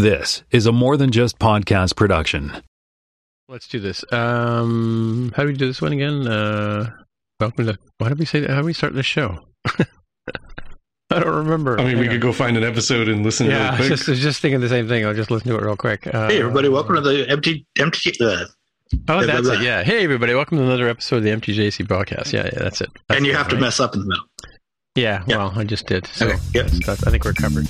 [0.00, 2.52] This is a more than just podcast production.
[3.50, 4.02] Let's do this.
[4.10, 6.26] Um, how do we do this one again?
[6.26, 6.90] Uh,
[7.38, 7.76] welcome to.
[7.98, 8.48] Why did we say that?
[8.48, 9.36] How do we start the show?
[11.10, 11.78] I don't remember.
[11.78, 13.52] I mean, we Hang could go find an episode and listen on.
[13.52, 13.88] Yeah, I was quick.
[13.90, 15.04] just, I was just thinking the same thing.
[15.04, 16.06] I'll just listen to it real quick.
[16.06, 18.12] Uh, Hey everybody, welcome to the empty empty.
[18.24, 18.46] Uh,
[19.06, 19.60] Oh, that's blah, it.
[19.62, 19.82] Yeah.
[19.84, 20.32] Hey, everybody.
[20.34, 22.32] Welcome to another episode of the MTJC podcast.
[22.32, 22.88] Yeah, yeah, that's it.
[23.06, 23.60] That's and you it, have to right?
[23.60, 24.24] mess up in the middle.
[24.94, 25.36] Yeah, Yeah.
[25.36, 26.06] Well, I just did.
[26.06, 26.62] So Okay, yeah.
[26.62, 27.68] that's, that's, I think we're covered.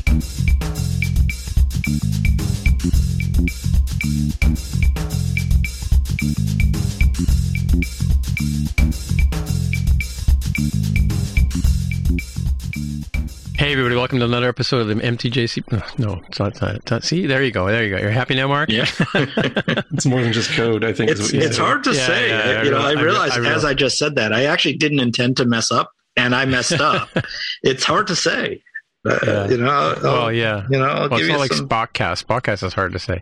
[13.57, 15.71] Hey everybody, welcome to another episode of the MTJC.
[15.71, 15.83] No,
[16.15, 18.01] no, it's not, it's not, it's not- See, there you go, there you go.
[18.01, 18.71] You're happy now, Mark?
[18.71, 21.11] Yeah, It's more than just code, I think.
[21.11, 22.29] is it's what it's hard to Yeah, say.
[22.31, 24.33] yeah, I you know, real- I I realized I real- as I just said that
[24.33, 27.11] I actually didn't intend to mess up, and I messed up.
[27.63, 28.63] it's hard to say.
[29.09, 29.49] Uh, Yeah.
[29.49, 30.67] You know, I'll, Well, yeah.
[30.71, 31.69] you know, I'll Well, give it's you not like some.
[31.69, 32.25] Spotcast.
[32.27, 33.21] Spotcast is hard to say.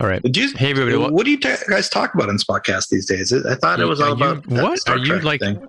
[0.00, 0.22] All right.
[0.22, 3.06] Do you, Hey everybody, what, what do you ta- guys talk about in Spotcast these
[3.06, 3.32] days?
[3.32, 4.78] I thought it was all you- about what?
[4.78, 5.66] Star Are you Trek like- thing.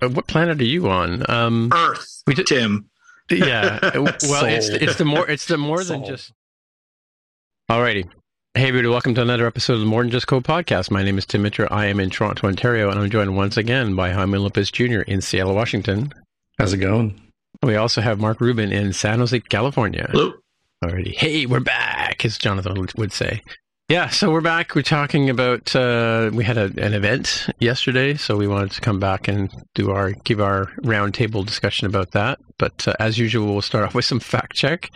[0.00, 1.28] what planet are you on?
[1.30, 2.22] Um, Earth?
[2.26, 2.88] we did- Tim.
[3.30, 3.78] yeah.
[3.94, 4.76] Well, it's Soul.
[4.80, 6.06] it's the more it's the more than Soul.
[6.08, 6.32] just.
[7.70, 8.08] Alrighty.
[8.54, 10.90] Hey everybody, welcome to another episode of the More Than Just Code podcast.
[10.90, 11.68] My name is Tim Mitra.
[11.70, 15.02] I am in Toronto, Ontario, and I'm joined once again by Jaime Lopez Jr.
[15.02, 16.12] in Seattle, Washington.
[16.58, 17.20] How's it going?
[17.62, 20.08] We also have Mark Rubin in San Jose, California.
[20.10, 20.32] Hello.
[20.84, 21.14] Alrighty.
[21.16, 23.42] Hey, we're back, as Jonathan would- would say.
[23.88, 24.74] Yeah, so we're back.
[24.74, 29.00] We're talking about uh, we had a, an event yesterday, so we wanted to come
[29.00, 32.38] back and do our give our roundtable discussion about that.
[32.58, 34.90] But uh, as usual, we'll start off with some fact check.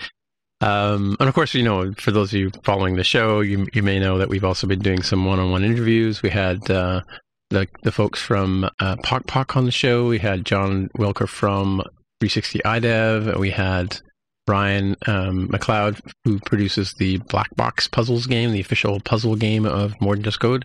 [0.61, 3.83] Um, and of course, you know, for those of you following the show, you you
[3.83, 6.23] may know that we've also been doing some one-on-one interviews.
[6.23, 7.00] We had uh,
[7.48, 10.06] the the folks from uh, Pock Pock on the show.
[10.06, 11.83] We had John Wilker from
[12.28, 13.36] 360 iDev.
[13.36, 14.00] We had
[14.46, 20.00] Ryan um, McLeod, who produces the Black Box Puzzles game, the official puzzle game of
[20.00, 20.64] More Than Just Code.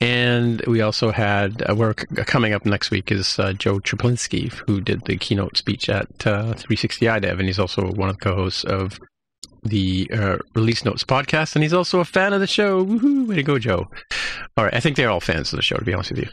[0.00, 4.80] And we also had, uh, we're coming up next week is uh, Joe Cieplinski, who
[4.80, 8.64] did the keynote speech at uh, 360 iDev, and he's also one of the co-hosts
[8.64, 8.98] of
[9.64, 12.86] the uh, Release Notes podcast, and he's also a fan of the show.
[12.86, 13.28] Woohoo!
[13.28, 13.86] Way to go, Joe!
[14.56, 16.28] All right, I think they're all fans of the show, to be honest with you.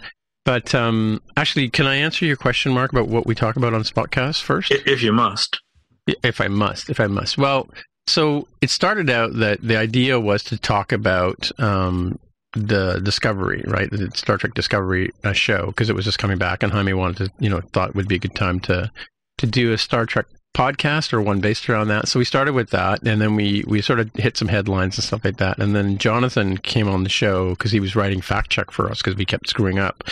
[0.46, 3.84] But um, actually, can I answer your question, Mark, about what we talk about on
[3.84, 4.72] Spotcast first?
[4.72, 5.60] If you must.
[6.08, 7.38] if I must, if I must.
[7.38, 7.70] Well,
[8.08, 12.20] so it started out that the idea was to talk about um,
[12.54, 13.90] the Discovery, right?
[13.90, 17.18] The Star Trek Discovery uh, show, because it was just coming back, and Jaime wanted
[17.18, 18.92] to, you know, thought it would be a good time to
[19.38, 22.08] to do a Star Trek podcast or one based around that.
[22.08, 25.04] So we started with that, and then we we sort of hit some headlines and
[25.04, 25.58] stuff like that.
[25.58, 29.00] And then Jonathan came on the show because he was writing fact check for us
[29.00, 30.04] because we kept screwing up,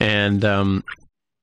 [0.00, 0.84] and um,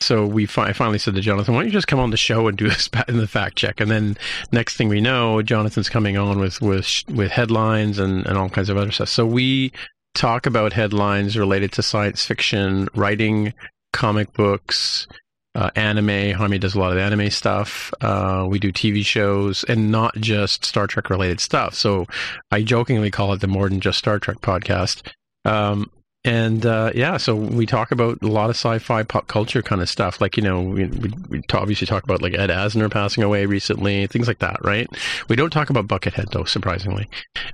[0.01, 2.47] so we fi- finally said to Jonathan, "Why don't you just come on the show
[2.47, 4.17] and do this in the fact check?" And then
[4.51, 8.69] next thing we know, Jonathan's coming on with with with headlines and and all kinds
[8.69, 9.09] of other stuff.
[9.09, 9.71] So we
[10.13, 13.53] talk about headlines related to science fiction, writing,
[13.93, 15.07] comic books,
[15.55, 16.33] uh, anime.
[16.33, 17.93] Jaime does a lot of anime stuff.
[18.01, 21.75] Uh, we do TV shows and not just Star Trek related stuff.
[21.75, 22.07] So
[22.51, 25.07] I jokingly call it the More Than Just Star Trek podcast.
[25.45, 25.91] Um,
[26.25, 29.89] and uh, yeah, so we talk about a lot of sci-fi pop culture kind of
[29.89, 30.21] stuff.
[30.21, 34.07] Like you know, we, we, we obviously talk about like Ed Asner passing away recently,
[34.07, 34.87] things like that, right?
[35.27, 37.09] We don't talk about Buckethead though, surprisingly.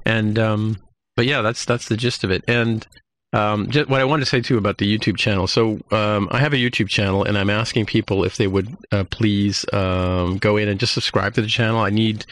[0.05, 0.77] And um,
[1.15, 2.43] but yeah, that's that's the gist of it.
[2.47, 2.85] And
[3.33, 5.47] um, just what I wanted to say too about the YouTube channel.
[5.47, 9.03] So um, I have a YouTube channel, and I'm asking people if they would uh,
[9.05, 11.79] please um, go in and just subscribe to the channel.
[11.79, 12.25] I need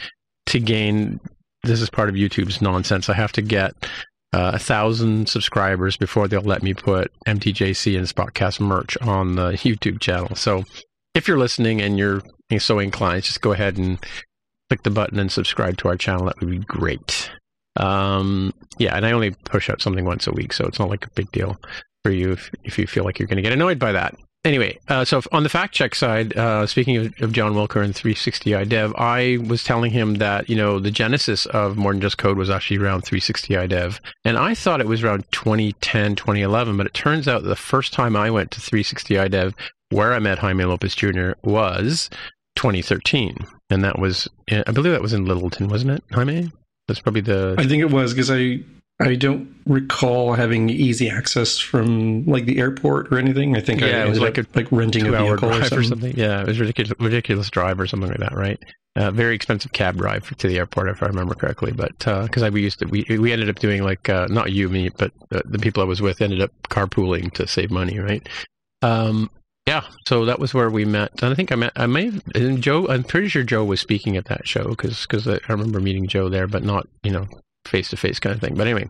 [0.46, 1.20] to gain.
[1.62, 3.08] This is part of YouTube's nonsense.
[3.08, 3.74] I have to get
[4.32, 9.52] uh, a thousand subscribers before they'll let me put MTJC and Spotcast merch on the
[9.52, 10.34] YouTube channel.
[10.34, 10.64] So
[11.14, 12.22] if you're listening and you're
[12.58, 13.98] so inclined, just go ahead and
[14.68, 16.26] click the button and subscribe to our channel.
[16.26, 17.30] That would be great.
[17.78, 21.06] Um, yeah, and I only push out something once a week, so it's not like
[21.06, 21.58] a big deal
[22.04, 24.14] for you if, if you feel like you're going to get annoyed by that.
[24.44, 27.94] Anyway, uh, so on the fact check side, uh, speaking of, of John Wilker and
[27.94, 32.18] 360 iDev, I was telling him that, you know, the genesis of More Than Just
[32.18, 33.98] Code was actually around 360 iDev.
[34.24, 38.14] And I thought it was around 2010, 2011, but it turns out the first time
[38.14, 39.54] I went to 360 iDev,
[39.90, 42.08] where I met Jaime Lopez Jr., was
[42.54, 43.44] 2013.
[43.70, 46.52] And that was, I believe that was in Littleton, wasn't it, Jaime?
[46.88, 47.54] That's probably the.
[47.58, 48.60] I think it was because I
[49.00, 53.56] I don't recall having easy access from like the airport or anything.
[53.56, 55.78] I think I Yeah, it was like up, like renting a vehicle or something.
[55.78, 56.16] or something.
[56.16, 58.58] Yeah, it was ridiculous, ridiculous drive or something like that, right?
[58.96, 61.70] Uh, very expensive cab drive to the airport, if I remember correctly.
[61.70, 64.68] But because I we used to, we we ended up doing like uh, not you,
[64.68, 68.26] me, but uh, the people I was with ended up carpooling to save money, right?
[68.82, 69.30] Um,
[69.68, 71.72] yeah, so that was where we met, and I think I met.
[71.76, 72.88] I may have and Joe.
[72.88, 76.46] I'm pretty sure Joe was speaking at that show because I remember meeting Joe there,
[76.46, 77.26] but not you know
[77.66, 78.54] face to face kind of thing.
[78.54, 78.88] But anyway,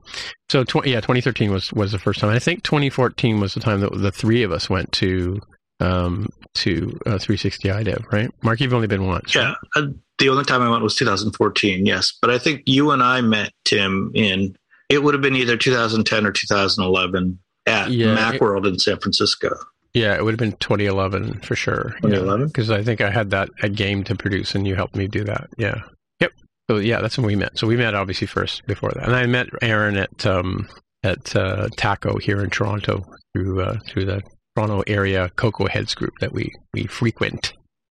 [0.48, 2.30] so tw- yeah, 2013 was was the first time.
[2.30, 5.40] I think 2014 was the time that the three of us went to
[5.80, 8.30] um, to uh, 360 iDev, right?
[8.44, 9.34] Mark, you've only been once.
[9.34, 9.88] Yeah, uh,
[10.18, 11.86] the only time I went was 2014.
[11.86, 14.56] Yes, but I think you and I met Tim in
[14.88, 19.50] it would have been either 2010 or 2011 at Yeah, MacWorld in San Francisco.
[19.94, 21.94] Yeah, it would have been 2011 for sure.
[22.02, 22.48] 2011?
[22.48, 25.24] Because I think I had that a game to produce, and you helped me do
[25.24, 25.48] that.
[25.56, 25.82] Yeah.
[26.20, 26.32] Yep.
[26.70, 27.58] So yeah, that's when we met.
[27.58, 30.68] So we met obviously first before that, and I met Aaron at um,
[31.02, 33.04] at uh, TACOW here in Toronto
[33.34, 34.22] through uh, through the
[34.54, 37.54] Toronto area Cocoa Heads group that we we frequent.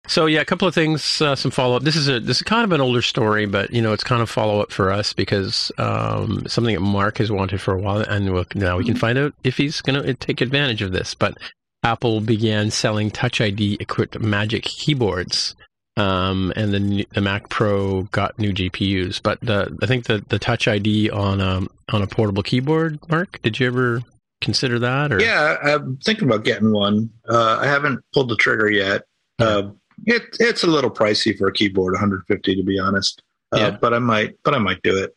[0.09, 1.83] So yeah, a couple of things, uh, some follow up.
[1.83, 4.23] This is a this is kind of an older story, but you know it's kind
[4.23, 8.01] of follow up for us because um, something that Mark has wanted for a while,
[8.01, 11.15] and we'll, now we can find out if he's going to take advantage of this.
[11.15, 11.37] But
[11.83, 15.55] Apple began selling Touch ID equipped Magic keyboards,
[15.97, 19.23] um, and the the Mac Pro got new GPUs.
[19.23, 23.41] But the I think the, the Touch ID on a on a portable keyboard, Mark,
[23.43, 24.03] did you ever
[24.41, 25.13] consider that?
[25.13, 27.11] Or Yeah, I'm thinking about getting one.
[27.29, 29.03] Uh, I haven't pulled the trigger yet.
[29.39, 29.71] Uh,
[30.05, 33.23] it, it's a little pricey for a keyboard, 150 to be honest.
[33.53, 33.71] Uh, Yeah.
[33.71, 35.15] But I might, but I might do it.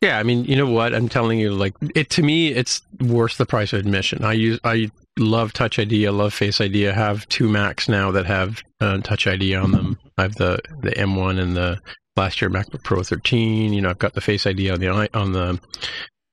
[0.00, 0.94] Yeah, I mean, you know what?
[0.94, 4.24] I'm telling you, like it to me, it's worth the price of admission.
[4.24, 6.06] I use, I love Touch ID.
[6.06, 6.88] I love Face ID.
[6.88, 9.98] I have two Macs now that have uh, Touch ID on them.
[10.16, 11.80] I have the the M1 and the
[12.16, 13.72] last year MacBook Pro 13.
[13.72, 15.60] You know, I've got the Face ID on the on the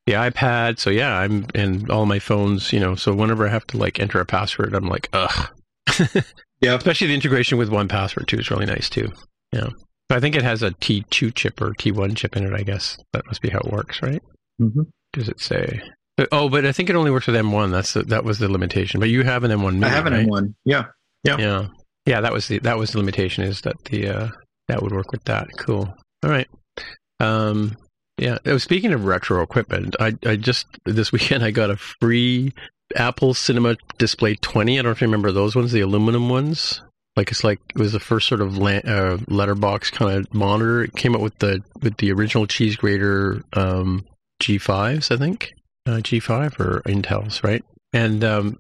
[0.06, 0.78] the iPad.
[0.78, 2.72] So yeah, I'm and all my phones.
[2.72, 5.50] You know, so whenever I have to like enter a password, I'm like, ugh.
[6.62, 6.76] Yeah.
[6.76, 9.12] Especially the integration with 1Password too is really nice too.
[9.52, 9.70] Yeah.
[10.10, 12.98] I think it has a T2 chip or T1 chip in it, I guess.
[13.14, 14.22] That must be how it works, right?
[14.62, 14.84] Mm-hmm.
[15.14, 15.82] Does it say?
[16.32, 17.72] Oh, but I think it only works with M1.
[17.72, 19.00] That's the, that was the limitation.
[19.00, 20.28] But you have an M1 Mini, I have an right?
[20.28, 20.54] M1.
[20.64, 20.86] Yeah.
[21.24, 21.38] Yeah.
[21.38, 21.68] Yeah,
[22.06, 22.22] yeah.
[22.22, 23.44] That was the that was the limitation.
[23.44, 24.28] Is that the uh,
[24.68, 25.48] that would work with that?
[25.58, 25.92] Cool.
[26.24, 26.48] All right.
[27.20, 27.76] Um,
[28.18, 28.38] yeah.
[28.46, 32.54] uh, Speaking of retro equipment, I I just this weekend I got a free
[32.96, 34.74] Apple Cinema Display 20.
[34.74, 36.82] I don't know if you remember those ones, the aluminum ones.
[37.16, 40.84] Like it's like it was the first sort of la- uh, letterbox kind of monitor.
[40.84, 44.06] It came out with the with the original cheese grater um,
[44.42, 45.54] G5s, I think,
[45.86, 47.64] uh, G5 or Intel's, right?
[47.94, 48.58] And um,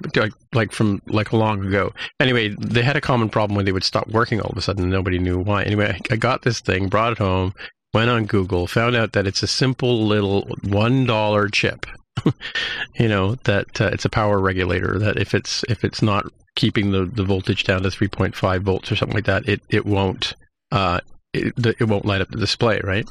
[0.54, 1.92] like, from like long ago.
[2.22, 4.90] Anyway, they had a common problem where they would stop working all of a sudden.
[4.90, 5.63] Nobody knew why.
[5.63, 7.54] Anyway, I, I got this thing, brought it home,
[7.94, 11.86] went on Google, found out that it's a simple little one dollar chip.
[13.00, 14.98] you know that uh, it's a power regulator.
[15.00, 16.26] That if it's if it's not
[16.56, 20.34] keeping the, the voltage down to 3.5 volts or something like that, it it won't
[20.72, 21.00] uh
[21.34, 23.06] it, it won't light up the display, right?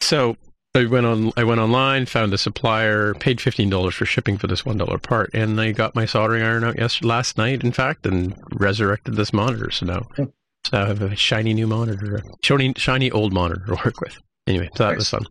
[0.00, 0.36] So
[0.74, 4.46] I went on I went online, found a supplier, paid fifteen dollars for shipping for
[4.46, 7.72] this one dollar part, and I got my soldering iron out yesterday, last night, in
[7.72, 9.70] fact, and resurrected this monitor.
[9.70, 10.32] So now, so
[10.72, 14.16] now I have a shiny new monitor, shiny shiny old monitor to work with.
[14.46, 15.26] Anyway, so that was fun.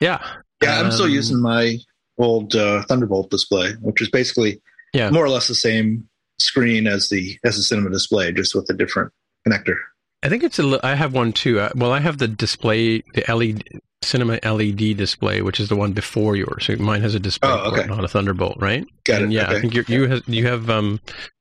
[0.00, 0.22] Yeah,
[0.62, 0.80] Yeah.
[0.80, 1.76] I'm still Um, using my
[2.22, 4.60] old uh, Thunderbolt display, which is basically
[4.92, 5.10] Yeah.
[5.10, 6.08] more or less the same
[6.38, 9.12] screen as the as the cinema display, just with a different
[9.46, 9.76] connector.
[10.22, 10.78] I think it's a.
[10.82, 11.60] I have one too.
[11.60, 13.64] Uh, well, I have the display, the LED
[14.02, 16.66] cinema LED display, which is the one before yours.
[16.66, 17.76] So mine has a display Oh, okay.
[17.86, 18.84] port, not a Thunderbolt, right?
[19.04, 19.36] Got And it.
[19.36, 19.56] yeah, okay.
[19.56, 21.00] I think you you have you have um.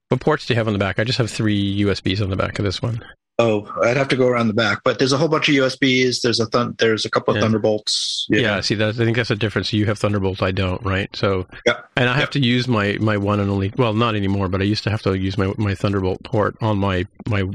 [0.09, 0.97] What ports do you have on the back?
[0.97, 3.03] I just have three USBs on the back of this one.
[3.41, 6.19] Oh, I'd have to go around the back, but there's a whole bunch of USBs.
[6.21, 7.43] There's a thun- there's a couple of Yeah.
[7.43, 8.25] Thunderbolts.
[8.29, 9.71] Yeah, see, that I think that's a difference.
[9.71, 11.09] You have Thunderbolt, I don't, right?
[11.15, 11.77] So, Yeah.
[11.95, 12.25] and I have Yeah.
[12.31, 13.71] to use my my one and only.
[13.77, 16.77] Well, not anymore, but I used to have to use my my Thunderbolt port on
[16.77, 17.45] my my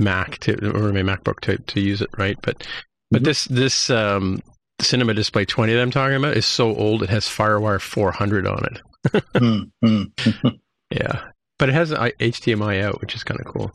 [0.00, 2.38] Mac to or my MacBook to to use it, right?
[2.42, 2.64] But
[3.10, 3.24] but Mhm.
[3.24, 4.40] this this um
[4.80, 7.02] Cinema Display 20 that I'm talking about is so old.
[7.02, 9.24] It has FireWire 400 on it.
[9.36, 10.02] Hmm, hmm.
[10.90, 11.20] Yeah,
[11.58, 13.72] but it has HDMI out, which is kind of cool.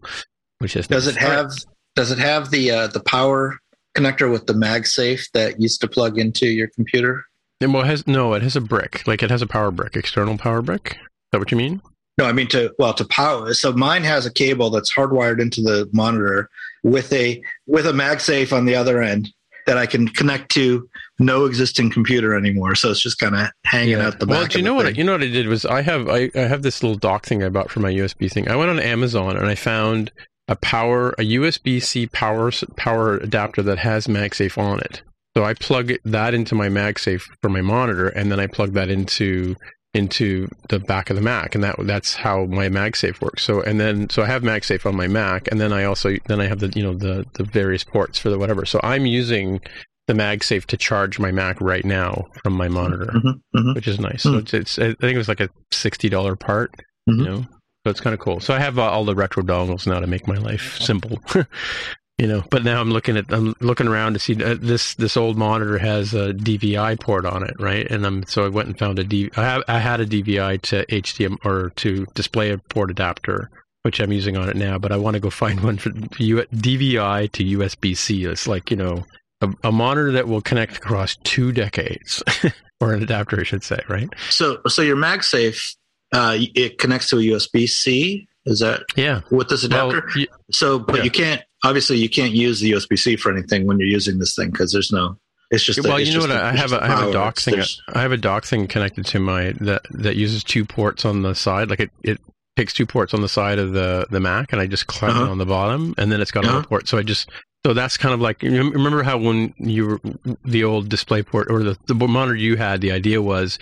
[0.59, 1.51] Which is Does it have
[1.95, 3.59] Does it have the uh, the power
[3.95, 7.25] connector with the MagSafe that used to plug into your computer?
[7.59, 8.33] And, Well, it has no.
[8.33, 9.07] It has a brick.
[9.07, 10.91] Like it has a power brick, external power brick.
[10.91, 11.81] Is that what you mean?
[12.17, 13.53] No, I mean to well to power.
[13.53, 16.49] So mine has a cable that's hardwired into the monitor
[16.83, 19.29] with a with a MagSafe on the other end
[19.67, 22.73] that I can connect to no existing computer anymore.
[22.75, 24.37] So it's just kind of hanging out the back.
[24.37, 24.85] well, you know what?
[24.85, 27.25] I, you know what I did was I have I, I have this little dock
[27.25, 28.49] thing I bought for my USB thing.
[28.49, 30.11] I went on Amazon and I found
[30.47, 35.01] a power a USB C power power adapter that has MagSafe on it.
[35.35, 38.89] So I plug that into my MagSafe for my monitor, and then I plug that
[38.89, 39.55] into
[39.93, 43.43] into the back of the Mac, and that that's how my MagSafe works.
[43.43, 46.39] So and then so I have MagSafe on my Mac, and then I also then
[46.41, 48.65] I have the you know the the various ports for the whatever.
[48.65, 49.59] So I'm using
[50.07, 53.75] the MagSafe to charge my Mac right now from my monitor Mhm, mhm.
[53.75, 54.23] which is nice.
[54.23, 54.37] So Hmm.
[54.37, 56.71] it's, it's I think it was like a sixty dollar part,
[57.07, 57.45] you know.
[57.87, 58.41] So it's kind of cool.
[58.41, 61.21] So I have uh, all the retro dongles now to make my life simple.
[62.17, 62.43] you know.
[62.49, 65.77] But now I'm looking at I'm looking around to see uh, this this old monitor
[65.77, 67.89] has a DVI port on it, right?
[67.89, 69.29] And I'm so I went and found a D.
[69.37, 73.49] I have I had a DVI to HDMI or to display a port adapter,
[73.83, 74.77] which I'm using on it now.
[74.77, 78.25] But I want to go find one for U- DVI to USB C.
[78.25, 79.05] It's like you know
[79.39, 82.21] a, a monitor that will connect across two decades,
[82.81, 84.09] or an adapter, I should say, right?
[84.29, 85.77] So, so your MagSafe,
[86.13, 88.27] uh, it connects to a USB C.
[88.45, 89.21] Is that Yeah.
[89.29, 90.01] with this adapter?
[90.05, 91.03] Well, y- so, but yeah.
[91.03, 91.41] you can't.
[91.65, 94.71] Obviously, you can't use the USB C for anything when you're using this thing because
[94.71, 95.17] there's no.
[95.51, 95.79] It's just.
[95.79, 96.31] a- well, it's you know what?
[96.31, 97.61] a- I have a, I have a dock thing.
[97.93, 101.33] I have a dock thing connected to my that that uses two ports on the
[101.35, 101.69] side.
[101.69, 102.21] Like it, it
[102.55, 105.21] takes two ports on the side of the the Mac, and I just clamp it
[105.23, 105.31] Uh-huh.
[105.31, 106.67] on the bottom, and then it's got another Uh-huh.
[106.67, 106.87] port.
[106.87, 107.29] So I just
[107.65, 109.99] so that's kind of like remember how when you were
[110.45, 113.57] the old display port or the the monitor you had, the idea was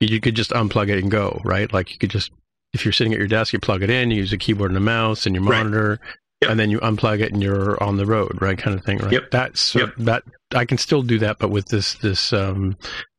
[0.00, 1.72] you could just unplug it and go, right?
[1.72, 2.30] Like you could just
[2.74, 4.76] if you're sitting at your desk, you plug it in, you use a keyboard and
[4.76, 5.58] a mouse and your Right.
[5.64, 5.98] monitor.
[6.42, 6.50] Yep.
[6.50, 8.56] And then you unplug it and you're on the road, right?
[8.56, 9.12] Kind of thing, right?
[9.12, 9.30] Yep.
[9.32, 9.94] That's Yep.
[9.98, 10.22] that.
[10.54, 12.76] I can still do that, but with this this um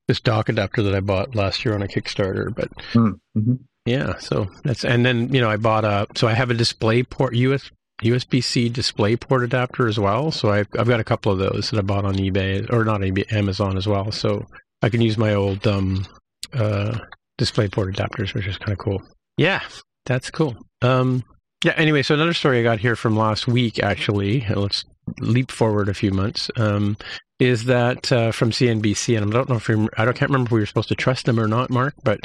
[0.08, 2.54] this dock adapter that I bought last year on a Kickstarter.
[2.56, 3.60] But Mhm.
[3.86, 7.04] yeah, so that's and then you know I bought a so I have a display
[7.04, 7.70] port US
[8.02, 10.32] USB C display port adapter as well.
[10.32, 13.02] So I've I've got a couple of those that I bought on eBay or not
[13.02, 14.12] eBay Amazon as well.
[14.12, 14.46] So
[14.82, 16.06] I can use my old um
[16.54, 16.98] uh
[17.38, 19.02] display port adapters, which is kind of cool.
[19.38, 19.62] Yeah,
[20.06, 20.56] that's cool.
[20.82, 21.24] Um
[21.64, 21.74] yeah.
[21.76, 24.46] Anyway, so another story I got here from last week actually.
[24.50, 24.86] Let's
[25.20, 26.50] leap forward a few months.
[26.56, 26.98] Um,
[27.40, 30.50] is that uh, from CNBC, and I don't know if you're, I don't can't remember
[30.50, 32.20] if we were supposed to trust them or not, Mark, but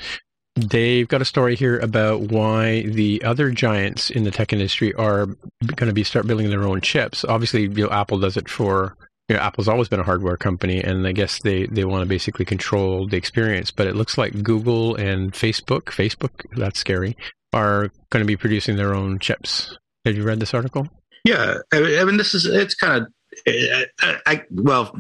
[0.57, 5.27] they've got a story here about why the other giants in the tech industry are
[5.27, 7.25] going to be start building their own chips.
[7.25, 8.97] Obviously, you know, Apple does it for.
[9.29, 12.09] You know, Apple's always been a hardware company, and I guess they, they want to
[12.09, 13.71] basically control the experience.
[13.71, 17.17] But it looks like Google and Facebook, Facebook, that's scary,
[17.55, 19.79] are going to be producing their own chips.
[20.05, 20.89] Have you read this article?
[21.25, 23.13] Yeah, I mean, this is it's kind of,
[23.49, 23.87] I,
[24.27, 24.95] I well,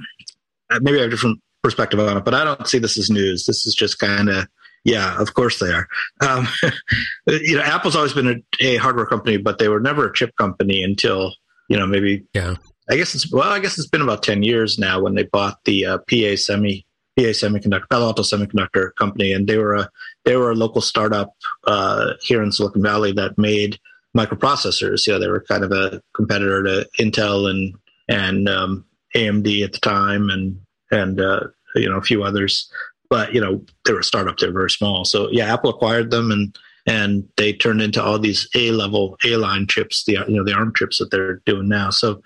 [0.80, 3.44] maybe I have a different perspective on it, but I don't see this as news.
[3.44, 4.46] This is just kind of,
[4.84, 5.86] yeah, of course they are.
[6.20, 6.48] Um,
[7.26, 10.34] you know, Apple's always been a, a hardware company, but they were never a chip
[10.36, 11.34] company until
[11.68, 12.24] you know maybe.
[12.32, 12.54] Yeah.
[12.90, 15.64] I guess it's well, I guess it's been about ten years now when they bought
[15.64, 16.86] the uh, PA Semi.
[17.16, 19.88] PA Semiconductor, Palo Alto Semiconductor Company, and they were a
[20.24, 21.32] they were a local startup
[21.64, 23.78] uh, here in Silicon Valley that made
[24.16, 25.06] microprocessors.
[25.06, 27.74] You know, they were kind of a competitor to Intel and
[28.08, 30.58] and um, AMD at the time, and
[30.90, 31.40] and uh,
[31.74, 32.70] you know a few others.
[33.10, 35.04] But you know, they were a startup; they were very small.
[35.04, 39.36] So yeah, Apple acquired them, and and they turned into all these A level A
[39.36, 41.90] line chips, the you know the ARM chips that they're doing now.
[41.90, 42.22] So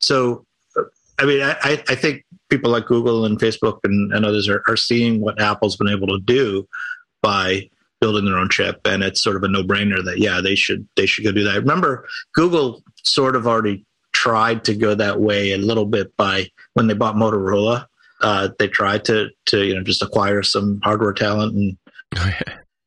[0.00, 0.44] so
[0.76, 0.82] uh,
[1.18, 4.62] I mean, I, I I think people like Google and Facebook and, and others are,
[4.68, 6.66] are seeing what Apple's been able to do
[7.22, 7.68] by
[8.00, 8.80] building their own chip.
[8.86, 11.56] And it's sort of a no-brainer that yeah they should they should go do that.
[11.56, 16.86] Remember google sort of already tried to go that way a little bit by when
[16.86, 17.86] they bought motorola
[18.22, 21.76] uh, they tried to to you know just acquire some hardware talent and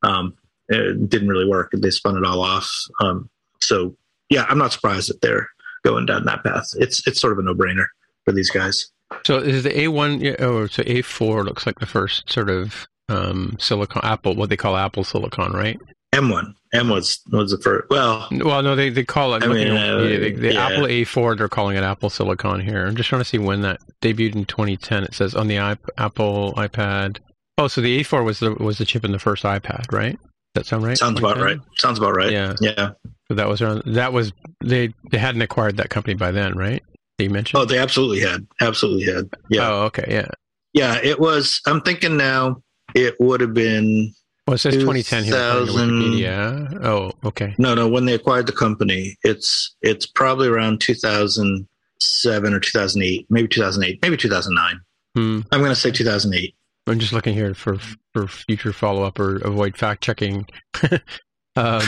[0.03, 0.33] um,
[0.69, 1.71] it didn't really work.
[1.73, 2.69] They spun it all off.
[3.01, 3.29] Um,
[3.63, 3.95] so
[4.29, 5.49] yeah i'm not surprised that they're
[5.83, 7.85] going down that path it's it's sort of a no-brainer
[8.25, 8.91] for these guys
[9.25, 13.55] So is the A1 yeah, oh so A4 looks like the first sort of um,
[13.59, 15.79] silicon Apple what they call Apple Silicon, right?
[16.15, 19.67] m1 m was was the first well Well, no, they they call it I mean,
[19.67, 20.67] you know, uh, yeah, the, the yeah.
[20.67, 21.37] Apple A4.
[21.37, 22.85] They're calling it Apple Silicon here.
[22.85, 25.03] I'm just trying to see when that debuted in 2010.
[25.05, 27.17] It says on the iP- Apple iPad.
[27.57, 30.17] Oh, so the A4 was the was the chip in the first iPad, right?
[30.53, 30.97] That sound right?
[30.97, 31.57] sounds about 2010?
[31.59, 32.53] right sounds about right Yeah.
[32.61, 32.91] yeah
[33.33, 33.81] So that was around.
[33.87, 34.31] That was
[34.63, 36.83] they they hadn't acquired that company by then, right?
[37.17, 37.59] That you mentioned.
[37.59, 40.27] oh they absolutely had absolutely had yeah Oh, okay, yeah.
[40.73, 41.59] Yeah, it was.
[41.65, 42.61] I'm thinking now
[42.93, 44.13] it would have been
[44.47, 45.33] Well, it says 2010 here.
[45.35, 46.85] according to 2000 Wikipedia.
[46.85, 47.55] Oh, okay.
[47.57, 47.87] no, no.
[47.87, 54.15] When they acquired the company, it's it's probably around 2007 or 2008, maybe 2008, maybe
[54.17, 54.79] 2009.
[55.15, 55.39] Hmm.
[55.51, 56.55] I'm going to say 2008.
[56.85, 57.77] I'm just looking here for
[58.13, 60.45] for future follow up or avoid fact checking.
[61.55, 61.81] um,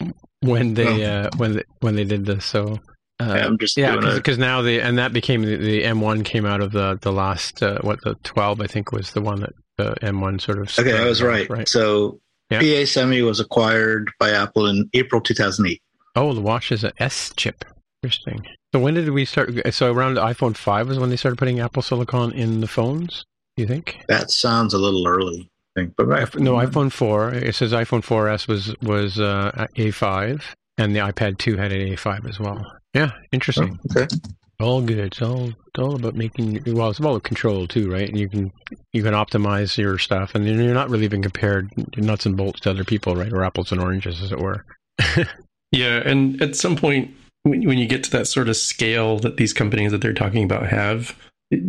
[0.40, 2.78] when they uh, when they, when they did this, so
[3.20, 6.46] uh, Yeah, I'm just yeah, because now the and that became the, the M1 came
[6.46, 9.52] out of the the last uh, what the 12 I think was the one that
[9.76, 10.98] the M1 sort of okay.
[10.98, 11.48] I was right.
[11.50, 11.68] right.
[11.68, 12.20] So
[12.50, 12.60] Yeah.
[12.60, 15.82] PA Semi was acquired by Apple in April 2008.
[16.16, 17.64] Oh, the watch is an S chip.
[18.02, 18.46] Interesting.
[18.72, 19.52] So when did we start?
[19.74, 23.26] So around the iPhone 5 was when they started putting Apple Silicon in the phones.
[23.56, 24.02] Do you think?
[24.08, 25.49] That sounds a little early.
[25.76, 26.34] I think, but right.
[26.36, 27.34] No, iPhone 4.
[27.34, 30.42] It says iPhone 4S was was uh, A5,
[30.78, 32.64] and the iPad 2 had an A5 as well.
[32.94, 33.78] Yeah, interesting.
[33.96, 34.16] Oh, okay.
[34.60, 34.98] All good.
[34.98, 36.62] It's all it's all about making.
[36.66, 38.08] Well, it's about control too, right?
[38.08, 38.52] And you can
[38.92, 42.70] you can optimize your stuff, and you're not really being compared nuts and bolts to
[42.70, 43.32] other people, right?
[43.32, 44.64] Or apples and oranges, as it were.
[45.72, 47.10] Yeah, and at some point,
[47.44, 50.44] when, when you get to that sort of scale that these companies that they're talking
[50.44, 51.16] about have,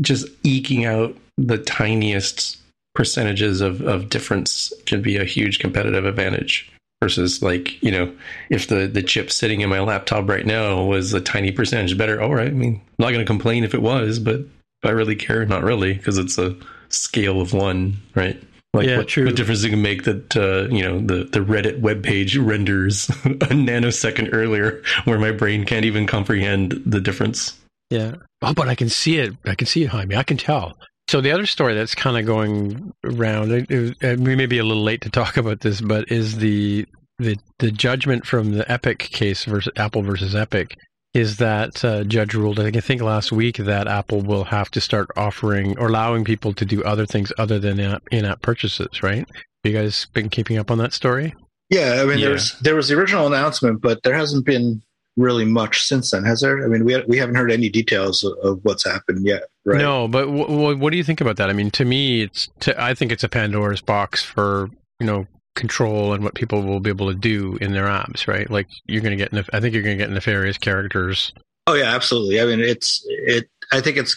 [0.02, 2.58] just eking out the tiniest
[2.94, 6.72] percentages of, of difference can be a huge competitive advantage
[7.02, 8.14] versus like you know
[8.50, 12.22] if the the chip sitting in my laptop right now was a tiny percentage better
[12.22, 14.42] all right i mean i'm not going to complain if it was but
[14.84, 16.56] i really care not really because it's a
[16.90, 18.42] scale of one right
[18.74, 19.26] like Yeah, what, true.
[19.26, 23.10] what difference it can make that uh, you know the the reddit web page renders
[23.26, 27.58] a nanosecond earlier where my brain can't even comprehend the difference
[27.90, 28.16] Yeah.
[28.44, 29.34] Oh, but I can see it.
[29.46, 30.16] I can see it behind me.
[30.16, 30.74] I can tell.
[31.12, 34.60] So the other story that's kind of going around, it, it, and we may be
[34.60, 36.86] a little late to talk about this, but is the
[37.20, 40.78] the the judgment from the Epic case versus Apple versus Epic
[41.14, 42.62] is that uh, judge ruled.
[42.62, 46.24] I think, I think last week that Apple will have to start offering or allowing
[46.24, 49.04] people to do other things other than in-app, in-app purchases.
[49.04, 49.28] Right?
[49.66, 51.36] You guys been keeping up on that story?
[51.70, 52.28] Yeah, I mean, Yeah.
[52.28, 54.82] there was there was the original announcement, but there hasn't been
[55.18, 56.64] really much since then, has there?
[56.64, 59.80] I mean, we we haven't heard any details of, of what's happened yet, right?
[59.80, 61.50] No, but w- w- what do you think about that?
[61.50, 66.14] I mean, to me, it's I think it's a Pandora's box for you know control
[66.14, 68.50] and what people will be able to do in their apps, right?
[68.50, 71.34] Like you're going to get, I think you're going to get nefarious characters.
[71.68, 72.42] Oh yeah, absolutely.
[72.42, 73.50] I mean, it's it.
[73.72, 74.14] I think it's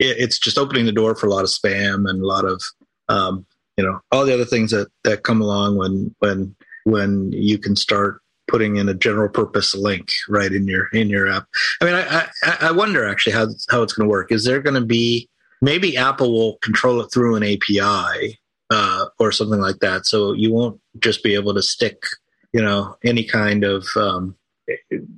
[0.00, 2.62] it, it's just opening the door for a lot of spam and a lot of
[3.08, 7.58] um, you know all the other things that that come along when when when you
[7.58, 11.46] can start putting in a general purpose link right in your in your app.
[11.80, 14.32] I mean, I I, I wonder actually how how it's going to work.
[14.32, 15.28] Is there going to be
[15.60, 18.38] maybe Apple will control it through an API
[18.70, 22.02] uh, or something like that, so you won't just be able to stick
[22.52, 24.34] you know any kind of um,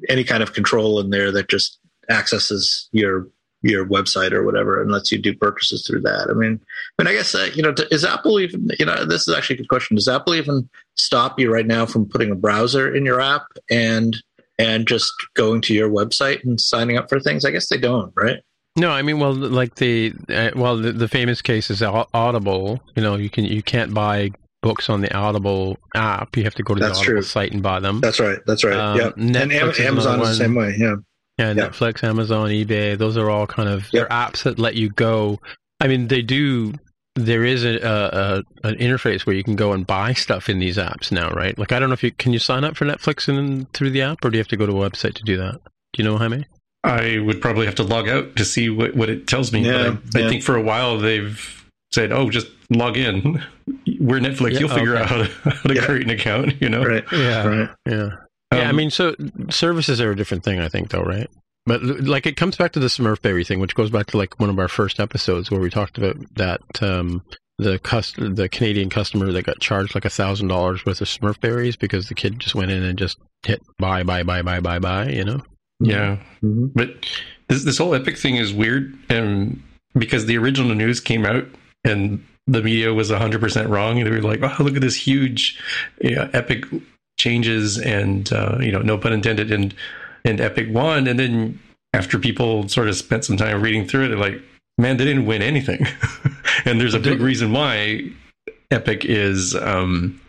[0.09, 3.29] any kind of control in there that just accesses your
[3.62, 6.29] your website or whatever and lets you do purchases through that.
[6.31, 6.61] I mean,
[6.99, 8.71] I mean, I guess uh, you know, is Apple even?
[8.79, 9.97] You know, this is actually a good question.
[9.97, 14.17] Does Apple even stop you right now from putting a browser in your app and
[14.59, 17.45] and just going to your website and signing up for things?
[17.45, 18.38] I guess they don't, right?
[18.76, 22.81] No, I mean, well, like the uh, well, the, the famous case is Audible.
[22.95, 24.31] You know, you can you can't buy
[24.62, 26.37] books on the Audible app.
[26.37, 27.23] You have to go to That's the Audible true.
[27.23, 28.01] site and buy them.
[28.01, 28.38] That's right.
[28.46, 28.77] That's right.
[28.77, 29.11] Um, yeah.
[29.16, 30.75] And Am- Netflix is Amazon is the same way.
[30.79, 30.96] Yeah.
[31.40, 31.68] Yeah, Yeah.
[31.68, 34.11] Netflix, Amazon, eBay, those are all kind of they're Yep.
[34.11, 35.40] apps that let you go.
[35.81, 36.74] I mean, they do.
[37.16, 40.59] There is a, a, a an interface where you can go and buy stuff in
[40.61, 41.59] these apps now, right?
[41.59, 44.03] Like I don't know if you can you sign up for Netflix and through the
[44.03, 45.55] app, or do you have to go to a website to do that?
[45.92, 46.44] Do you know, Jaime?
[46.85, 49.66] I would probably have to log out to see what, what it tells me.
[49.66, 50.26] Yeah, but I, yeah.
[50.26, 53.42] I think for a while they've said, "Oh, just log in.
[53.98, 54.53] We're Netflix.
[54.53, 55.03] Yeah, You'll figure okay.
[55.03, 55.85] out how to, how to Yeah.
[55.85, 57.05] create an account." You know, Right.
[57.12, 57.68] Yeah, Right.
[57.87, 58.11] yeah,
[58.53, 58.61] yeah.
[58.61, 59.15] I Um, mean, so
[59.51, 61.29] services are a different thing, I think, though, right?
[61.67, 64.51] But like, it comes back to the Smurfberry thing, which goes back to like one
[64.51, 67.23] of our first episodes where we talked about that um,
[67.59, 71.79] the cust- the Canadian customer that got charged like a thousand dollars worth of Smurfberries
[71.79, 75.09] because the kid just went in and just hit buy, buy, buy, buy, buy, buy.
[75.11, 75.43] You know?
[75.81, 76.17] yeah.
[76.41, 77.07] hmm But
[77.49, 79.63] this this whole Epic thing is weird, and
[79.95, 81.45] because the original news came out
[81.85, 84.97] and the media was hundred percent wrong, and they were like, "Oh, look at this
[84.97, 85.61] huge
[86.01, 86.65] yeah, Epic
[87.20, 89.74] changes," and uh, you know, no pun intended, and
[90.24, 91.61] and Epic won, and then
[91.92, 94.40] after people sort of spent some time reading through it, they're like,
[94.78, 95.87] "Man, they didn't win anything,"
[96.64, 98.11] and there's a big reason why
[98.70, 100.20] Epic is um,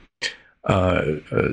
[0.67, 1.49] uh, uh,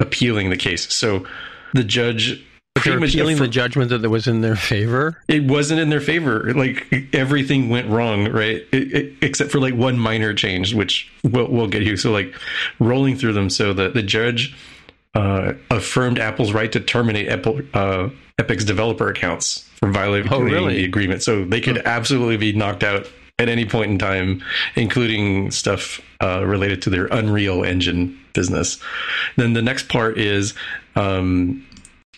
[0.00, 0.92] appealing the case.
[0.92, 1.26] So
[1.74, 2.44] the judge.
[2.74, 5.20] Pretty much appealing the judgment that was in their favor.
[5.26, 6.54] it wasn't in their favor.
[6.54, 8.64] Like everything went wrong, right?
[8.70, 11.96] It, it, except for like one minor change, which we'll, we'll get you.
[11.96, 12.32] So like
[12.78, 13.50] rolling through them.
[13.50, 14.56] So the the judge
[15.14, 20.76] uh, affirmed Apple's right to terminate Apple, uh, Epic's developer accounts for violating Oh, really?
[20.78, 21.22] the agreement.
[21.22, 24.42] So they could absolutely be knocked out at any point in time,
[24.76, 28.78] including stuff uh, related to their Unreal Engine business.
[29.36, 30.54] Then the next part is.
[30.96, 31.64] Um,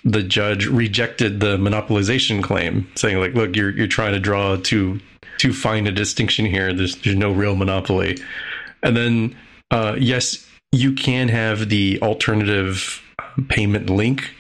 [0.03, 4.99] the judge rejected the monopolization claim, saying like, "Look, you're you're trying to draw too
[5.37, 6.73] too fine a distinction here.
[6.73, 8.17] There's there's no real monopoly."
[8.83, 9.37] And then,
[9.71, 13.03] uh, yes, you can have the alternative
[13.49, 14.31] payment link,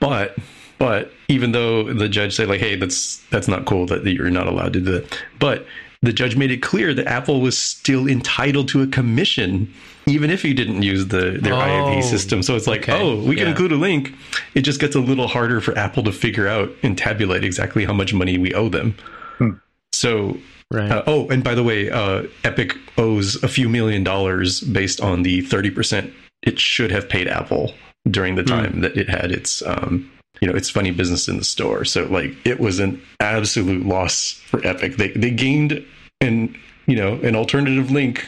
[0.00, 0.36] but
[0.78, 4.46] but even though the judge said like, "Hey, that's that's not cool that you're not
[4.46, 5.66] allowed to do that," but
[6.02, 9.72] the judge made it clear that Apple was still entitled to a commission,
[10.06, 12.42] even if you didn't use the their Oh, IAP system.
[12.42, 13.00] So it's like, okay.
[13.00, 13.50] oh, we can Yeah.
[13.50, 14.14] include a link.
[14.54, 17.92] It just gets a little harder for Apple to figure out and tabulate exactly how
[17.92, 18.94] much money we owe them.
[19.38, 19.50] Hmm.
[19.92, 20.38] So,
[20.70, 20.90] Right.
[20.90, 25.22] uh, oh, and by the way, uh, Epic owes a few million dollars based on
[25.22, 27.72] the thirty percent it should have paid Apple
[28.10, 28.48] during the Hmm.
[28.48, 30.08] time that it had its, um,
[30.40, 31.84] you know, its funny business in the store.
[31.84, 34.96] So, like, it was an absolute loss for Epic.
[34.98, 35.84] They they gained
[36.20, 36.54] an
[36.86, 38.26] you know an alternative link.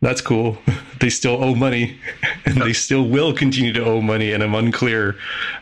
[0.00, 0.58] That's cool.
[1.00, 1.96] They still owe money,
[2.44, 4.32] and they still will continue to owe money.
[4.32, 5.14] And I'm unclear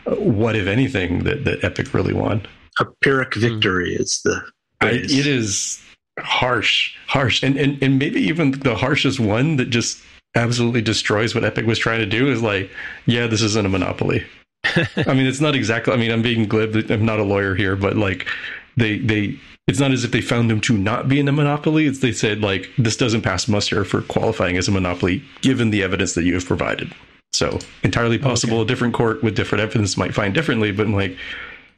[0.07, 2.41] uh, what, if anything, that, that Epic really won.
[2.79, 4.41] A Pyrrhic victory is the.
[4.81, 5.79] I, it is
[6.19, 10.01] harsh, harsh, and, and and maybe even the harshest one that just
[10.35, 12.69] absolutely destroys what Epic was trying to do is like,
[13.05, 14.25] yeah, this isn't a monopoly.
[14.65, 15.93] I mean, it's not exactly.
[15.93, 16.75] I mean, I'm being glib.
[16.91, 18.27] I'm not a lawyer here, but like,
[18.75, 19.39] they they.
[19.67, 21.87] It's not as if they found them to not be in a monopoly.
[21.87, 25.83] It's they said like this doesn't pass muster for qualifying as a monopoly, given the
[25.83, 26.93] evidence that you have provided.
[27.33, 30.71] So entirely possible, a different court with different evidence might find differently.
[30.71, 31.17] But like,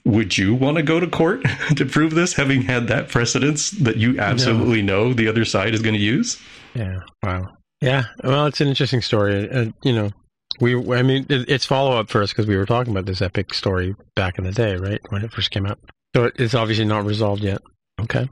[0.09, 1.43] would you want to go to court
[1.75, 5.81] to prove this, having had that precedence that you absolutely know the other side is
[5.81, 6.41] going to use?
[6.73, 6.99] Yeah.
[7.23, 7.47] Wow.
[7.81, 8.03] Yeah.
[8.23, 9.49] Well, it's an interesting story.
[9.49, 10.11] Uh, you know,
[10.59, 10.75] we.
[10.93, 13.95] I mean, it, it's follow up first because we were talking about this epic story
[14.15, 15.79] back in the day, right when it first came out.
[16.15, 17.61] So it's obviously not resolved yet.
[18.01, 18.27] Okay.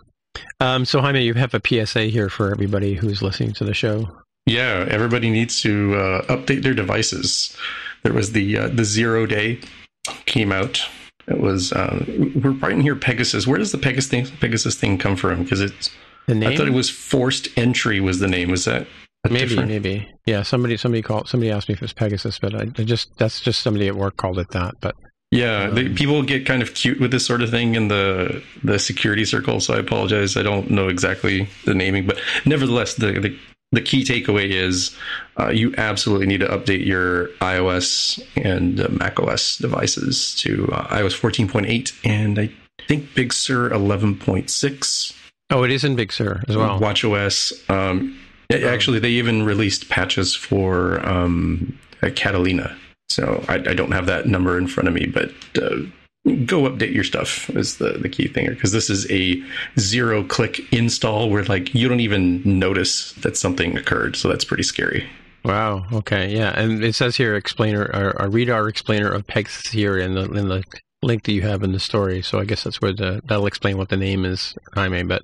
[0.59, 4.09] Um, so Jaime, you have a PSA here for everybody who's listening to the show.
[4.45, 7.55] Yeah, everybody needs to uh, update their devices.
[8.03, 9.59] There was the uh, the zero day
[10.25, 10.87] came out.
[11.27, 12.05] It was uh,
[12.41, 13.45] we're writing here Pegasus.
[13.47, 15.43] Where does the Pegasus thing, Pegasus thing come from?
[15.43, 15.89] Because it's
[16.27, 16.49] The name?
[16.49, 18.49] I thought it was forced entry was the name.
[18.49, 18.87] Was that
[19.29, 20.09] maybe, different- maybe.
[20.25, 20.43] Yeah.
[20.43, 21.27] Somebody, somebody called.
[21.27, 23.95] Somebody asked me if it was Pegasus, but I, I just that's just somebody at
[23.95, 24.75] work called it that.
[24.81, 24.95] But
[25.31, 28.41] Yeah, they, Um, people get kind of cute with this sort of thing in the
[28.63, 29.59] the security circle.
[29.59, 30.37] So I apologize.
[30.37, 33.37] I don't know exactly the naming, but nevertheless, the the,
[33.71, 34.95] the key takeaway is
[35.39, 40.87] uh, you absolutely need to update your iOS and uh, Mac OS devices to uh,
[40.87, 42.49] iOS 14.8 and I
[42.87, 45.13] think Big Sur 11.6.
[45.51, 46.79] oh, it is in Big Sur as well.
[46.79, 47.51] Watch OS.
[47.69, 48.17] Um,
[48.49, 51.77] a- actually, they even released patches for um,
[52.15, 52.75] Catalina.
[53.09, 55.77] So I, I don't have that number in front of me, but uh,
[56.45, 59.41] go update your stuff is the, the key thing because this is a
[59.79, 64.15] zero click install where like you don't even notice that something occurred.
[64.15, 65.07] So that's pretty scary.
[65.45, 65.85] Wow.
[65.93, 66.35] Okay.
[66.35, 70.23] Yeah, and it says here explainer or read our explainer of Pegasus here in the
[70.31, 70.63] in the
[71.01, 72.21] link that you have in the story.
[72.21, 75.03] So I guess that's where the that'll explain what the name is, Jaime.
[75.03, 75.23] But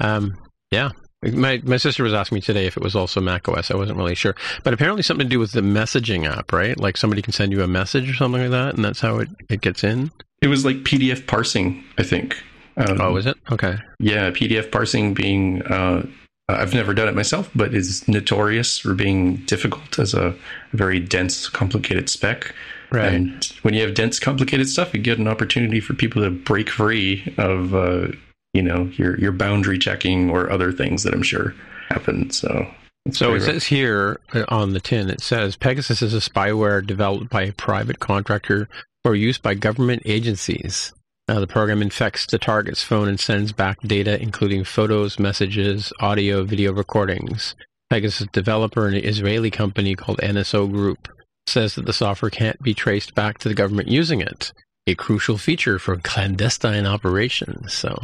[0.00, 0.36] um,
[0.70, 0.90] yeah.
[1.22, 3.70] My my sister was asking me today if it was also Mac OS.
[3.70, 6.78] I wasn't really sure, but apparently something to do with the messaging app, right?
[6.78, 9.28] Like somebody can send you a message or something like that, and that's how it,
[9.48, 10.10] it gets in.
[10.42, 12.36] It was like PDF parsing, I think.
[12.76, 13.36] Um, Oh, is it?
[13.50, 13.78] Okay.
[13.98, 16.06] Yeah, PDF parsing being, uh,
[16.48, 20.34] I've never done it myself, but is notorious for being difficult as a
[20.72, 22.54] very dense, complicated spec.
[22.92, 23.12] Right.
[23.12, 26.68] And when you have dense, complicated stuff, you get an opportunity for people to break
[26.68, 28.08] free of, uh,
[28.56, 31.54] you know, your your boundary checking or other things that I'm sure
[31.90, 32.30] happen.
[32.30, 32.66] So,
[33.12, 37.30] So it says here uh, on the tin, it says Pegasus is a spyware developed
[37.30, 38.68] by a private contractor
[39.04, 40.92] for use by government agencies.
[41.28, 46.44] Uh, the program infects the target's phone and sends back data, including photos, messages, audio,
[46.44, 47.54] video recordings.
[47.90, 51.08] Pegasus developer, an Israeli company called NSO Group,
[51.46, 54.52] says that the software can't be traced back to the government using it.
[54.86, 57.72] A crucial feature for clandestine operations.
[57.72, 57.96] So,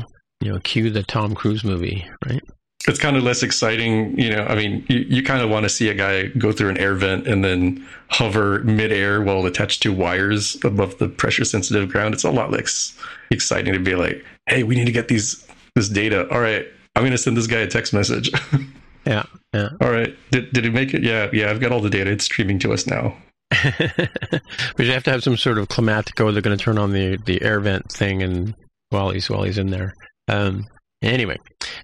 [0.42, 2.42] you know, cue the Tom Cruise movie, right?
[2.88, 4.18] it's kind of less exciting.
[4.18, 6.70] You know, I mean, you, you kind of want to see a guy go through
[6.70, 11.88] an air vent and then hover midair while attached to wires above the pressure sensitive
[11.88, 12.14] ground.
[12.14, 12.96] It's a lot less
[13.30, 16.28] exciting to be like, hey, we need to get these this data.
[16.30, 18.30] All right, I'm going to send this guy a text message.
[19.04, 19.70] Yeah, yeah.
[19.80, 21.02] all right, did, did he make it?
[21.02, 22.08] Yeah, yeah, I've got all the data.
[22.08, 23.16] It's streaming to us now.
[23.50, 24.42] but
[24.78, 26.28] you have to have some sort of climatico.
[26.28, 28.54] Oh, they're going to turn on the the air vent thing, and
[28.90, 29.92] while he's while he's in there.
[30.28, 30.66] Um,
[31.02, 31.38] anyway,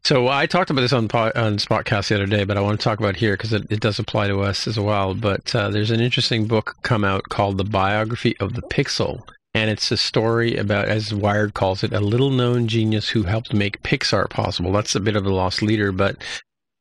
[0.05, 2.85] so I talked about this on on Spotcast the other day, but I want to
[2.85, 5.14] talk about here because it, it does apply to us as well.
[5.14, 9.22] But uh, there's an interesting book come out called "The Biography of the Pixel."
[9.55, 13.55] And it's a story about, as Wired calls it, a little known genius who helped
[13.55, 14.70] make Pixar possible.
[14.72, 16.22] That's a bit of a lost leader, but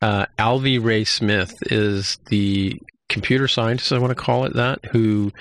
[0.02, 5.32] uh, Alvy Ray Smith is the computer scientist, I want to call it that, who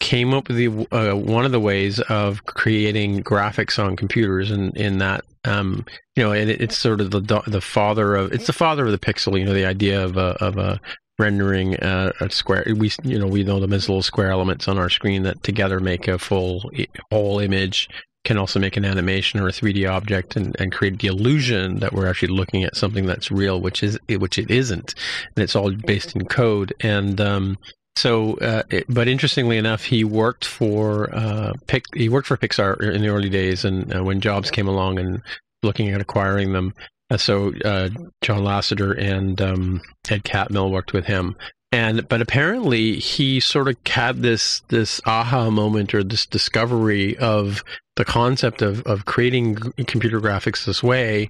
[0.00, 4.76] came up with the uh, one of the ways of creating graphics on computers, and
[4.76, 5.84] in that, um,
[6.16, 8.92] you know, and it, it's sort of the the father of it's the father of
[8.92, 9.38] the pixel.
[9.38, 10.80] You know, the idea of a of a
[11.18, 12.64] rendering uh, a square.
[12.76, 15.80] We you know we know them as little square elements on our screen that together
[15.80, 16.70] make a full
[17.10, 17.88] whole image.
[18.24, 21.92] Can also make an animation or a 3D object and, and create the illusion that
[21.92, 24.94] we're actually looking at something that's real, which is which it isn't,
[25.34, 26.72] and it's all based in code.
[26.82, 27.58] And um,
[27.96, 32.80] so, uh, it, but interestingly enough, he worked for uh, Pic- he worked for Pixar
[32.80, 35.22] in the early days, and uh, when Jobs came along and
[35.62, 36.74] looking at acquiring them,
[37.10, 37.90] uh, so uh,
[38.22, 41.36] John Lasseter and um, Ed Catmull worked with him.
[41.70, 47.62] And but apparently he sort of had this this aha moment or this discovery of
[47.96, 51.28] the concept of of creating computer graphics this way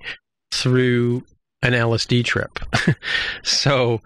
[0.53, 1.25] through
[1.63, 2.59] an LSD trip.
[3.43, 4.01] so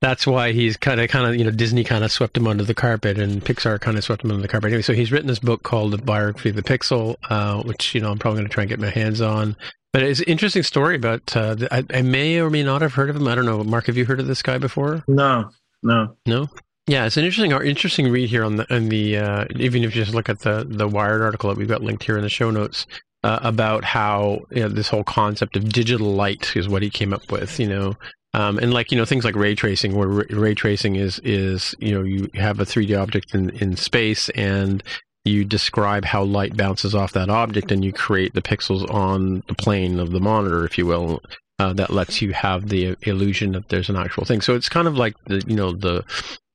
[0.00, 2.64] that's why he's kind of kind of you know Disney kind of swept him under
[2.64, 4.68] the carpet and Pixar kind of swept him under the carpet.
[4.68, 8.00] Anyway, so he's written this book called The Biography of the Pixel, uh, which you
[8.00, 9.56] know I'm probably going to try and get my hands on.
[9.92, 11.36] But it's an interesting story about.
[11.36, 13.26] Uh, I, I, may or may not have heard of him.
[13.26, 13.64] I don't know.
[13.64, 15.02] Mark, have you heard of this guy before?
[15.08, 15.50] No,
[15.82, 16.48] no, no.
[16.86, 20.02] Yeah, it's an interesting interesting read here on the on the uh, even if you
[20.02, 22.50] just look at the the Wired article that we've got linked here in the show
[22.50, 22.86] notes
[23.24, 27.12] uh, about how you know, this whole concept of digital light is what he came
[27.12, 27.58] up with.
[27.58, 27.94] You know,
[28.34, 31.92] um, and like you know things like ray tracing, where ray tracing is is you
[31.92, 34.82] know you have a 3D object in in space and
[35.24, 39.54] you describe how light bounces off that object and you create the pixels on the
[39.54, 41.20] plane of the monitor, if you will.
[41.60, 44.40] Uh, that lets you have the illusion that there's an actual thing.
[44.40, 46.04] So it's kind of like the you know the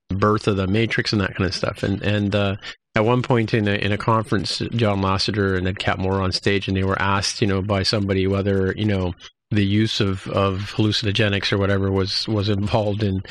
[0.08, 1.84] birth of the Matrix and that kind of stuff.
[1.84, 2.56] And and uh,
[2.96, 6.70] at one point in a, in a conference, John Lasseter and Ed Catmull on stage,
[6.70, 9.14] and they were asked, you know, by somebody whether you know
[9.54, 13.24] the use of, of hallucinogenics or whatever was was involved in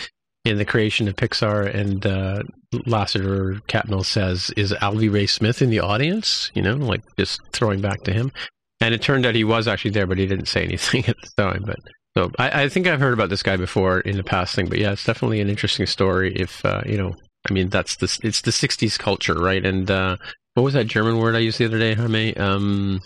[0.45, 1.73] in the creation of Pixar.
[1.73, 2.43] And uh,
[2.75, 7.81] Lasseter Catmull says, "Is Alvy Ray Smith in the audience?" You know, like just throwing
[7.81, 8.33] back to him.
[8.81, 11.43] And it turned out he was actually there, but he didn't say anything at the
[11.43, 11.63] time.
[11.65, 11.79] But
[12.17, 14.79] so I, I, think I've heard about this guy before in the past thing, but
[14.79, 16.35] yeah, it's definitely an interesting story.
[16.35, 17.15] If uh, you know,
[17.49, 19.65] I mean, that's the it's the '60s culture, right?
[19.65, 20.17] And uh,
[20.55, 22.37] what was that German word I used the other day, Jaime?
[22.37, 23.01] Um,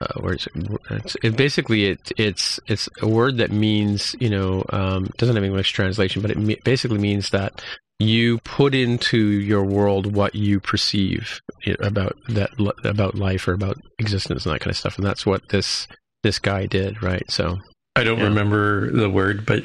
[0.00, 0.80] uh, where is it?
[0.90, 5.44] It's, it basically it it's it's a word that means you know um, doesn't have
[5.44, 7.62] English translation, but it me- basically means that
[7.98, 11.40] you put into your world what you perceive
[11.80, 12.50] about that
[12.84, 15.88] about life or about existence and that kind of stuff, and that's what this
[16.22, 17.24] this guy did, right?
[17.30, 17.58] So
[17.94, 18.24] I don't yeah.
[18.24, 19.64] remember the word, but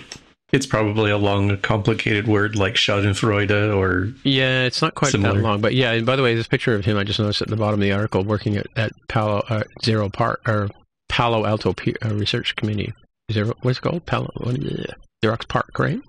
[0.51, 4.13] it's probably a long, complicated word like Schadenfreude or.
[4.23, 5.35] Yeah, it's not quite similar.
[5.35, 5.61] that long.
[5.61, 7.55] But yeah, and by the way, this picture of him I just noticed at the
[7.55, 10.69] bottom of the article working at, at Palo uh, Xerox PARC or
[11.09, 12.93] Palo Alto P- uh, Research Committee.
[13.31, 14.05] Zero, what's it called?
[14.05, 14.91] Palo what is it?
[15.23, 15.99] Xerox PARC, right?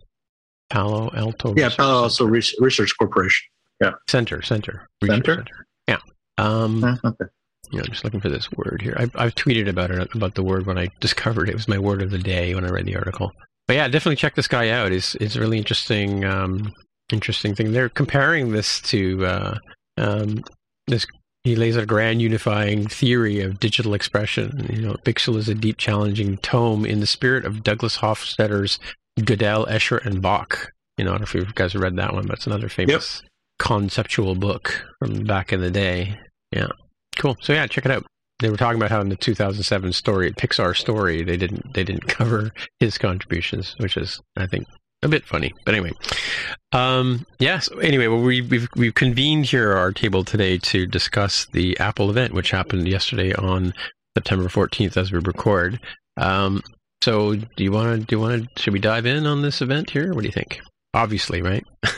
[0.71, 1.55] Palo Alto.
[1.57, 2.31] Yeah, Research Palo Alto Center.
[2.61, 3.47] Research Corporation.
[3.81, 3.93] Yeah.
[4.09, 4.87] Center, center.
[5.05, 5.35] Center?
[5.37, 5.67] center.
[5.89, 5.99] Yeah.
[6.39, 7.27] Um, uh, okay
[7.73, 8.95] you know, just looking for this word here.
[8.99, 11.53] I've, I've tweeted about it, about the word when I discovered it.
[11.53, 13.33] It was my word of the day when I read the article.
[13.69, 14.93] But yeah, definitely check this guy out.
[14.93, 16.73] It's, it's a really interesting, um,
[17.13, 17.73] interesting thing.
[17.73, 19.59] They're comparing this to, uh,
[19.99, 20.43] um,
[20.87, 21.07] this,
[21.45, 24.67] he lays out a grand unifying theory of digital expression.
[24.71, 28.79] You know, Pixel is a deep, challenging tome in the spirit of Douglas Hofstadter's
[29.21, 30.69] Gödel, Escher, and Bach.
[30.99, 32.69] You know, I don't know if you guys have read that one, but it's another
[32.69, 33.31] famous yep.
[33.59, 36.19] conceptual book from back in the day.
[36.53, 36.69] Yeah.
[37.17, 37.37] Cool.
[37.41, 38.05] So yeah, check it out.
[38.43, 42.07] They were talking about how in the 2007 story, Pixar story, they didn't they didn't
[42.09, 44.67] cover his contributions, which is I think
[45.03, 45.53] a bit funny.
[45.65, 45.93] But anyway,
[46.73, 47.61] um, yeah.
[47.61, 52.11] So anyway, well, we, we've we've convened here our table today to discuss the Apple
[52.11, 53.73] event, which happened yesterday on
[54.17, 55.81] September 14th as we record.
[56.17, 56.63] Um,
[57.01, 59.63] so do you want to do you want to should we dive in on this
[59.63, 60.13] event here?
[60.15, 60.61] What do you think?
[60.95, 61.65] Obviously, right?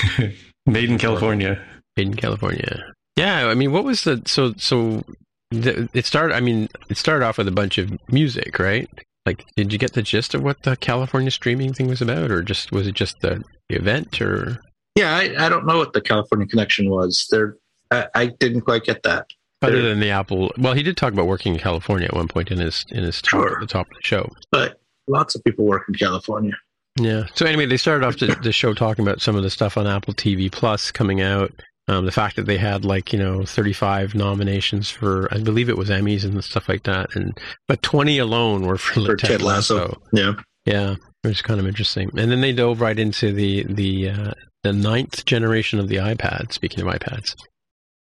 [0.66, 1.60] Made in California.
[1.96, 2.92] Made in California.
[3.16, 5.04] Yeah, I mean, what was the so so?
[5.52, 6.34] It started.
[6.34, 8.88] I mean, it started off with a bunch of music, right?
[9.24, 12.42] Like, did you get the gist of what the California streaming thing was about, or
[12.42, 14.58] just was it just the, the event, or?
[14.96, 17.26] Yeah, I, I don't know what the California connection was.
[17.30, 17.56] There,
[17.90, 19.26] I, I didn't quite get that.
[19.62, 22.26] Other there, than the Apple, well, he did talk about working in California at one
[22.26, 23.54] point in his in his talk sure.
[23.54, 24.28] at the top of the show.
[24.50, 26.54] But lots of people work in California.
[26.98, 27.26] Yeah.
[27.34, 29.86] So anyway, they started off the, the show talking about some of the stuff on
[29.86, 31.52] Apple TV Plus coming out.
[31.92, 35.76] Um, the fact that they had like you know 35 nominations for I believe it
[35.76, 39.76] was Emmys and stuff like that, and but 20 alone were for, for Ted Lasso.
[39.76, 40.02] Lasso.
[40.12, 40.32] Yeah,
[40.64, 42.10] yeah, it was kind of interesting.
[42.16, 46.52] And then they dove right into the the uh, the ninth generation of the iPad.
[46.52, 47.34] Speaking of iPads,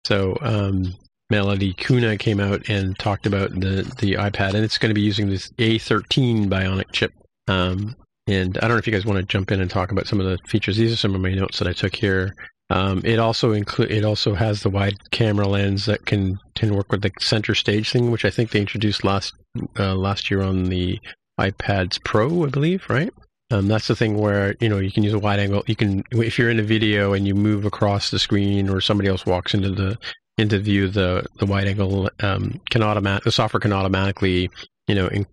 [0.06, 0.94] so um,
[1.28, 5.00] Melody Kuna came out and talked about the the iPad, and it's going to be
[5.00, 7.12] using this A13 Bionic chip.
[7.48, 7.96] Um,
[8.28, 10.20] and I don't know if you guys want to jump in and talk about some
[10.20, 10.76] of the features.
[10.76, 12.32] These are some of my notes that I took here.
[12.72, 16.90] Um, it also include it also has the wide camera lens that can can work
[16.90, 19.34] with the center stage thing, which I think they introduced last
[19.78, 20.98] uh, last year on the
[21.38, 23.12] iPads Pro, I believe, right?
[23.50, 25.62] Um, that's the thing where you know you can use a wide angle.
[25.66, 29.10] You can if you're in a video and you move across the screen, or somebody
[29.10, 29.98] else walks into the
[30.38, 34.48] into view, the the wide angle um, can automatic the software can automatically
[34.88, 35.26] you know in,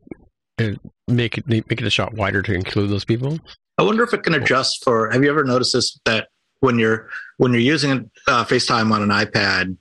[0.60, 0.72] uh,
[1.08, 3.40] make it make it a shot wider to include those people.
[3.78, 5.10] I wonder if it can adjust for.
[5.10, 6.28] Have you ever noticed this that
[6.62, 9.78] when you're when you're using uh, FaceTime on an iPad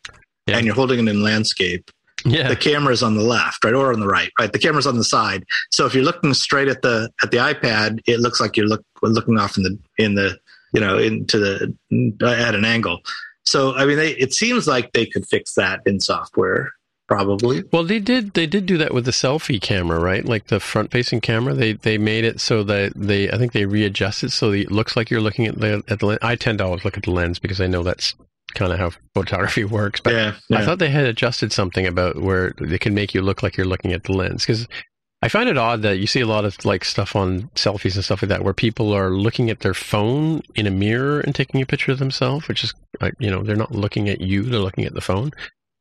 [0.46, 0.56] yeah.
[0.56, 1.90] and you're holding it in landscape,
[2.24, 2.48] yeah.
[2.48, 4.52] the camera's on the left, right, or on the right, right.
[4.52, 5.44] The camera's on the side.
[5.70, 8.84] So if you're looking straight at the at the iPad, it looks like you're look,
[9.02, 10.38] looking off in the in the
[10.72, 11.74] you know into the
[12.26, 13.00] at an angle.
[13.44, 16.72] So I mean, they, it seems like they could fix that in software.
[17.08, 17.64] Probably.
[17.72, 18.34] Well, they did.
[18.34, 20.24] They did do that with the selfie camera, right?
[20.24, 21.54] Like the front-facing camera.
[21.54, 23.30] They they made it so that they.
[23.30, 26.06] I think they readjusted so that it looks like you're looking at the at the.
[26.06, 26.18] lens.
[26.22, 28.14] I tend to always look at the lens because I know that's
[28.54, 30.00] kind of how photography works.
[30.00, 33.42] But yeah, I thought they had adjusted something about where they can make you look
[33.42, 34.68] like you're looking at the lens because.
[35.20, 38.04] I find it odd that you see a lot of like stuff on selfies and
[38.04, 41.60] stuff like that where people are looking at their phone in a mirror and taking
[41.60, 42.72] a picture of themselves, which is,
[43.18, 45.32] you know, they're not looking at you, they're looking at the phone.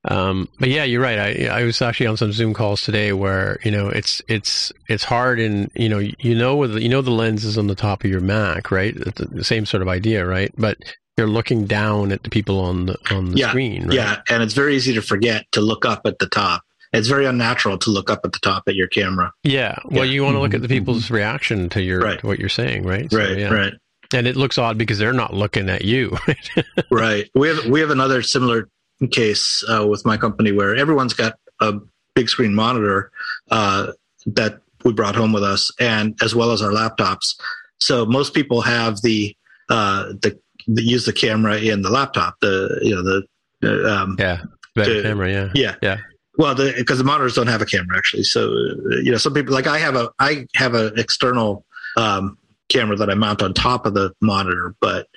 [0.09, 1.19] Um, but yeah, you're right.
[1.19, 5.03] I, I was actually on some Zoom calls today where you know it's it's it's
[5.03, 8.03] hard, and you know you know with you know the lens is on the top
[8.03, 8.95] of your Mac, right?
[8.95, 10.51] It's the same sort of idea, right?
[10.57, 10.77] But
[11.17, 13.95] you're looking down at the people on the on the Yeah, screen, right?
[13.95, 16.61] Yeah, and it's very easy to forget to look up at the top.
[16.93, 19.33] It's very unnatural to look up at the top at your camera.
[19.43, 19.75] Yeah.
[19.85, 20.11] Well, Yeah.
[20.11, 22.19] you want to look at the Mhm, people's reaction to your Right.
[22.19, 23.11] to what you're saying, right?
[23.11, 23.49] So, Right, yeah.
[23.53, 23.73] right,
[24.13, 26.17] And it looks odd because they're not looking at you.
[26.91, 27.29] right.
[27.35, 28.69] We have we have another similar
[29.11, 31.73] case uh, with my company where everyone's got a
[32.15, 33.11] big screen monitor
[33.51, 33.91] uh,
[34.25, 37.39] that we brought home with us, and as well as our laptops.
[37.79, 39.35] So most people have the
[39.69, 42.39] uh, the, the use the camera in the laptop.
[42.41, 43.27] The you know the
[43.63, 44.41] uh, um, yeah.
[44.75, 45.49] Better To- camera, yeah.
[45.55, 45.75] Yeah.
[45.81, 45.97] Yeah.
[46.37, 48.23] Well, because the, monitors don't have a camera actually.
[48.23, 51.65] So uh, you know, some people like I have a I have an external
[51.97, 52.37] um,
[52.69, 55.07] camera that I mount on top of the monitor, but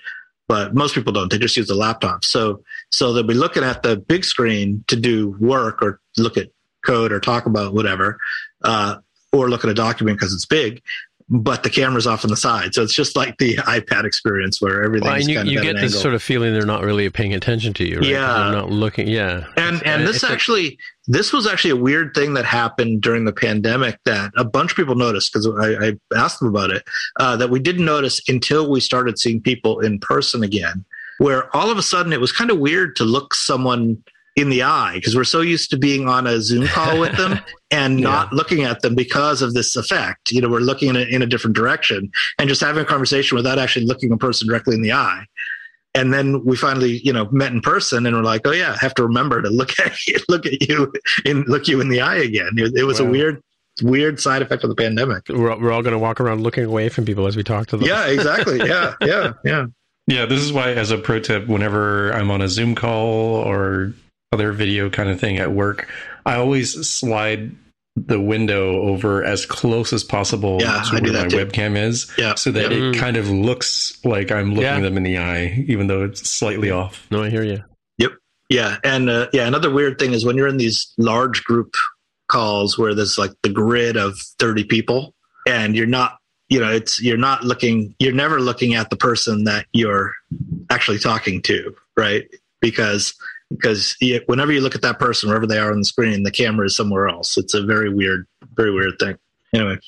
[0.48, 1.30] but most people don't.
[1.30, 2.24] They just use the laptop.
[2.24, 6.48] So so they'll be looking at the big screen to do work or look at
[6.84, 8.18] code or talk about whatever,
[8.64, 8.96] uh,
[9.32, 10.82] or look at a document because it's big.
[11.32, 14.82] But the camera's off on the side, so it's just like the iPad experience where
[14.82, 16.00] everything's Well, and you, kind of you get an this angle.
[16.00, 18.06] sort of feeling they're not really paying attention to you, right?
[18.08, 18.26] Yeah.
[18.50, 19.06] They're not looking.
[19.06, 19.44] Yeah.
[19.56, 20.76] and It's- and uh, this actually
[21.06, 24.76] this was actually a weird thing that happened during the pandemic that a bunch of
[24.76, 26.82] people noticed because I, I asked them about it
[27.20, 30.84] uh, that we didn't notice until we started seeing people in person again
[31.20, 34.02] where all of a sudden it was kind of weird to look someone
[34.36, 37.38] in the eye because we're so used to being on a zoom call with them
[37.70, 40.32] and not looking at them because of this effect.
[40.32, 43.36] You know we're looking in a, in a different direction and just having a conversation
[43.36, 45.26] without actually looking a person directly in the eye.
[45.94, 48.78] And then we finally you know met in person and we're like oh yeah i
[48.78, 50.90] have to remember to look at you look at you
[51.26, 52.52] and look you in the eye again.
[52.56, 53.42] It, it was a weird
[53.82, 55.28] weird side effect of the pandemic.
[55.28, 57.76] We're, we're all going to walk around looking away from people as we talk to
[57.76, 57.86] them.
[57.86, 58.56] yeah exactly.
[58.58, 59.66] Yeah yeah yeah
[60.10, 63.94] Yeah, this is why, as a pro tip, whenever I'm on a Zoom call or
[64.32, 65.88] other video kind of thing at work,
[66.26, 67.52] I always slide
[67.96, 71.36] the window over as close as possible Yeah, to I where my too.
[71.36, 72.34] webcam is, Yeah.
[72.34, 72.90] so that Yeah.
[72.90, 74.80] it kind of looks like I'm looking Yeah.
[74.80, 77.06] them in the eye, even though it's slightly off.
[77.10, 77.62] No, I hear you.
[77.98, 78.12] Yep.
[78.48, 81.74] Yeah, and uh, yeah, another weird thing is when you're in these large group
[82.28, 85.14] calls where there's like the grid of 30 people
[85.46, 86.16] and you're not
[86.50, 90.12] you know it's you're not looking you're never looking at the person that you're
[90.70, 92.28] actually talking to right?
[92.60, 93.14] Because
[93.50, 96.66] because whenever you look at that person wherever they are on the screen the camera
[96.66, 97.38] is somewhere else.
[97.38, 99.16] It's a very weird very weird thing.
[99.54, 99.78] Anyway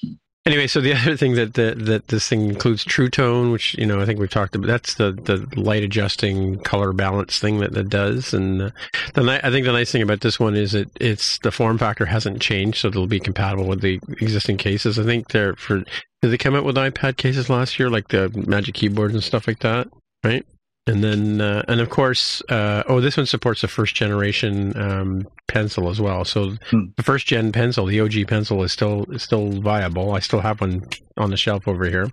[0.45, 4.01] Anyway, so the other thing that, that this thing includes True Tone, which you know
[4.01, 4.67] I think we've talked about.
[4.67, 8.35] That's the the light adjusting color balance thing that that does.
[8.35, 8.71] And uh,
[9.15, 12.07] the I think the nice thing about this one is it it's the form factor
[12.07, 14.99] hasn't changed, so it'll be compatible with the existing cases.
[14.99, 15.79] I think they're for
[16.23, 19.47] did they come out with iPad cases last year, like the Magic Keyboards and stuff
[19.47, 19.89] like that,
[20.25, 20.45] right?
[20.87, 25.29] And then uh, and of course, uh, oh, this one supports the first generation um,
[25.47, 26.25] pencil as well.
[26.25, 26.87] So Hmm.
[26.97, 30.13] the first gen pencil, the OG pencil, is still is still viable.
[30.13, 30.83] I still have one
[31.17, 32.09] on the shelf over here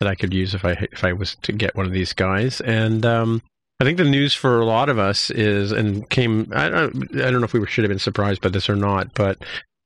[0.00, 2.62] that I could use if I if I was to get one of these guys.
[2.62, 3.42] And um,
[3.78, 6.50] I think the news for a lot of us is and came.
[6.54, 9.12] I don't, I don't know if we should have been surprised by this or not,
[9.12, 9.38] but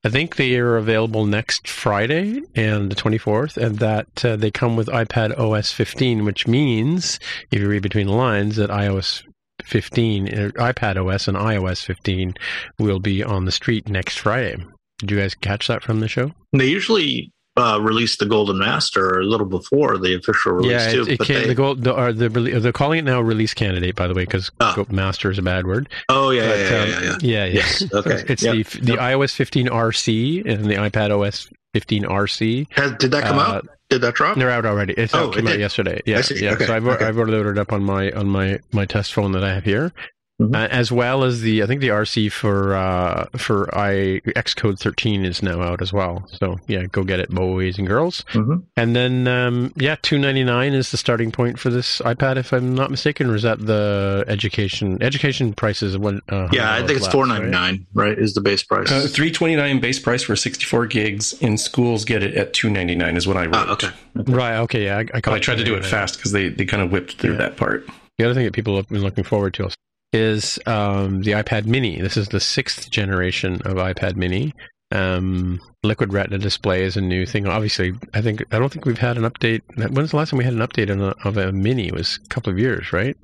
[0.05, 4.75] I think they are available next Friday and the 24th, and that uh, they come
[4.75, 7.21] with iPad OS 15, which means
[7.53, 9.23] if you read between the lines that iOS
[9.65, 12.35] 15, uh, iPad OS and iOS 15
[12.81, 14.57] will be on the street next Friday.
[14.99, 16.33] Did you guys catch that from the show?
[16.53, 21.03] they usually uh, release the golden master a little before the official release yeah, too
[21.03, 23.53] it, it but came, they, the gold, the, or the, they're calling it now release
[23.53, 24.83] candidate, by the way, because Ah.
[24.91, 25.89] master is a bad word.
[26.09, 27.17] oh yeah But, yeah, yeah, um, yeah, yeah.
[27.21, 28.55] yeah, yes okay It's Yep.
[28.55, 32.67] the the iOS 15 RC and the iPad OS 15 RC.
[32.73, 34.95] Has, did that come Uh, out did that drop They're out already.
[34.95, 36.01] It's Oh, out, came it out yesterday.
[36.07, 36.53] Yeah, yeah.
[36.53, 37.05] Okay, So I've okay.
[37.05, 39.93] I've ordered it up on my on my my test phone that I have here,
[40.43, 40.55] Mhm.
[40.55, 45.25] uh, as well as the I think the RC for uh, for i Xcode 13
[45.25, 46.27] is now out as well.
[46.41, 48.25] So yeah, go get it, boys and girls.
[48.33, 48.63] Mhm.
[48.77, 52.91] And then um, yeah, 299 is the starting point for this iPad, if I'm not
[52.91, 55.97] mistaken, or is that the education education prices?
[55.99, 58.91] One, uh, yeah i think it's $100 four ninety nine right is the base price
[58.91, 61.33] Uh, Three twenty nine base price for sixty four gigs.
[61.41, 63.55] In schools, get it at two ninety nine is what I wrote.
[63.55, 64.29] Ah, okay Right.
[64.29, 64.57] right.
[64.61, 64.85] Okay.
[64.85, 64.99] Yeah.
[64.99, 67.33] I, I, I tried to do it fast because they, they kind of whipped through
[67.33, 67.39] Yeah.
[67.39, 67.87] that part.
[68.19, 69.71] The other thing that people have been looking forward to
[70.13, 72.01] is um, the iPad Mini.
[72.01, 74.53] This is the sixth generation of iPad Mini.
[74.91, 77.47] Um, Liquid Retina display is a new thing.
[77.47, 79.63] Obviously, I think I don't think we've had an update.
[79.77, 81.89] When's the last time we had an update on a, of a Mini?
[81.89, 83.17] It was a couple of years, right?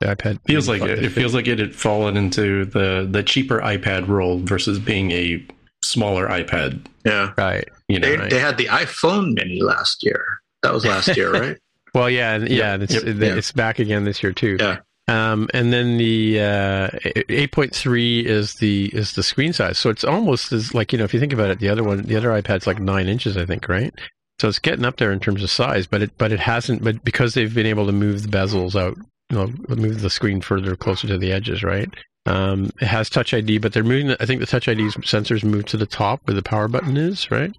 [0.00, 1.04] The iPad feels Mini like it.
[1.04, 5.44] It feels like it had fallen into the the cheaper iPad role versus being a
[5.82, 6.86] smaller iPad.
[7.04, 7.68] Yeah, right.
[7.88, 8.30] You know, they, right.
[8.30, 10.38] they had the iPhone Mini last year.
[10.62, 11.56] That was last year, right?
[11.94, 13.34] Well, yeah, yeah, Yep, it's, yep, it- yeah.
[13.36, 14.58] it's back again this year too.
[14.60, 14.78] Yeah.
[15.08, 16.88] Um, and then the uh,
[17.28, 21.14] 8.3 is the is the screen size, so it's almost as like you know if
[21.14, 23.68] you think about it, the other one, the other iPad's like nine inches, I think,
[23.68, 23.94] right?
[24.40, 26.82] So it's getting up there in terms of size, but it but it hasn't.
[26.82, 28.96] But because they've been able to move the bezels out,
[29.30, 31.88] you know, move the screen further closer to the edges, right?
[32.26, 34.16] Um, it has Touch ID, but they're moving.
[34.18, 37.30] I think the Touch ID sensors move to the top where the power button is,
[37.30, 37.52] right?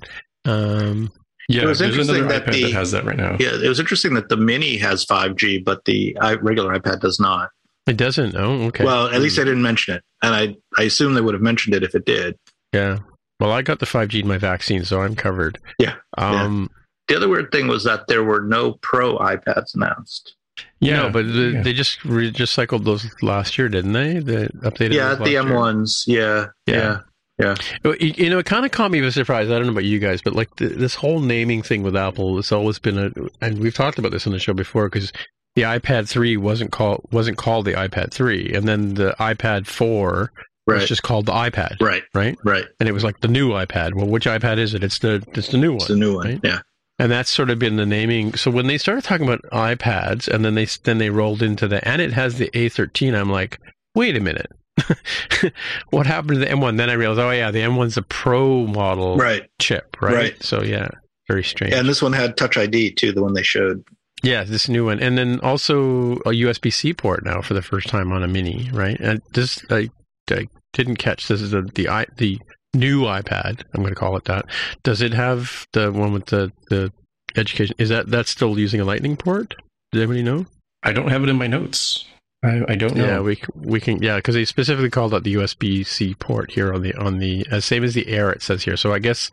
[0.45, 1.11] Um,
[1.47, 3.37] yeah, It was there's interesting another that iPad the- that has that right now.
[3.39, 7.49] Yeah, it was interesting that the Mini has 5G, but the regular iPad does not.
[7.87, 8.35] it doesn't.
[8.35, 8.83] Oh, okay.
[8.83, 11.73] Well, at least they didn't mention it, and I I assume they would have mentioned
[11.75, 12.35] it if it did.
[12.73, 12.99] Yeah.
[13.39, 15.57] Well, I got the 5G in my vaccine, so I'm covered.
[15.79, 15.95] Yeah.
[16.17, 16.69] Um,
[17.07, 20.35] The other weird thing was that there were no Pro iPads announced.
[20.81, 21.03] yeah.
[21.03, 21.61] No, but the, yeah.
[21.61, 24.19] they just re- just cycled those last year, didn't they?
[24.19, 24.93] The updated.
[24.93, 25.55] yeah, those the last year.
[25.55, 26.03] M1s.
[26.07, 26.99] Yeah, Yeah.
[27.39, 27.55] Yeah,
[27.99, 29.49] You know, it kind of caught me by surprise.
[29.49, 32.39] I don't know about you guys, but like the, this whole naming thing with Apple,
[32.39, 33.11] it's always been a,
[33.41, 35.13] and we've talked about this on the show before because
[35.55, 40.31] the iPad 3 wasn't called wasn't called the iPad 3, and then the iPad 4
[40.65, 42.37] right, was just called the iPad, right, right?
[42.43, 42.65] right.
[42.79, 43.93] And it was like the new iPad.
[43.93, 44.83] Well, which iPad is it?
[44.83, 45.77] It's the it's the new one.
[45.77, 46.27] It's the new one.
[46.27, 46.39] right?
[46.43, 46.59] Yeah,
[46.97, 48.33] and that's sort of been the naming.
[48.35, 51.87] So when they started talking about iPads, and then they then they rolled into the
[51.87, 53.19] and it has the A13.
[53.19, 53.59] I'm like,
[53.95, 54.51] wait a minute,
[55.89, 56.77] what happened to the M1?
[56.77, 59.49] Then I realized, oh yeah, the M1's a Pro model right.
[59.59, 60.13] chip, right?
[60.13, 60.43] Right.
[60.43, 60.89] So yeah,
[61.27, 61.73] very strange.
[61.73, 63.83] And this one had Touch ID too, the one they showed.
[64.23, 67.87] yeah, this new one, and then also a USB C port now for the first
[67.87, 68.99] time on a Mini, right?
[68.99, 69.89] And this I,
[70.29, 71.27] I didn't catch.
[71.27, 72.39] This is the the i the
[72.73, 73.63] new iPad.
[73.73, 74.45] I'm going to call it that.
[74.83, 76.91] Does it have the one with the the
[77.35, 77.75] education?
[77.79, 79.55] Is that that's still using a Lightning port?
[79.91, 80.45] Does anybody know?
[80.83, 82.05] I don't have it in my notes.
[82.43, 83.05] I, I don't know.
[83.05, 86.73] Yeah, we we can yeah because they specifically called out the USB C port here
[86.73, 88.77] on the on the same as the Air it says here.
[88.77, 89.31] So I guess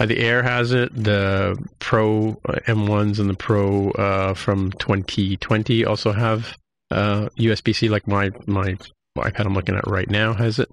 [0.00, 0.94] uh, the Air has it.
[0.94, 6.56] The Pro uh, M1s and the Pro uh, from 2020 also have
[6.90, 7.88] uh, USB C.
[7.88, 8.76] Like my my
[9.18, 10.70] iPad I'm looking at right now has it.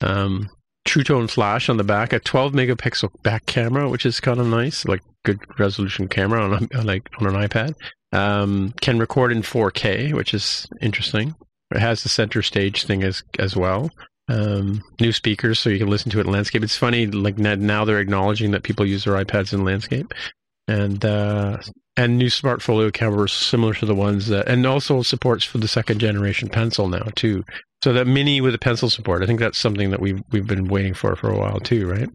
[0.00, 0.50] Um,
[0.94, 4.46] True Tone Flash on the back, a 12 megapixel back camera, which is kind of
[4.46, 7.74] nice, like good resolution camera on, a, like on an iPad.
[8.12, 11.34] Um, can record in 4K, which is interesting.
[11.72, 13.90] It has the center stage thing as as well.
[14.28, 16.62] Um, new speakers, so you can listen to it in landscape.
[16.62, 20.14] It's funny, like now they're acknowledging that people use their iPads in landscape,
[20.68, 21.58] and uh,
[21.96, 25.68] and new smart folio cameras similar to the ones that, and also supports for the
[25.68, 27.44] second generation pencil now too.
[27.82, 30.68] So that mini with a pencil support, I think that's something that we've we've been
[30.68, 32.08] waiting for for a while too, right?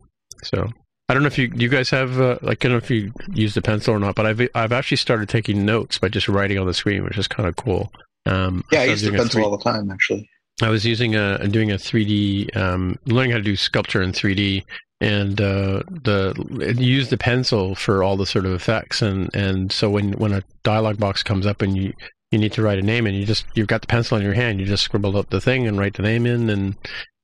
[0.43, 0.67] So
[1.07, 3.13] I don't know if you you guys have uh, like I don't know if you
[3.33, 6.57] use the pencil or not, but I've I've actually started taking notes by just writing
[6.57, 7.91] on the screen, which is kind of cool.
[8.25, 10.29] Um, Yeah, I started use the pencil all the time, actually.
[10.61, 14.65] I was using a doing a 3D, um, learning how to do sculpture in 3D,
[15.01, 19.89] and uh, the use the pencil for all the sort of effects, and and so
[19.89, 21.93] when when a dialog box comes up and you
[22.31, 24.33] you need to write a name, and you just you've got the pencil in your
[24.33, 26.75] hand, you just scribble up the thing and write the name in, and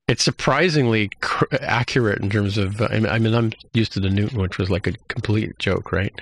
[0.08, 2.82] it's surprisingly cr- accurate in terms of.
[2.82, 5.92] I mean, I mean, I'm used to the Newton, which was like a complete joke,
[5.92, 6.14] right?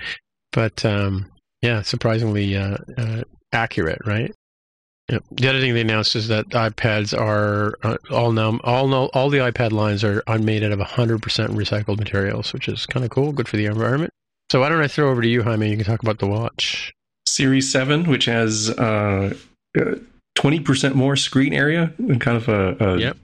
[0.52, 1.30] But um,
[1.62, 4.32] yeah, surprisingly uh, uh, accurate, right?
[5.10, 5.18] Yeah.
[5.32, 9.28] The other thing they announced is that iPads are uh, all now all no, all
[9.28, 13.32] the iPad lines are, made out of 100% recycled materials, which is kind of cool,
[13.32, 14.10] good for the environment.
[14.50, 15.68] So why don't I throw over to you, Jaime?
[15.68, 16.92] You can talk about the watch.
[17.26, 19.34] Series 7, which has uh,
[19.78, 19.94] uh,
[20.36, 23.16] 20% more screen area in kind of a, a Yep.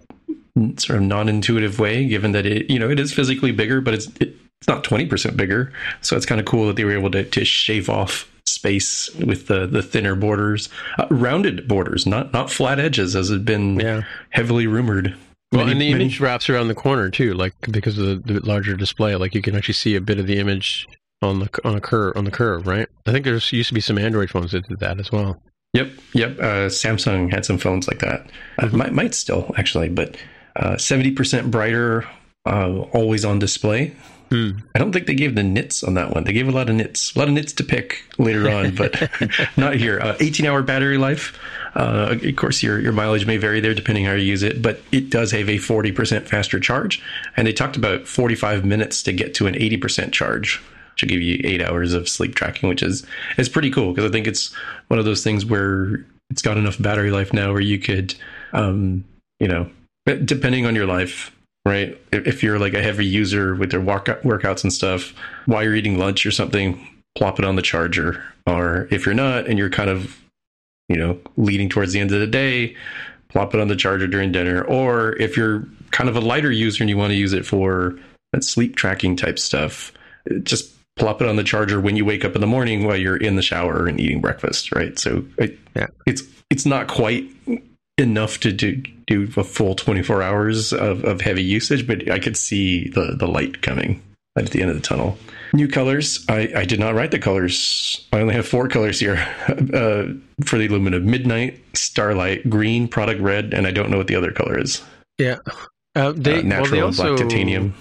[0.78, 4.06] sort of non-intuitive way, given that it, you know, it is physically bigger, but it's,
[4.20, 5.72] it, it's not 20% bigger.
[6.02, 9.46] So it's kind of cool that they were able to, to shave off space with
[9.46, 14.02] the, the thinner borders, uh, rounded borders, not, not flat edges as had been Yeah.
[14.30, 15.14] heavily rumored.
[15.52, 18.34] Well, Many- and the many- image wraps around the corner too, like because of the,
[18.34, 19.16] the larger display.
[19.16, 20.86] Like you can actually see a bit of the image
[21.22, 22.88] on the on a curve on the curve, right?
[23.06, 25.42] I think there's used to be some Android phones that did that as well.
[25.72, 26.38] Yep, yep.
[26.38, 28.30] Uh, Samsung had some phones like that.
[28.58, 28.76] Uh, Mm-hmm.
[28.76, 30.16] might, might still actually, but
[30.56, 32.06] uh, seventy percent brighter,
[32.46, 33.94] uh, always on display.
[34.30, 34.50] Hmm.
[34.74, 36.22] I don't think they gave the nits on that one.
[36.24, 39.10] They gave a lot of nits, a lot of nits to pick later on, but
[39.56, 39.98] not here.
[40.00, 41.36] Uh, Eighteen hour battery life.
[41.74, 44.80] Uh, of course, your your mileage may vary there depending how you use it, but
[44.92, 47.02] it does have a forty percent faster charge.
[47.36, 50.60] And they talked about forty five minutes to get to an eighty percent charge.
[50.92, 53.04] Which will give you eight hours of sleep tracking, which is
[53.36, 54.54] is pretty cool because I think it's
[54.88, 58.14] one of those things where it's got enough battery life now where you could
[58.52, 59.04] um,
[59.40, 59.68] you know,
[60.06, 62.00] depending on your life, right?
[62.12, 65.14] If, if you're like a heavy user with their workout, workouts and stuff,
[65.46, 66.86] while you're eating lunch or something,
[67.16, 68.22] plop it on the charger.
[68.46, 70.16] Or if you're not and you're kind of,
[70.88, 72.76] you know, leading towards the end of the day,
[73.28, 74.62] plop it on the charger during dinner.
[74.62, 77.98] Or if you're kind of a lighter user and you want to use it for
[78.32, 79.92] that sleep tracking type stuff,
[80.42, 83.16] just plop it on the charger when you wake up in the morning while you're
[83.16, 84.98] in the shower and eating breakfast, right?
[84.98, 85.86] So it, Yeah.
[86.06, 87.24] it's it's not quite
[88.00, 92.36] enough to do do a full 24 hours of, of heavy usage, but I could
[92.36, 94.02] see the the light coming
[94.36, 95.18] at the end of the tunnel.
[95.52, 96.24] New colors.
[96.28, 98.06] I, I did not write the colors.
[98.12, 99.16] I only have four colors here
[99.48, 100.06] uh,
[100.44, 104.32] for the aluminum: Midnight, Starlight, Green, Product Red, and I don't know what the other
[104.32, 104.82] color is.
[105.18, 105.38] Yeah.
[105.96, 107.74] Uh, they, uh, well, natural they and also, black titanium.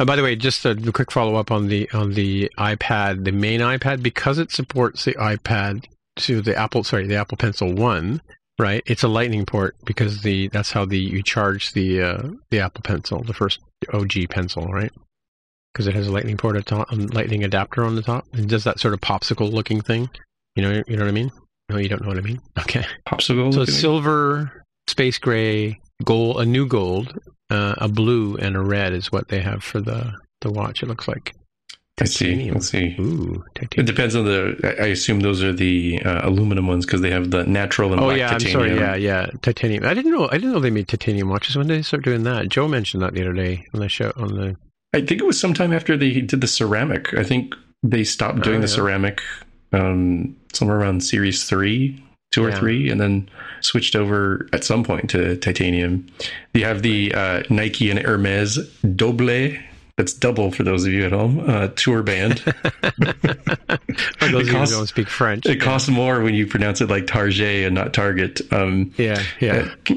[0.00, 3.24] Uh, by the way, just a, a quick follow up on the on the iPad,
[3.24, 5.84] the main iPad, because it supports the iPad
[6.16, 8.20] to the Apple, sorry, the Apple Pencil One,
[8.58, 8.82] right?
[8.86, 12.82] It's a Lightning port because the that's how the you charge the uh, the Apple
[12.82, 13.60] Pencil, the first
[13.92, 14.92] OG pencil, right?
[15.72, 18.48] Because it has a Lightning port, at top, um, Lightning adapter on the top, and
[18.48, 20.08] does that sort of popsicle looking thing.
[20.54, 21.32] You know, you know what I mean?
[21.68, 22.40] No, you don't know what I mean.
[22.60, 22.84] Okay.
[23.06, 23.52] Popsicle.
[23.52, 27.18] So silver, space gray, gold, a new gold,
[27.50, 30.82] uh, a blue, and a red is what they have for the the watch.
[30.82, 31.34] It looks like.
[32.00, 32.24] I see.
[32.26, 32.54] titanium.
[32.54, 32.96] Let's see.
[32.98, 33.44] Ooh,
[33.76, 34.76] It depends on the.
[34.80, 38.00] I I assume those are the uh, aluminum ones because they have the natural and
[38.00, 38.60] Oh black yeah, titanium.
[38.62, 38.80] I'm sorry.
[38.80, 39.84] Yeah, yeah, titanium.
[39.84, 40.26] I didn't know.
[40.28, 41.56] I didn't know they made titanium watches.
[41.56, 42.48] When did they start doing that?
[42.48, 44.12] Joe mentioned that the other day on the show.
[44.16, 44.56] On the
[44.92, 47.14] I think it was sometime after they did the ceramic.
[47.14, 48.74] I think they stopped doing Oh, the yeah.
[48.74, 49.20] ceramic
[49.72, 52.58] um, somewhere around Series three, two or Yeah.
[52.58, 53.28] three, and then
[53.60, 56.06] switched over at some point to titanium.
[56.54, 58.58] You have the uh, Nike and Hermes
[58.96, 59.52] Doble.
[59.96, 61.48] That's double for those of you at home.
[61.48, 62.40] Uh, tour band.
[62.40, 62.52] for
[64.28, 66.90] those of you costs- who don't speak French, It costs more when you pronounce it
[66.90, 68.40] like Target and not Target.
[68.52, 69.68] Um, yeah, yeah.
[69.88, 69.94] Uh,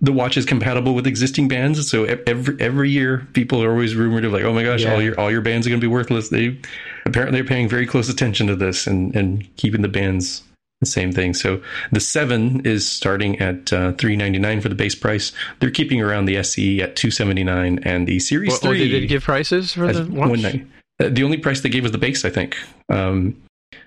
[0.00, 4.24] the watch is compatible with existing bands, so every every year people are always rumored
[4.24, 4.94] of like, oh my gosh, Yeah.
[4.94, 6.28] all your all your bands are going to be worthless.
[6.28, 6.56] They
[7.04, 10.44] apparently are paying very close attention to this and and keeping the bands
[10.82, 11.32] the same thing.
[11.32, 11.62] So
[11.92, 15.32] the seven is starting at uh, three ninety nine for the base price.
[15.60, 18.78] They're keeping around the SE at two seventy nine, and the Series Well, oh, three
[18.90, 20.28] they did give prices for the watch.
[20.30, 20.66] 190.
[21.00, 22.56] Uh, The only price they gave was the base, I think.
[22.88, 23.40] Um,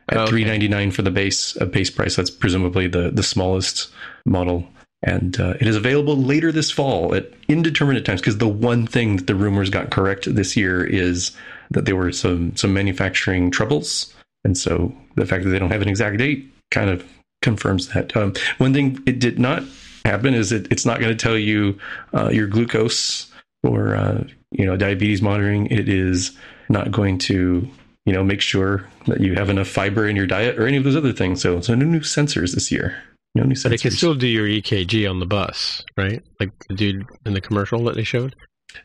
[0.08, 0.30] at Oh, okay.
[0.30, 2.16] three ninety nine for the base uh, base price.
[2.16, 3.92] That's presumably the the smallest
[4.26, 4.66] model,
[5.04, 8.22] and uh, it is available later this fall at indeterminate times.
[8.22, 11.32] Because the one thing that the rumors got correct this year is
[11.72, 14.14] that there were some some manufacturing troubles,
[14.46, 17.06] and so the fact that they don't have an exact date kind of
[17.42, 18.16] confirms that.
[18.16, 19.64] Um, one thing it did not
[20.04, 21.78] happen is it, it's not going to tell you
[22.14, 23.32] uh, your glucose
[23.64, 25.68] or uh, you know diabetes monitoring.
[25.68, 26.38] It is
[26.70, 27.68] not going to
[28.06, 30.84] you know make sure that you have enough fiber in your diet or any of
[30.84, 31.42] those other things.
[31.42, 33.02] So so no new sensors this year.
[33.36, 36.24] No new But it can still do your EKG on the bus, right?
[36.40, 38.34] Like the dude in the commercial that they showed.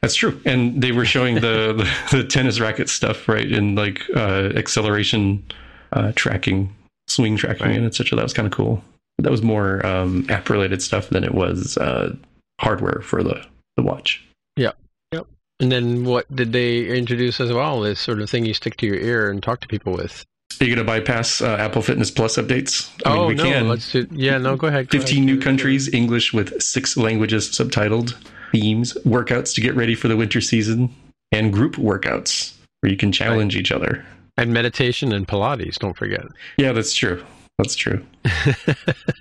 [0.03, 0.41] That's true.
[0.45, 3.51] And they were showing the, the, the tennis racket stuff, right?
[3.51, 5.45] And like uh, acceleration
[5.93, 6.74] uh, tracking,
[7.11, 7.77] swing tracking, Right.
[7.77, 8.17] and etc.
[8.17, 8.83] That was kind of cool.
[9.19, 12.15] But that was more um, app related stuff than it was uh,
[12.61, 13.45] hardware for the,
[13.77, 14.25] the watch.
[14.57, 14.73] Yeah.
[15.13, 15.27] Yep.
[15.61, 17.81] And then what did they introduce as well?
[17.81, 20.25] This sort of thing you stick to your ear and talk to people with.
[20.61, 22.91] Are you going to bypass uh, Apple Fitness Plus updates?
[23.07, 23.69] I mean, oh we no, can.
[23.69, 24.07] let's do.
[24.11, 24.89] Yeah, no, go ahead.
[24.89, 25.27] go 15 ahead.
[25.27, 28.15] new countries, English with six languages subtitled,
[28.53, 30.95] themes, workouts to get ready for the winter season,
[31.33, 34.05] and group workouts where you can challenge each other.
[34.41, 35.78] And meditation and Pilates.
[35.78, 36.24] Don't forget.
[36.57, 37.24] Yeah, that's true.
[37.59, 38.05] That's true.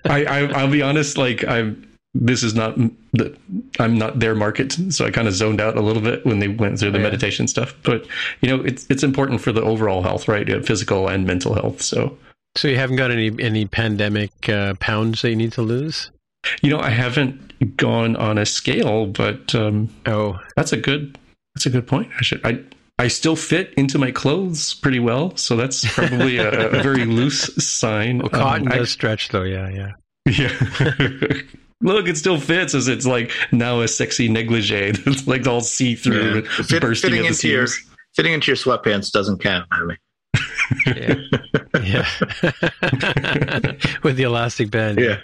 [0.06, 1.18] I, I I'll be honest.
[1.18, 1.86] Like I'm.
[2.16, 2.76] This is not
[3.14, 3.38] the.
[3.80, 6.48] I'm not their market, so I kind of zoned out a little bit when they
[6.48, 7.04] went through the Yeah.
[7.04, 7.76] meditation stuff.
[7.84, 8.08] But
[8.42, 10.48] you know, it's it's important for the overall health, right?
[10.66, 11.82] Physical and mental health.
[11.84, 12.18] So
[12.56, 16.10] So you haven't got any any pandemic uh, pounds that you need to lose?
[16.62, 21.18] you know, I haven't gone on a scale, but um, Oh, that's a good.
[21.54, 22.10] That's a good point.
[22.18, 22.42] I should.
[22.46, 22.60] I
[23.00, 27.44] I still fit into my clothes pretty well, so that's probably a, a very loose
[27.66, 28.20] sign.
[28.20, 29.44] well, cotton Um, I- does stretch though.
[29.44, 29.92] Yeah, yeah.
[30.28, 30.52] Yeah.
[31.82, 35.96] Look, it still fits as it's like now a sexy negligee that's like all see
[35.96, 36.64] through, Yeah.
[36.64, 37.68] Fit- bursting fitting at the into your
[38.16, 39.66] fitting into your sweatpants doesn't count.
[39.72, 39.98] I mean,
[40.86, 41.16] Yeah.
[41.82, 42.06] yeah.
[44.04, 45.00] With the elastic band.
[45.00, 45.20] yeah.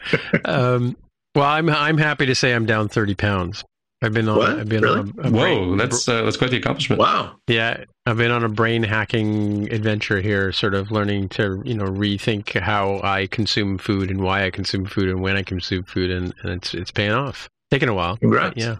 [0.45, 0.95] Um,
[1.36, 3.63] well, I'm I'm happy to say I'm down 30 pounds.
[4.05, 4.37] I've been on.
[4.37, 4.59] What?
[4.59, 4.99] I've been Really?
[4.99, 6.99] on a, a Whoa, brain- that's uh, that's quite the accomplishment.
[6.99, 7.35] Wow.
[7.47, 7.83] yeah.
[8.05, 12.57] I've been on a brain hacking adventure here, sort of learning to you know rethink
[12.59, 16.33] how I consume food and why I consume food and when I consume food, and,
[16.43, 17.49] and it's it's paying off.
[17.71, 18.15] Taking a while.
[18.17, 18.55] Congrats.
[18.57, 18.75] Yeah,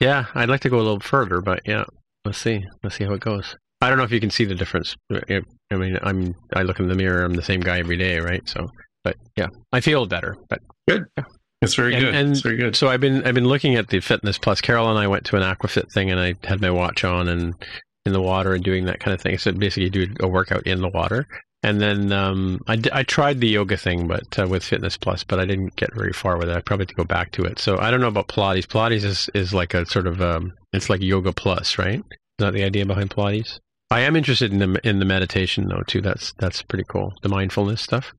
[0.00, 0.26] yeah.
[0.34, 1.84] I'd like to go a little further, but yeah,
[2.24, 2.64] let's see.
[2.84, 3.56] Let's see how it goes.
[3.80, 4.94] I don't know if you can see the difference.
[5.12, 5.42] I
[5.76, 7.24] mean, I'm I look in the mirror.
[7.24, 8.48] I'm the same guy every day, right?
[8.48, 8.68] So,
[9.02, 10.36] but yeah, I feel better.
[10.48, 11.04] But Good.
[11.18, 11.24] Yeah.
[11.62, 12.14] It's very And- good.
[12.14, 12.76] and it's very good.
[12.76, 14.60] So I've been I've been looking at the Fitness Plus.
[14.60, 17.54] Carol and I went to an Aquafit thing, and I had my watch on and
[18.04, 19.36] in the water and doing that kind of thing.
[19.38, 21.26] So basically, you do a workout in the water.
[21.62, 25.24] And then um, I, d- I tried the yoga thing, but uh, with Fitness Plus,
[25.24, 26.54] but I didn't get very far with it.
[26.56, 27.58] I probably have to go back to it.
[27.58, 28.66] So I don't know about Pilates.
[28.68, 31.98] Pilates is, is like a sort of um, it's like yoga plus, right?
[31.98, 32.04] Is
[32.38, 33.58] that the idea behind Pilates?
[33.90, 36.02] I am interested in the in the meditation though too.
[36.02, 37.12] That's that's pretty cool.
[37.22, 38.12] The mindfulness stuff.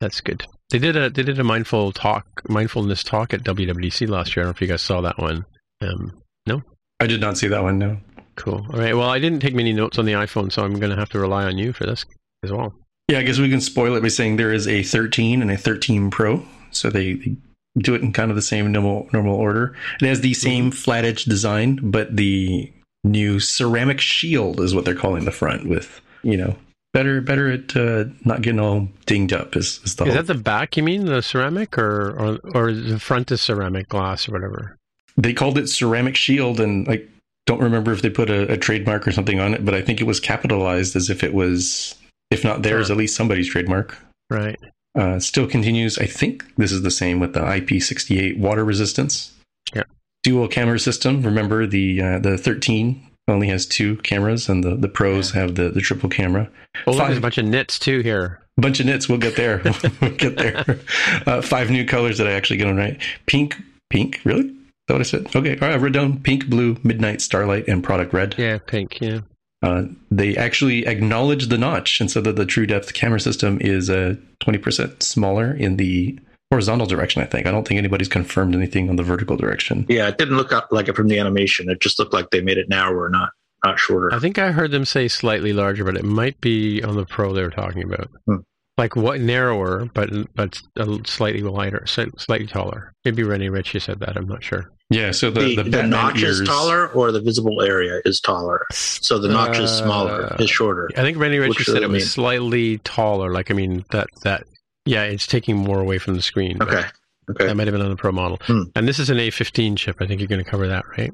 [0.00, 0.44] That's good.
[0.70, 4.44] They did a they did a mindful talk mindfulness talk at WWDC last year.
[4.44, 5.44] I don't know if you guys saw that one.
[5.80, 6.12] Um,
[6.46, 6.62] no,
[7.00, 7.78] I did not see that one.
[7.78, 7.98] No.
[8.36, 8.66] cool.
[8.72, 8.96] All right.
[8.96, 11.20] Well, I didn't take many notes on the iPhone, so I'm going to have to
[11.20, 12.04] rely on you for this
[12.42, 12.74] as well.
[13.08, 15.58] Yeah, I guess we can spoil it by saying there is a 13 and a
[15.58, 16.42] 13 Pro.
[16.70, 17.36] So they, they
[17.78, 19.76] do it in kind of the same normal normal order.
[20.00, 22.72] It has the same flat edge design, but the
[23.04, 26.56] new ceramic shield is what they're calling the front with, you know,
[26.94, 30.34] better better at uh, not getting all dinged up is, is the Is that the
[30.34, 30.78] back?
[30.78, 34.78] You mean the ceramic, or or or the front is ceramic glass or whatever?
[35.16, 37.00] they called it ceramic shield and i
[37.46, 40.00] don't remember if they put a, a trademark or something on it, but I think
[40.00, 41.94] it was capitalized as if it was
[42.30, 43.96] if not theirs, at least somebody's trademark.
[44.30, 44.58] Right.
[44.94, 45.98] Uh, still continues.
[45.98, 49.32] I think this is the same with the IP68 water resistance.
[49.74, 49.82] Yeah.
[50.22, 51.22] Dual camera system.
[51.22, 55.70] Remember the uh, the 13 only has two cameras, and the, the pros have the,
[55.70, 56.50] the triple camera.
[56.86, 58.40] Oh, look, there's a bunch of nits too here.
[58.56, 59.08] Bunch of nits.
[59.08, 59.62] We'll get there.
[60.00, 60.78] we'll get there.
[61.26, 63.00] Uh, five new colors that I actually get on right.
[63.26, 63.56] Pink.
[63.90, 64.20] Pink.
[64.24, 64.46] Really?
[64.46, 64.54] Is
[64.88, 65.34] that what I said?
[65.34, 65.54] Okay.
[65.54, 65.74] All right.
[65.74, 68.34] I wrote down pink, blue, midnight, starlight, and product red.
[68.36, 69.00] Yeah, pink.
[69.00, 69.20] Yeah.
[69.62, 73.88] Uh, they actually acknowledge the notch and said that the true depth camera system is
[73.88, 76.18] uh, 20% smaller in the
[76.50, 77.46] horizontal direction, I think.
[77.46, 79.86] I don't think anybody's confirmed anything on the vertical direction.
[79.88, 81.68] Yeah, it didn't look up like it from the animation.
[81.68, 83.30] It just looked like they made it narrower, not
[83.64, 84.12] not shorter.
[84.12, 87.32] I think I heard them say slightly larger, but it might be on the Pro
[87.32, 88.10] they were talking about.
[88.26, 88.36] Hmm.
[88.76, 92.92] Like what narrower, but but a slightly wider, slightly taller.
[93.04, 94.16] Maybe Rene Ritchie said that.
[94.16, 94.70] I'm not sure.
[94.90, 98.20] Yeah, so the, the, the, the, notch ears, is taller, or the visible area is
[98.20, 98.66] taller.
[98.70, 100.90] So the notch is smaller, Uh, is shorter.
[100.96, 102.06] I think Rene Ritchie said it it was mean?
[102.06, 103.32] slightly taller.
[103.32, 104.44] Like I mean that that
[104.84, 106.62] yeah, it's taking more away from the screen.
[106.62, 106.84] Okay,
[107.30, 107.46] okay.
[107.46, 108.38] That might have been on the Pro model.
[108.42, 108.62] Hmm.
[108.74, 109.96] And this is an A15 chip.
[110.00, 111.12] I think you're going to cover that, right?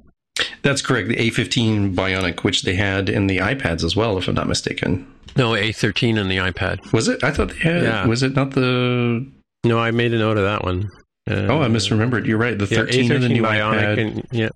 [0.63, 1.09] That's correct.
[1.09, 5.07] The A15 Bionic, which they had in the iPads as well, if I'm not mistaken.
[5.37, 6.93] No, A13 on the iPad.
[6.93, 7.23] Was it?
[7.23, 7.83] I thought they had.
[7.83, 8.07] Yeah.
[8.07, 9.27] Was it not the.
[9.65, 10.89] No, I made a note of that one.
[11.29, 12.27] Uh, Oh, I misremembered.
[12.27, 12.59] You're right.
[12.59, 13.97] The Yeah, 13 in the new Bionic.
[13.97, 13.99] iPad.
[14.01, 14.49] And, yeah,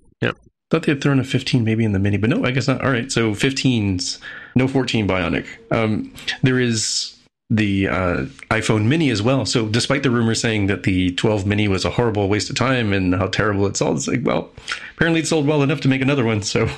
[0.70, 2.82] thought they had thrown a 15 maybe in the mini, but no, I guess not.
[2.82, 4.18] All right, so 15s,
[4.56, 5.46] no 14 Bionic.
[5.70, 6.12] Um,
[6.42, 7.13] there is
[7.56, 8.16] the uh,
[8.50, 9.46] iPhone Mini as well.
[9.46, 12.92] So despite the rumor saying that the 12 Mini was a horrible waste of time
[12.92, 14.50] and how terrible it sold, it's like, well,
[14.94, 16.42] apparently it sold well enough to make another one.
[16.42, 16.68] So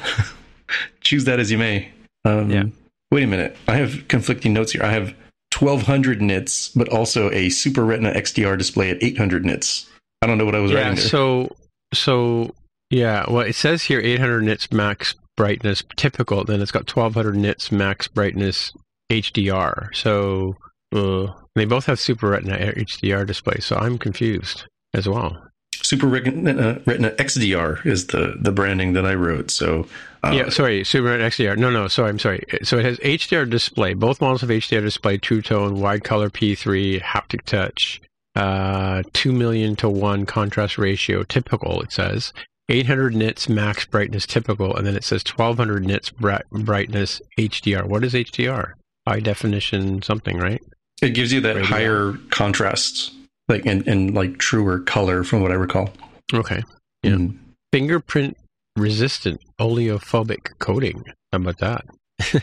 [1.00, 1.90] choose that as you may.
[2.24, 2.64] Um, Yeah.
[3.12, 3.56] Wait a minute.
[3.68, 4.82] I have conflicting notes here.
[4.82, 5.14] I have
[5.56, 9.88] 1200 nits, but also a Super Retina XDR display at 800 nits.
[10.22, 10.78] I don't know what I was yeah.
[10.78, 11.04] writing there.
[11.04, 11.56] So,
[11.94, 12.54] so
[12.90, 13.24] yeah.
[13.30, 16.44] Well, it says here 800 nits max brightness typical.
[16.44, 18.72] Then it's got 1200 nits max brightness
[19.11, 19.94] HDR.
[19.94, 20.57] So
[20.92, 23.64] uh, they both have Super Retina HDR displays.
[23.64, 25.42] So I'm confused as well.
[25.74, 29.50] Super Retina, Retina XDR is the the branding that I wrote.
[29.50, 29.86] So
[30.24, 31.57] uh, yeah, sorry, Super Retina XDR.
[31.57, 32.44] No, no, sorry, I'm sorry.
[32.64, 33.94] So it has HDR display.
[33.94, 38.00] Both models have HDR display, True Tone, wide color P3, haptic touch,
[38.34, 41.80] uh, two million to one contrast ratio, typical.
[41.82, 42.32] It says
[42.68, 47.84] 800 nits max brightness, typical, and then it says 1200 nits bri- brightness HDR.
[47.84, 48.72] What is HDR?
[49.07, 50.62] High definition something, right?
[51.02, 51.68] it gives you that Radio.
[51.68, 53.12] higher contrast,
[53.48, 55.90] like and, and like truer color from what I recall.
[56.32, 56.62] Okay.
[57.02, 57.12] Yeah.
[57.12, 57.36] Mm.
[57.72, 58.36] Fingerprint
[58.76, 61.04] resistant oleophobic coating.
[61.32, 61.84] How about that?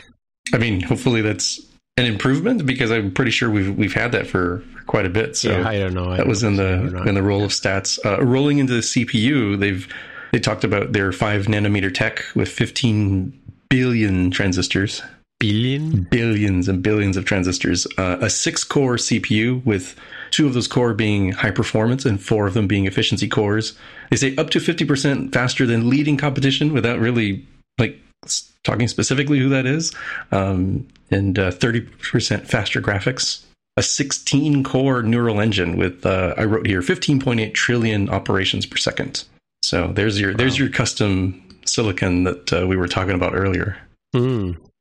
[0.52, 1.60] I mean, hopefully that's
[1.96, 5.36] an improvement because I'm pretty sure we've we've had that for, for quite a bit.
[5.36, 6.10] So yeah, I don't know.
[6.10, 7.98] I that was in if it's or the in the roll of stats.
[8.04, 9.88] Uh, rolling into the CPU, they've
[10.32, 13.32] they talked about their five nanometer tech with 15
[13.68, 15.02] billion transistors.
[15.52, 16.02] Billion.
[16.04, 17.86] billions and billions of transistors.
[17.98, 19.96] Uh, a six core CPU with
[20.30, 23.76] two of those core being high performance and four of them being efficiency cores.
[24.10, 27.46] They say up to 50% faster than leading competition without really
[27.78, 28.00] like
[28.64, 29.94] talking specifically who that is.
[30.32, 33.44] Um, and uh, 30% faster graphics.
[33.76, 39.24] A 16 core neural engine with, uh, I wrote here, 15.8 trillion operations per second.
[39.62, 43.76] So there's your, there's your custom silicon that uh, we were talking about earlier.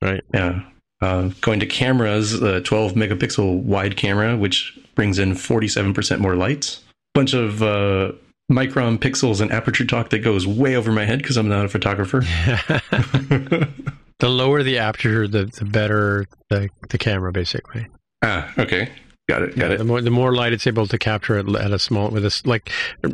[0.04, 0.18] Hmm.
[0.34, 0.62] Yeah.
[1.02, 6.80] Uh, going to cameras, the 12 megapixel wide camera, which brings in 47% more light.
[7.14, 8.14] Bunch of uh,
[8.52, 11.70] micron pixels and aperture talk that goes way over my head because I'm not a
[11.70, 12.22] photographer.
[14.20, 17.88] the lower the aperture, the the better the the camera, basically.
[18.24, 18.90] ah, okay.
[19.30, 19.56] Got it.
[19.58, 19.78] Got Yeah, it.
[19.80, 22.42] The more the more light it's able to capture at, at a small with a
[22.46, 22.70] like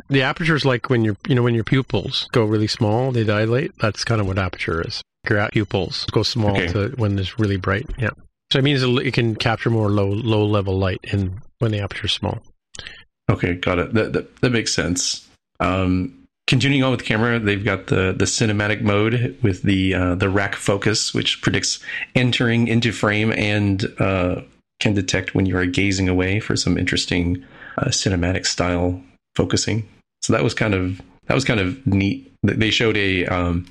[0.08, 3.24] the aperture is like when your you know when your pupils go really small, they
[3.24, 3.72] dilate.
[3.80, 5.02] That's kind of what aperture is.
[5.38, 6.68] Out your pupils go small Okay.
[6.68, 7.88] to when it's really bright.
[7.98, 8.10] Yeah.
[8.52, 12.06] So it means it can capture more low low level light in when the aperture
[12.06, 12.42] is small.
[13.30, 13.94] Okay, got it.
[13.94, 15.26] That that, that makes sense.
[15.60, 20.28] Um, continuing on with camera, they've got the the cinematic mode with the uh, the
[20.28, 21.78] rack focus, which predicts
[22.16, 24.40] entering into frame and uh,
[24.80, 27.44] can detect when you are gazing away for some interesting
[27.78, 29.00] uh, cinematic style
[29.36, 29.88] focusing.
[30.22, 32.32] So that was kind of that was kind of neat.
[32.42, 33.66] They showed a um,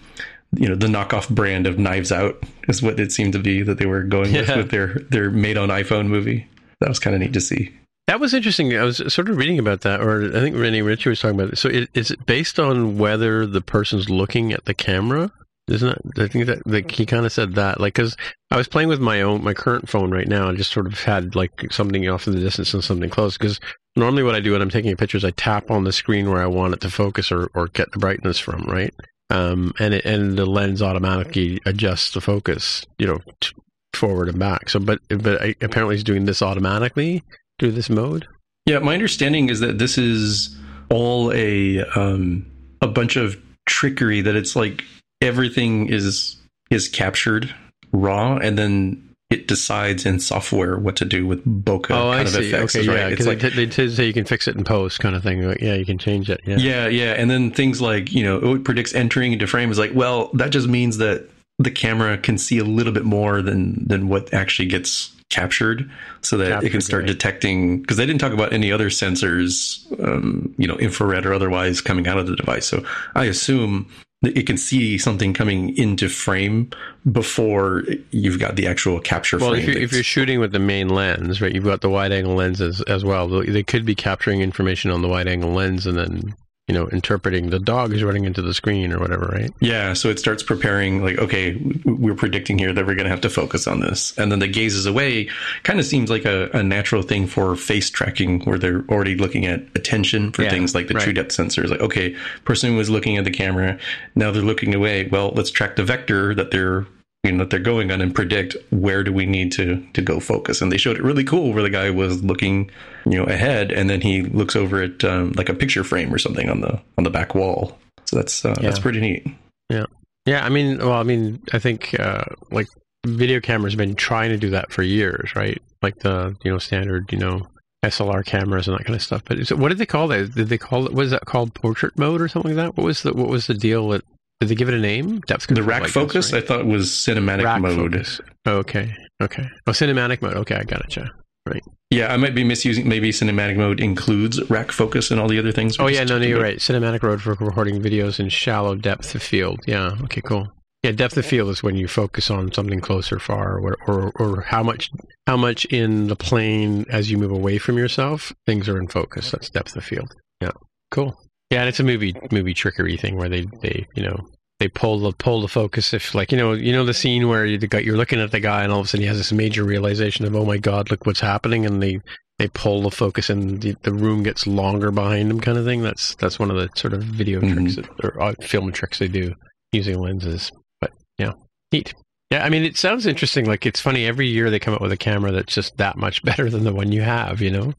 [0.56, 3.78] you know the knockoff brand of Knives Out is what it seemed to be that
[3.78, 4.58] they were going with Yeah.
[4.58, 6.47] with their their made on iPhone movie.
[6.80, 7.72] That was kind of neat to see.
[8.08, 8.76] That was interesting.
[8.76, 11.54] I was sort of reading about that, or I think Rene Ritchie was talking about
[11.54, 11.58] it.
[11.58, 15.32] So, it, is it based on whether the person's looking at the camera?
[15.68, 16.24] Isn't that?
[16.24, 18.18] I think that like he kind of said that, like, because
[18.50, 21.00] I was playing with my own my current phone right now, and just sort of
[21.04, 23.38] had like something off in the distance and something close.
[23.38, 23.60] Because
[23.95, 26.47] normally, what I do when I'm taking pictures, I tap on the screen where I
[26.47, 28.91] want it to focus or or get the brightness from, right?
[29.30, 33.54] Um, and it, and the lens automatically adjusts the focus, you know, t-
[33.94, 34.70] forward and back.
[34.70, 37.24] So, but but I, apparently, he's doing this automatically
[37.60, 38.28] through this mode.
[38.66, 40.56] Yeah, my understanding is that this is
[40.90, 42.46] all a um,
[42.82, 44.22] a bunch of trickery.
[44.22, 44.84] That it's like
[45.22, 46.38] everything is
[46.72, 47.54] is captured
[47.92, 52.22] raw, and then it decides in software what to do with bokeh Oh, kind I
[52.22, 52.50] of see.
[52.50, 52.76] effects.
[52.76, 52.98] Okay, right?
[52.98, 55.22] yeah, it's because like they, did say you can fix it in post, kind of
[55.22, 55.48] thing.
[55.48, 56.42] Like, yeah, you can change it.
[56.46, 56.58] Yeah.
[56.58, 59.92] yeah, yeah, and then things like you know it predicts entering into frame is like
[59.94, 64.08] well that just means that the camera can see a little bit more than than
[64.08, 65.90] what actually gets captured
[66.22, 67.08] so that it can start right.
[67.10, 71.82] detecting because they didn't talk about any other sensors um, you know infrared or otherwise
[71.82, 73.88] coming out of the device so i assume
[74.22, 76.70] it can see something coming into frame
[77.09, 80.89] before you've got the actual capture Well, if you're, if you're shooting with the main
[80.89, 83.28] lens, right, you've got the wide angle lenses as well.
[83.30, 86.36] They could be capturing information on the wide angle lens and then,
[86.70, 89.51] you know, interpreting the dog is running into the screen or whatever, right?
[89.59, 93.22] Yeah, so it starts preparing like, okay, we're predicting here that we're going to have
[93.22, 95.30] to focus on this, and then the gazes away
[95.63, 99.47] kind of seems like a, a natural thing for face tracking, where they're already looking
[99.47, 101.03] at attention for Yeah, things like the right.
[101.03, 101.70] true depth sensors.
[101.70, 102.15] Like, okay,
[102.45, 103.80] person was looking at the camera,
[104.13, 105.07] now they're looking away.
[105.07, 106.86] Well, let's track the vector that they're
[107.24, 110.20] you know that they're going on and predict where do we need to to go
[110.20, 110.61] focus.
[110.61, 112.72] And they showed it really cool where the guy was looking
[113.05, 116.17] you know ahead, and then he looks over at um, like a picture frame or
[116.17, 117.78] something on the on the back wall.
[118.05, 119.28] So that's uh, that's pretty neat.
[119.70, 119.86] Yeah,
[120.26, 122.67] yeah I mean, well, I mean, I think uh, like
[123.05, 125.61] video cameras have been trying to do that for years, right?
[125.82, 127.47] Like the you know standard you know
[127.84, 129.24] SLR cameras and that kind of stuff.
[129.26, 130.34] But what did they call that?
[130.36, 130.93] Did they call it?
[130.93, 132.78] Was that called portrait mode or something like that?
[132.78, 133.89] What was the what was the deal?
[133.89, 134.03] That
[134.40, 135.20] did they give it a name?
[135.22, 136.42] Depth The rack focus, right?
[136.44, 137.94] I thought was cinematic Rack mode.
[137.94, 138.22] focus.
[138.48, 139.48] Okay, okay.
[139.68, 140.36] Oh, cinematic mode.
[140.38, 140.96] Okay, I got it.
[140.96, 141.08] Yeah.
[141.46, 141.64] Right.
[141.90, 142.88] Yeah, I might be misusing.
[142.88, 145.78] Maybe cinematic mode includes rack focus and all the other things.
[145.80, 146.44] Oh yeah, no, no, you're about.
[146.48, 146.58] right.
[146.60, 149.60] Cinematic mode for recording videos in shallow depth of field.
[149.66, 149.96] Yeah.
[150.04, 150.22] Okay.
[150.22, 150.48] Cool.
[150.84, 154.12] Yeah, depth of field is when you focus on something close or far, or, or
[154.16, 154.90] or how much
[155.28, 159.32] how much in the plane as you move away from yourself, things are in focus.
[159.32, 160.14] That's depth of field.
[160.40, 160.52] Yeah.
[160.92, 161.18] Cool.
[161.50, 164.18] Yeah, and it's a movie movie trickery thing where they they you know
[164.60, 167.45] they pull the pull the focus if like you know you know the scene where
[167.45, 169.18] you the guy, you're looking at the guy and all of a sudden he has
[169.18, 172.00] this major realization of oh my god look what's happening and they
[172.38, 175.82] they pull the focus and the, the room gets longer behind him kind of thing.
[175.82, 177.54] That's that's one of the sort of video Mhm.
[177.54, 179.34] tricks that, or uh, film tricks they do
[179.74, 180.52] using lenses.
[180.80, 181.34] But yeah
[181.72, 181.93] neat.
[182.32, 183.45] Yeah i mean it sounds interesting.
[183.45, 186.22] Like it's funny every year they come up with a camera that's just that much
[186.30, 187.74] better than the one you have you know?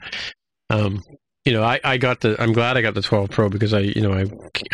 [0.71, 1.03] Um
[1.45, 3.81] you know i i got the i'm glad i got the 12 pro because i
[3.81, 4.27] you know i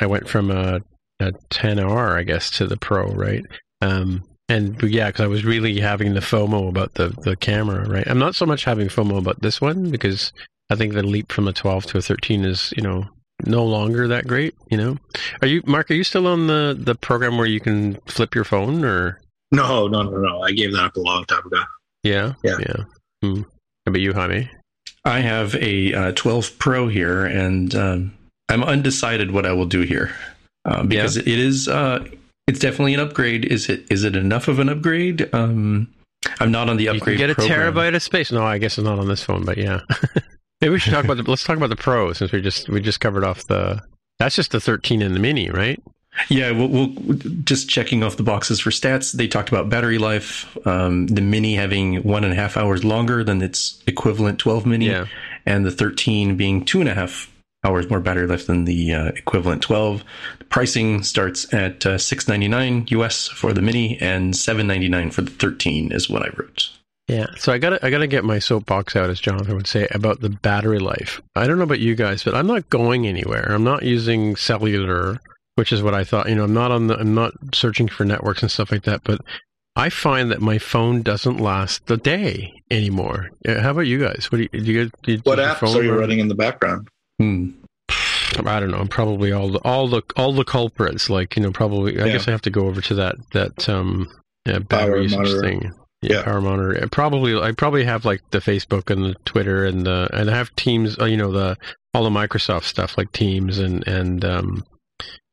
[0.02, 0.80] i went from a
[1.20, 3.44] a 10R, I guess, to the Pro, right?
[3.80, 7.88] Um, and but yeah, because I was really having the FOMO about the the camera,
[7.88, 8.06] right?
[8.06, 10.32] I'm not so much having FOMO about this one because
[10.70, 13.04] I think the leap from a 12 to a 13 is, you know,
[13.44, 14.54] no longer that great.
[14.70, 14.96] You know,
[15.42, 15.90] are you, Mark?
[15.90, 19.18] Are you still on the the program where you can flip your phone, or
[19.50, 20.42] No, no, no, no.
[20.42, 21.62] I gave that up a long time ago.
[22.02, 22.58] yeah, Yeah.
[22.60, 22.84] yeah?
[23.22, 23.40] Hmm.
[23.40, 24.50] How about you, Jaime?
[25.07, 28.14] I have a uh, 12 Pro here, and um,
[28.48, 30.14] I'm undecided what I will do here
[30.64, 31.68] um, because it is.
[31.68, 32.04] Uh,
[32.46, 33.44] it's definitely an upgrade.
[33.44, 33.86] Is it?
[33.90, 35.32] Is it enough of an upgrade?
[35.34, 35.88] Um,
[36.40, 37.18] I'm not on the You upgrade.
[37.18, 37.72] get a program.
[37.74, 38.32] terabyte of space.
[38.32, 39.80] No, I guess it's not on this phone, but yeah.
[40.61, 41.22] Maybe we should talk about the.
[41.22, 43.82] Let's talk about the Pro since we just we just covered off the.
[44.18, 45.80] That's just the 13 and the Mini, right?
[46.28, 46.88] Yeah, we'll, we'll
[47.44, 49.12] just checking off the boxes for stats.
[49.12, 50.56] They talked about battery life.
[50.66, 54.86] Um, the Mini having one and a half hours longer than its equivalent 12 Mini,
[54.86, 55.06] Yeah.
[55.44, 57.30] and the 13 being two and a half
[57.64, 60.04] hours more battery life than the uh, equivalent 12.
[60.38, 65.92] The pricing starts at uh, 6.99 US for the Mini and 7.99 for the 13
[65.92, 66.70] is what I wrote.
[67.08, 70.20] Yeah, so I gotta I gotta get my soapbox out, as Jonathan would say, about
[70.20, 71.20] the battery life.
[71.36, 73.44] I don't know about you guys, but I'm not going anywhere.
[73.52, 75.20] I'm not using cellular,
[75.57, 76.28] which is what I thought.
[76.28, 79.02] You know, I'm not on the I'm not searching for networks and stuff like that.
[79.04, 79.20] But
[79.74, 83.30] I find that my phone doesn't last the day anymore.
[83.46, 84.30] How about you guys?
[84.32, 86.28] What do you, do you, do you What apps phone are you run- running in
[86.28, 86.88] the background?
[87.18, 87.50] Hmm.
[88.46, 88.78] I don't know.
[88.78, 91.09] I'm probably all the all the all the culprits.
[91.11, 92.00] Like you know, probably.
[92.00, 92.12] I Yeah.
[92.12, 94.09] guess I have to go over to that that um
[94.46, 95.40] yeah, battery usage monitor.
[95.40, 95.72] thing.
[96.02, 96.22] Yeah, Yeah.
[96.24, 96.84] power monitor.
[96.84, 97.36] Uh, Probably.
[97.40, 100.98] I probably have like the Facebook and the Twitter and the and I have Teams.
[101.00, 101.57] Uh, you know the
[101.94, 104.64] all the Microsoft stuff like Teams and and um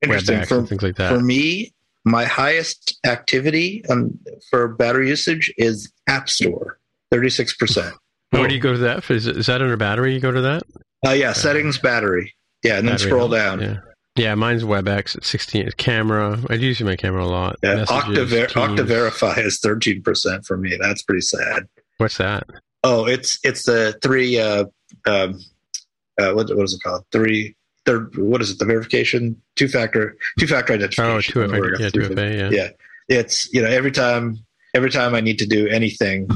[0.04, 0.39] Interesting.
[0.39, 1.14] WebEx For, and things like that.
[1.14, 1.74] for me,
[2.06, 4.18] my highest activity um,
[4.49, 6.80] for battery usage is App Store,
[7.14, 7.93] 36%.
[8.32, 9.10] Where do you go to that?
[9.10, 10.14] Is, is that under battery?
[10.14, 10.64] You go to that?
[11.06, 12.34] Uh, yeah, settings, battery.
[12.64, 13.62] Yeah, and then scroll down.
[13.62, 13.78] Yeah.
[14.16, 15.72] Yeah, mine's WebEx at 16.
[15.78, 16.39] Camera.
[16.49, 17.58] I do use my camera a lot.
[17.64, 20.78] Yeah, Messages, Octaver- Okta Verify is 13% for me.
[20.80, 21.68] That's pretty sad.
[21.97, 22.43] What's that?
[22.84, 24.66] Oh, it's it's the three uh
[25.08, 25.39] um
[26.20, 27.06] uh what, what is it called?
[27.12, 28.59] Three third what is it?
[28.59, 31.11] The verification two factor two factor identification.
[31.11, 31.84] Oh, two Whatever, FA.
[31.84, 32.36] Yeah, two FA.
[32.36, 32.49] Yeah.
[32.51, 32.69] Yeah.
[33.09, 34.38] It's you know every time
[34.73, 36.29] every time I need to do anything,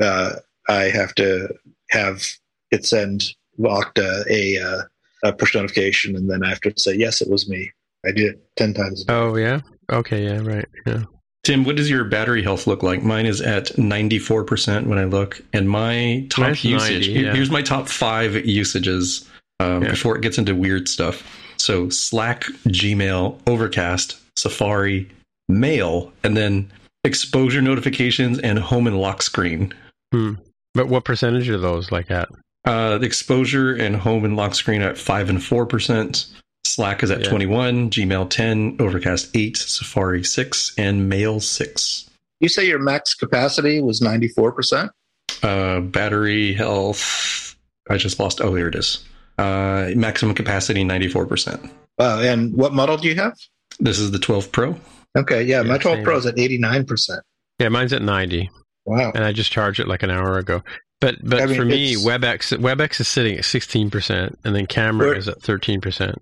[0.00, 0.36] uh,
[0.68, 1.48] I have to
[1.90, 2.24] have
[2.70, 3.24] it send
[3.60, 4.82] Okta a uh,
[5.24, 7.70] a push notification, and then I have to say yes, it was me.
[8.06, 9.02] I did it ten times.
[9.02, 9.14] a day.
[9.14, 9.60] Oh, yeah.
[9.90, 10.24] Okay.
[10.24, 10.40] Yeah.
[10.40, 10.66] Right.
[10.86, 11.04] Yeah.
[11.44, 13.02] Tim, what does your battery health look like?
[13.02, 15.42] Mine is at 94% when I look.
[15.52, 17.34] And my top Mine's usage, 90, yeah.
[17.34, 19.28] here's my top five usages
[19.60, 19.90] um, Yeah.
[19.90, 21.22] before it gets into weird stuff.
[21.58, 25.08] So Slack, Gmail, Overcast, Safari,
[25.48, 26.70] Mail, and then
[27.04, 29.72] exposure notifications and home and lock screen.
[30.10, 32.28] But what percentage are those like at?
[32.64, 36.26] Uh, the exposure and home and lock screen at 5 and 4%.
[36.66, 37.28] Slack is at Yeah.
[37.28, 42.08] 21, Gmail 10, Overcast 8, Safari 6, and Mail 6.
[42.40, 44.90] You say your max capacity was ninety four percent.
[45.42, 47.54] Uh, battery health.
[47.88, 48.40] I just lost.
[48.40, 49.04] Oh, here it is.
[49.38, 51.70] Uh, maximum capacity 94%.
[51.98, 53.34] Wow, and what model do you have?
[53.80, 54.76] This is the 12 Pro.
[55.16, 56.04] Okay, yeah, my 12 same.
[56.04, 57.20] Pro is at eighty nine percent.
[57.60, 58.50] Yeah, mine's at 90,
[58.84, 59.12] Wow.
[59.14, 60.62] and I just charged it like an hour ago.
[61.00, 64.66] But but I mean, for me, it's- WebEx WebEx is sitting at 16%, and then
[64.66, 66.16] camera is at 13%.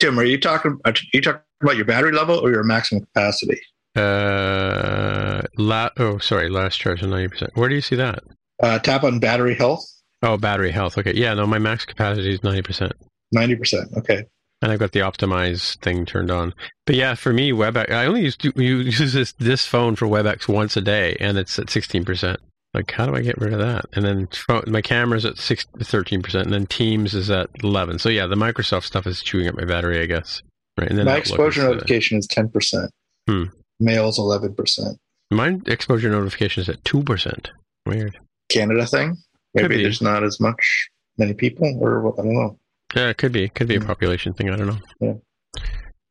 [0.00, 0.78] Tim, are you talking?
[0.84, 3.60] Are you talking about your battery level or your maximum capacity?
[3.96, 7.50] Uh, la- oh, sorry, last charge is 90%.
[7.54, 8.22] Where do you see that?
[8.62, 9.84] Uh, tap on battery health,
[10.22, 10.98] Oh, battery health.
[10.98, 11.12] Okay.
[11.14, 12.92] Yeah, no, my max capacity is 90%.
[13.32, 13.90] ninety percent.
[13.96, 14.24] Okay.
[14.60, 16.52] And I've got the optimize thing turned on.
[16.84, 20.76] But yeah, for me, WebEx, I only use, use this, this phone for WebEx once
[20.76, 22.36] a day, and it's at 16%.
[22.74, 23.86] Like, how do I get rid of that?
[23.94, 24.28] And then
[24.66, 28.82] my camera's at six, 13%, and then Teams is at 11 So yeah, the Microsoft
[28.84, 30.42] stuff is chewing up my battery, I guess.
[30.76, 30.88] Right.
[30.88, 32.90] And then My Outlook exposure is, uh, notification is ten percent.
[33.28, 33.44] Hmm.
[33.80, 34.96] Mail's eleven percent.
[35.30, 37.48] My exposure notification is at 2%.
[37.84, 38.18] Weird.
[38.48, 39.16] Canada thing.
[39.62, 39.82] Maybe be.
[39.82, 40.88] there's not as much
[41.18, 42.58] many people, or what- I don't know.
[42.96, 43.44] Yeah, it could be.
[43.44, 43.86] It could be a Hmm.
[43.86, 44.48] population thing.
[44.50, 44.78] I don't know.
[45.00, 45.14] Yeah.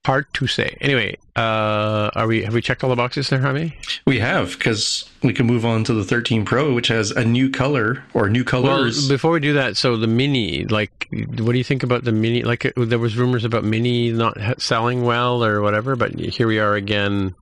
[0.06, 0.78] Hard to say.
[0.80, 2.43] Anyway, uh, are we?
[2.43, 3.76] Have we checked all the boxes there, Jaime?
[4.06, 7.50] We have, because we can move on to the 13 Pro, which has a new
[7.50, 9.10] color or new Well, colors.
[9.10, 12.43] before we do that, so the mini, like, what do you think about the mini?
[12.43, 16.60] Like, uh, there was rumors about mini not selling well or whatever, but here we
[16.60, 17.36] are again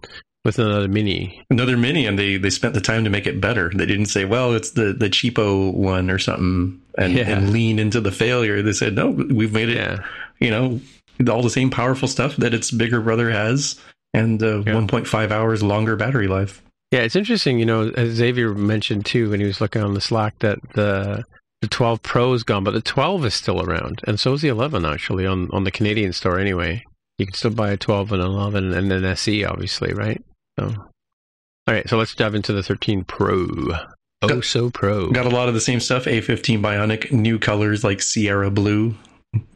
[0.46, 1.44] with another mini.
[1.50, 3.70] Another mini, and they, they spent the time to make it better.
[3.76, 7.30] They didn't say, well, it's the, the cheapo one or something and, Yeah.
[7.30, 8.62] and lean into the failure.
[8.62, 10.06] They said, no, we've made it, Yeah,
[10.40, 10.80] you know,
[11.34, 13.78] all the same powerful stuff that its bigger brother has
[14.14, 14.74] and uh, Yeah.
[14.76, 16.62] 1.5 hours longer battery life.
[16.92, 17.00] yeah.
[17.02, 20.40] It's interesting, you know, as Xavier mentioned too when he was looking on the Slack
[20.40, 21.26] that the
[21.62, 24.50] the 12 Pro is gone, but the 12 is still around, and so is the
[24.50, 26.84] 11 actually on on the Canadian store anyway.
[27.18, 30.22] You can still buy a 12 and 11 and an SE, obviously, right?
[30.60, 30.68] So,
[31.68, 33.48] all right, so let's dive into the 13 Pro.
[34.22, 35.12] Oh, Got- so pro.
[35.12, 36.06] Got a lot of the same stuff.
[36.06, 38.96] A15 Bionic, new colors like Sierra Blue,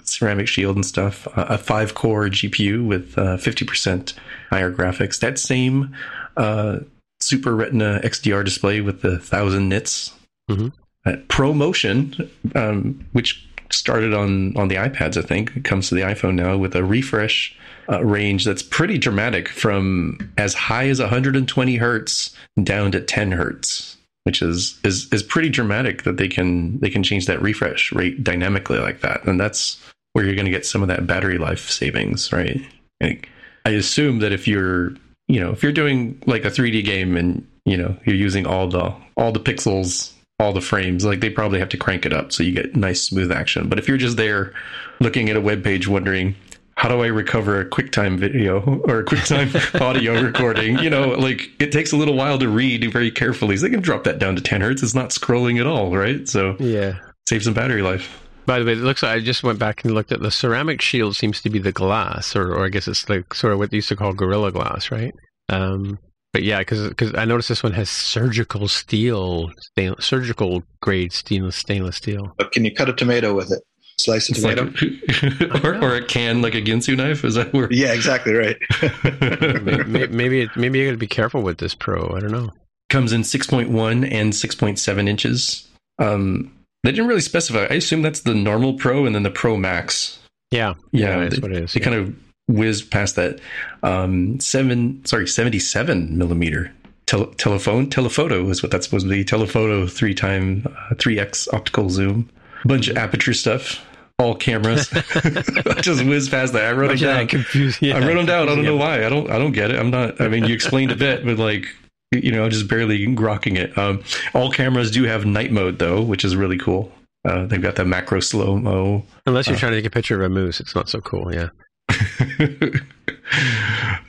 [0.04, 1.28] ceramic shield and stuff.
[1.28, 4.14] Uh, a five core GPU with uh, 50%
[4.50, 5.20] higher graphics.
[5.20, 5.95] That same
[6.38, 6.80] uh,
[7.22, 10.14] Super Retina XDR display with the thousand nits.
[10.50, 10.74] Mhm.
[11.06, 16.02] Uh, ProMotion, um, which started on on the iPads, I think, it comes to the
[16.02, 17.56] iPhone now with a refresh
[17.92, 23.98] uh, range that's pretty dramatic from as high as 120 hertz down to 10 hertz
[24.24, 28.24] which is is is pretty dramatic that they can they can change that refresh rate
[28.24, 29.26] dynamically like that.
[29.26, 29.82] And that's
[30.14, 32.62] where you're going to get some of that battery life savings right?
[33.02, 33.26] And
[33.66, 34.92] i assume that if you're
[35.28, 38.68] you know if you're doing like a 3d game and you know you're using all
[38.68, 42.32] the all the pixels all the frames like they probably have to crank it up
[42.32, 43.68] so you get nice smooth action.
[43.68, 44.54] But if you're just there
[45.00, 46.36] looking at a web page wondering
[46.80, 50.80] how do I recover a QuickTime video or a QuickTime audio recording?
[50.80, 53.57] You know, like it takes a little while to read very carefully.
[53.57, 54.82] So they can drop that down to 10 hertz.
[54.82, 56.25] It's not scrolling at all, right?
[56.25, 56.93] So Yeah.
[57.27, 58.25] save some battery life.
[58.45, 60.82] By the way, it looks like I just went back and looked at the ceramic
[60.82, 63.71] shield seems to be the glass, or, or I guess it's like sort of what
[63.71, 65.13] they used to call Gorilla Glass, right?
[65.49, 65.99] Um,
[66.32, 71.97] but yeah, because I noticed this one has surgical steel, stainless, surgical grade stainless stainless
[71.97, 72.34] steel.
[72.38, 73.59] But can you cut a tomato with it?
[74.00, 75.68] Slice a It's tomato.
[75.68, 77.24] or, or a can like a Ginsu knife.
[77.26, 77.68] Is that where?
[77.72, 78.58] yeah, exactly right.
[79.88, 82.14] maybe maybe, it, maybe you got to be careful with this Pro.
[82.16, 82.52] I don't know.
[82.89, 83.68] Comes in 6.1
[84.12, 85.68] and 6.7 inches.
[86.00, 86.52] Um,
[86.84, 87.66] they didn't really specify.
[87.70, 90.18] I assume that's the normal Pro and then the Pro Max.
[90.52, 91.74] Yeah, Yeah, that's they- what it is.
[91.74, 91.84] They yeah.
[91.86, 92.16] kind of
[92.47, 93.39] whizzed past that.
[93.84, 96.72] Um, seven, sorry, 77 millimeter
[97.06, 97.89] tele- telephone.
[97.89, 99.24] Telephoto is what that's supposed to be.
[99.24, 102.30] Telephoto three time, uh, 3x optical zoom.
[102.66, 103.86] Bunch of aperture stuff.
[104.20, 104.88] All cameras.
[105.82, 106.65] Just whizzed past that.
[106.65, 107.28] I wrote them down.
[107.28, 107.82] confused.
[107.82, 108.49] Yeah, I wrote them down.
[108.49, 109.05] I don't know why.
[109.05, 109.30] I don't.
[109.32, 109.80] I don't get it.
[109.80, 110.20] I'm not.
[110.22, 111.65] I mean, you explained a bit, but like,
[112.11, 113.78] you know, just barely grokking it.
[113.78, 114.03] Um,
[114.34, 116.91] all cameras do have night mode though, which is really cool.
[117.28, 119.03] Uh, they've got the macro slow mo.
[119.26, 119.59] Unless you're Uh.
[119.59, 121.34] trying to take a picture of a moose, it's not so cool.
[121.34, 121.49] Yeah.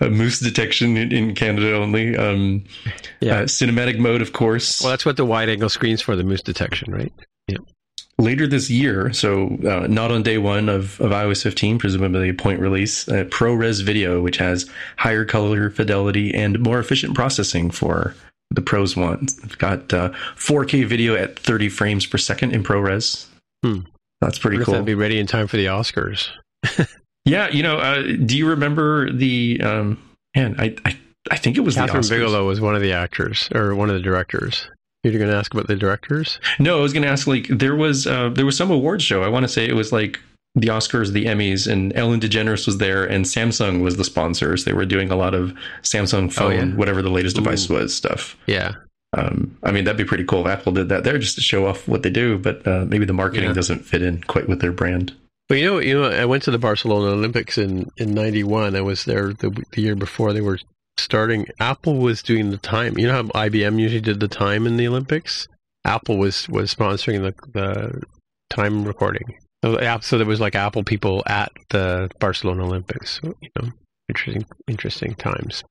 [0.00, 2.16] a moose detection in, in Canada only.
[2.16, 2.64] Um,
[3.20, 3.40] Yeah.
[3.40, 4.80] uh, cinematic mode, of course.
[4.80, 7.12] Well, that's what the wide angle screen's for, the moose detection, right?
[8.20, 12.34] Later this year, so uh, not on day one of, of iOS 15, presumably a
[12.34, 14.68] point release, uh, ProRes Video, which has
[14.98, 18.14] higher color fidelity and more efficient processing for
[18.50, 19.22] the pros want.
[19.42, 23.26] It's got uh, 4K video at 30 frames per second in ProRes.
[23.64, 23.80] Hmm.
[24.20, 24.72] That's pretty cool.
[24.72, 26.28] that'd be ready in time for the Oscars.
[27.24, 30.02] yeah, you know, uh, do you remember the um,
[30.36, 30.56] man?
[30.58, 30.98] I, I
[31.30, 32.10] I think it was Kathryn the Oscars.
[32.10, 34.68] Bigelow was one of the actors or one of the directors.
[35.02, 36.38] You're going to ask about the directors?
[36.58, 37.26] No, I was going to ask.
[37.26, 39.22] Like, there was uh, there was some awards show.
[39.22, 40.20] I want to say it was like
[40.54, 44.64] the Oscars, the Emmys, and Ellen DeGeneres was there, and Samsung was the sponsors.
[44.64, 46.64] They were doing a lot of Samsung phone, Oh, yeah.
[46.76, 48.36] whatever the latest device was, stuff.
[48.46, 48.74] Yeah.
[49.16, 51.66] Um, I mean, that'd be pretty cool if Apple did that there just to show
[51.66, 52.36] off what they do.
[52.38, 53.54] But uh, maybe the marketing Yeah.
[53.54, 55.14] doesn't fit in quite with their brand.
[55.48, 58.76] But you know, you know, I went to the Barcelona Olympics in in '91.
[58.76, 60.58] I was there the, the year before they were
[61.00, 61.46] starting.
[61.58, 62.98] Apple was doing the time.
[62.98, 65.48] You know how IBM usually did the time in the Olympics.
[65.84, 68.02] Apple was was sponsoring the the
[68.50, 69.38] time recording.
[69.64, 73.20] So, so there was like Apple people at the Barcelona Olympics.
[73.22, 73.68] So, you know,
[74.08, 75.64] interesting interesting times.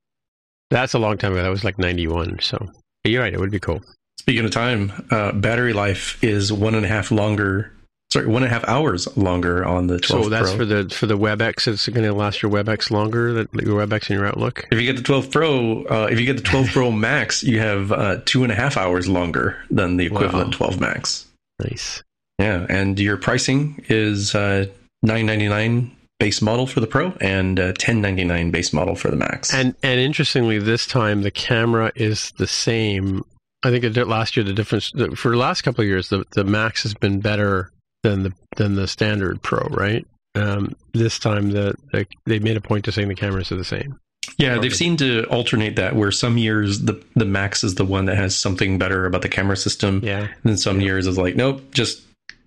[0.69, 1.41] That's a long time ago.
[1.41, 2.39] That was like '91.
[2.41, 2.57] So
[3.03, 3.33] but you're right.
[3.33, 3.81] It would be cool.
[4.19, 7.73] Speaking of time, uh, battery life is one and a half longer.
[8.11, 10.57] Sorry, one and a half hours longer on the 12 So that's Pro.
[10.57, 11.67] for the for the WebEx.
[11.67, 13.33] It's going to last your WebEx longer.
[13.33, 14.67] That your WebEx and your Outlook.
[14.71, 17.59] If you get the 12 Pro, uh, if you get the 12 Pro Max, you
[17.59, 20.69] have uh, two and a half hours longer than the equivalent Wow.
[20.69, 21.27] 12 Max.
[21.59, 22.01] Nice.
[22.39, 24.65] Yeah, and your pricing is uh,
[25.03, 29.53] 999 base model for the Pro and uh, 1099 base model for the Max.
[29.53, 33.23] And and interestingly, this time the camera is the same.
[33.61, 36.09] I think it did last year the difference the, for the last couple of years
[36.09, 37.71] the the Max has been better
[38.03, 40.05] than the than the standard Pro, right?
[40.35, 43.63] Um, this time the, the they made a point to saying the cameras are the
[43.63, 43.99] same.
[44.37, 48.05] yeah, they've seemed to alternate that where some years the the Max is the one
[48.05, 50.19] that has something better about the camera system, Yeah.
[50.21, 50.85] and then some Yeah.
[50.87, 52.01] years is like, nope, just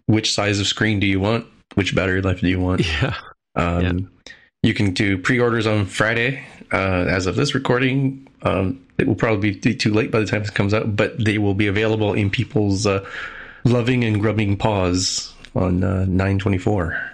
[0.07, 1.47] which size of screen do you want?
[1.75, 2.81] Which battery life do you want?
[3.03, 3.15] Yeah.
[3.57, 4.11] Um,
[4.63, 6.43] You can do pre-orders on Friday.
[6.73, 10.41] Uh, as of this recording, um, it will probably be too late by the time
[10.43, 13.05] this comes out, but they will be available in people's uh,
[13.65, 17.11] loving and grubbing paws on uh, 924.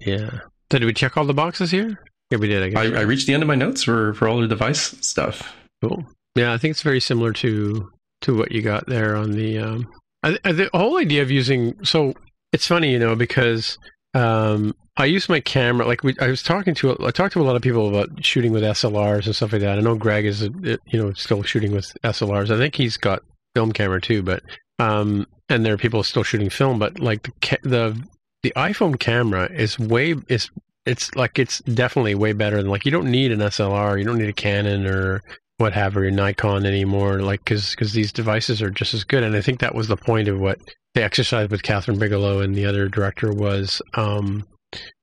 [0.00, 0.30] Yeah.
[0.72, 1.98] So did we check all the boxes here?
[2.30, 2.62] Yeah, we did.
[2.62, 2.78] I guess.
[2.78, 5.54] I, I reached the end of my notes for, for all the device stuff.
[5.82, 6.04] Cool.
[6.34, 7.90] Yeah, I think it's very similar to
[8.22, 9.58] to what you got there on the.
[9.58, 9.88] Um,
[10.22, 12.14] I, the whole idea of using so
[12.52, 13.78] it's funny, you know, because
[14.14, 15.86] um, I use my camera.
[15.86, 18.52] Like we, I was talking to I talked to a lot of people about shooting
[18.52, 19.78] with SLRs and stuff like that.
[19.78, 22.50] I know Greg is, you know, still shooting with SLRs.
[22.50, 23.22] I think he's got
[23.54, 24.42] film camera too, but
[24.78, 26.78] um, and there are people still shooting film.
[26.78, 28.04] But like the the
[28.42, 30.50] the iPhone camera is way is
[30.86, 34.18] it's like it's definitely way better than like you don't need an SLR, you don't
[34.18, 35.22] need a Canon or
[35.58, 39.22] what have you, Nikon anymore, like because because these devices are just as good.
[39.22, 40.58] And I think that was the point of what
[40.94, 44.44] they exercised with Kathryn Bigelow and the other director was um,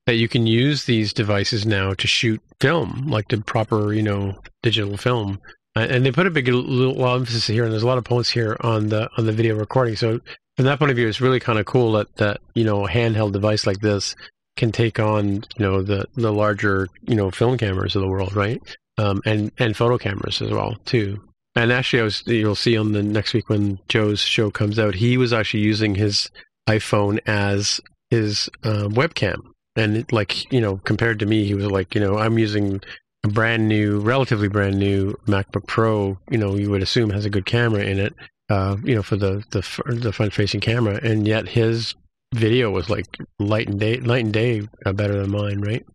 [0.05, 4.35] that you can use these devices now to shoot film, like the proper you know
[4.61, 5.39] digital film.
[5.75, 8.29] Uh, And they put a big little emphasis here, and there's a lot of points
[8.29, 9.95] here on the on the video recording.
[9.95, 10.19] So
[10.57, 12.89] from that point of view, it's really kind of cool that that you know a
[12.89, 14.15] handheld device like this
[14.57, 18.35] can take on you know the the larger you know film cameras of the world,
[18.35, 18.61] right?
[18.97, 21.21] Um, and and photo cameras as well too.
[21.55, 24.95] And actually, I was you'll see on the next week when Joe's show comes out,
[24.95, 26.29] he was actually using his
[26.69, 29.39] iPhone as his uh, webcam.
[29.75, 32.81] and like you know, compared to me, he was like, you know, I'm using
[33.23, 36.17] a brand new, relatively brand new MacBook Pro.
[36.29, 38.13] You know, you would assume has a good camera in it.
[38.49, 39.61] Uh, you know, for the the
[39.93, 41.95] the front facing camera, and yet his
[42.33, 43.05] video was like
[43.39, 45.85] light and day, light and day uh, better than mine, right?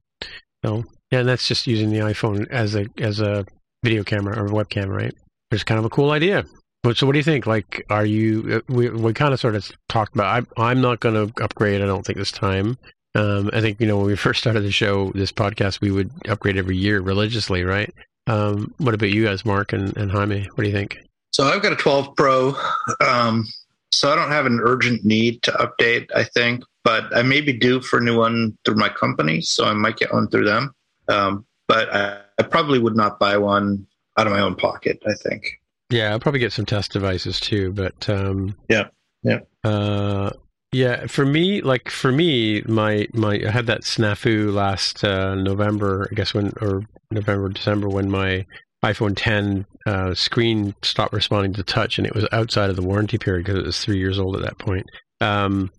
[0.64, 3.44] So yeah, and that's just using the iPhone as a as a
[3.84, 5.14] video camera or webcam, right?
[5.50, 6.44] It's kind of a cool idea.
[6.82, 7.46] But so, what do you think?
[7.46, 8.62] Like, are you?
[8.68, 10.26] Uh, we we kind of sort of talked about.
[10.26, 11.82] I'm I'm not going to upgrade.
[11.82, 12.78] I don't think this time.
[13.16, 16.10] Um, I think you know when we first started the show, this podcast, we would
[16.28, 17.92] upgrade every year religiously, right?
[18.26, 20.44] Um, what about you guys, Mark and, and Jaime?
[20.54, 20.98] What do you think?
[21.32, 22.56] So I've got a 12 Pro.
[23.00, 23.46] Um,
[23.92, 26.08] so I don't have an urgent need to update.
[26.14, 29.64] I think, but I may be due for a new one through my company, so
[29.64, 30.74] I might get one through them.
[31.08, 33.86] Um, but I, I probably would not buy one
[34.18, 35.02] out of my own pocket.
[35.06, 35.44] I think.
[35.88, 37.72] Yeah, I'll probably get some test devices too.
[37.72, 38.88] But um, yeah,
[39.22, 39.40] yeah.
[39.64, 40.30] Uh,
[40.72, 46.08] yeah, for me, like for me, my my I had that snafu last uh, November,
[46.10, 48.44] I guess when or November December when my
[48.84, 53.18] iPhone 10 uh, screen stopped responding to touch, and it was outside of the warranty
[53.18, 54.86] period because it was three years old at that point.
[55.20, 55.70] Um,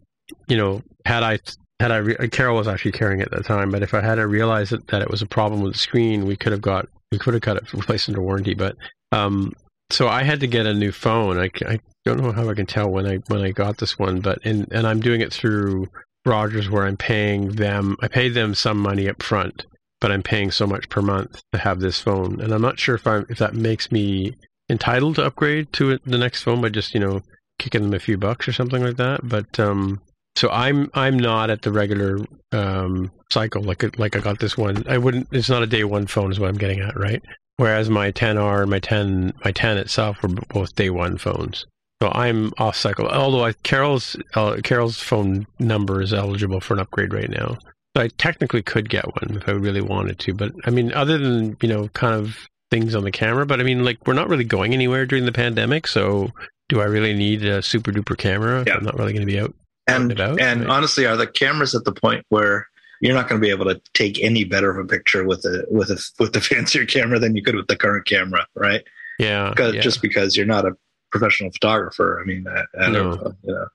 [0.47, 1.39] you know, had I
[1.79, 4.17] had I re- Carol was actually carrying it at the time, but if I had
[4.19, 7.19] realized that, that it was a problem with the screen, we could have got we
[7.19, 8.55] could have got it replaced under warranty.
[8.55, 8.75] But
[9.11, 9.53] um,
[9.89, 11.37] so I had to get a new phone.
[11.39, 14.19] I, I don't know how I can tell when I when I got this one,
[14.21, 15.87] but and and I'm doing it through
[16.25, 17.95] Rogers, where I'm paying them.
[18.01, 19.65] I paid them some money up front,
[20.01, 22.95] but I'm paying so much per month to have this phone, and I'm not sure
[22.95, 24.35] if I'm if that makes me
[24.69, 27.21] entitled to upgrade to the next phone by just you know
[27.59, 29.21] kicking them a few bucks or something like that.
[29.23, 30.01] But um,
[30.35, 32.19] so I'm I'm not at the regular
[32.51, 34.83] um, cycle like like I got this one.
[34.87, 35.27] I wouldn't.
[35.31, 37.21] It's not a day one phone is what I'm getting at, right?
[37.57, 41.65] Whereas my 10R and my 10 my 10 itself were both day one phones.
[42.01, 43.07] So I'm off cycle.
[43.07, 47.57] Although I, Carol's uh, Carol's phone number is eligible for an upgrade right now.
[47.95, 50.33] So I technically could get one if I really wanted to.
[50.33, 53.45] But I mean, other than you know, kind of things on the camera.
[53.45, 55.87] But I mean, like we're not really going anywhere during the pandemic.
[55.87, 56.31] So
[56.69, 58.63] do I really need a super duper camera?
[58.67, 58.75] Yeah.
[58.75, 59.53] I'm not really going to be out
[59.87, 60.69] and about, and right?
[60.69, 62.67] honestly, are the cameras at the point where
[62.99, 65.65] you're not going to be able to take any better of a picture with a
[65.69, 68.83] with a with the fancier camera than you could with the current camera, right?
[69.17, 69.81] Yeah, Because yeah.
[69.81, 70.77] just because you're not a
[71.11, 73.11] professional photographer, I mean, I, No.
[73.13, 73.33] know.
[73.43, 73.67] You know.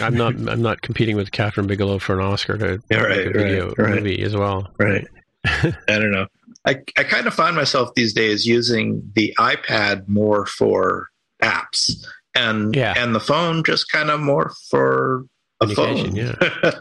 [0.00, 0.34] I'm not.
[0.48, 3.78] I'm not competing with Kathryn Bigelow for an Oscar to Yeah, make a video right,
[3.78, 3.94] right.
[3.96, 4.72] movie as well.
[4.78, 5.06] Right.
[5.44, 6.26] I don't know.
[6.64, 11.08] I, I kind of find myself these days using the iPad more for
[11.42, 12.06] apps
[12.36, 12.94] and Yeah.
[12.96, 15.24] and the phone just kind of more for
[15.60, 15.96] a phone.
[16.04, 16.14] Communication,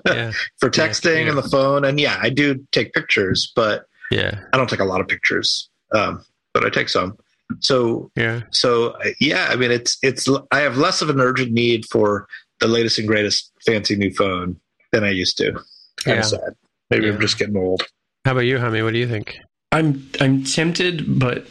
[0.05, 1.29] Yeah, for texting yeah.
[1.29, 1.83] and the phone.
[1.83, 5.69] And yeah, I do take pictures, but yeah, I don't take a lot of pictures.
[5.91, 6.23] Um,
[6.53, 7.17] but I take some.
[7.59, 8.41] So yeah.
[8.51, 12.27] so uh, yeah, I mean it's it's I have less of an urgent need for
[12.59, 14.55] the latest and greatest fancy new phone
[14.91, 15.51] than I used to.
[15.53, 15.65] Kind
[16.05, 16.19] Yeah.
[16.19, 16.55] of sad.
[16.89, 17.13] Maybe Yeah.
[17.13, 17.83] I'm just getting old.
[18.25, 18.81] How about you, Jaime?
[18.83, 19.37] What do you think?
[19.71, 21.47] I'm I'm tempted, but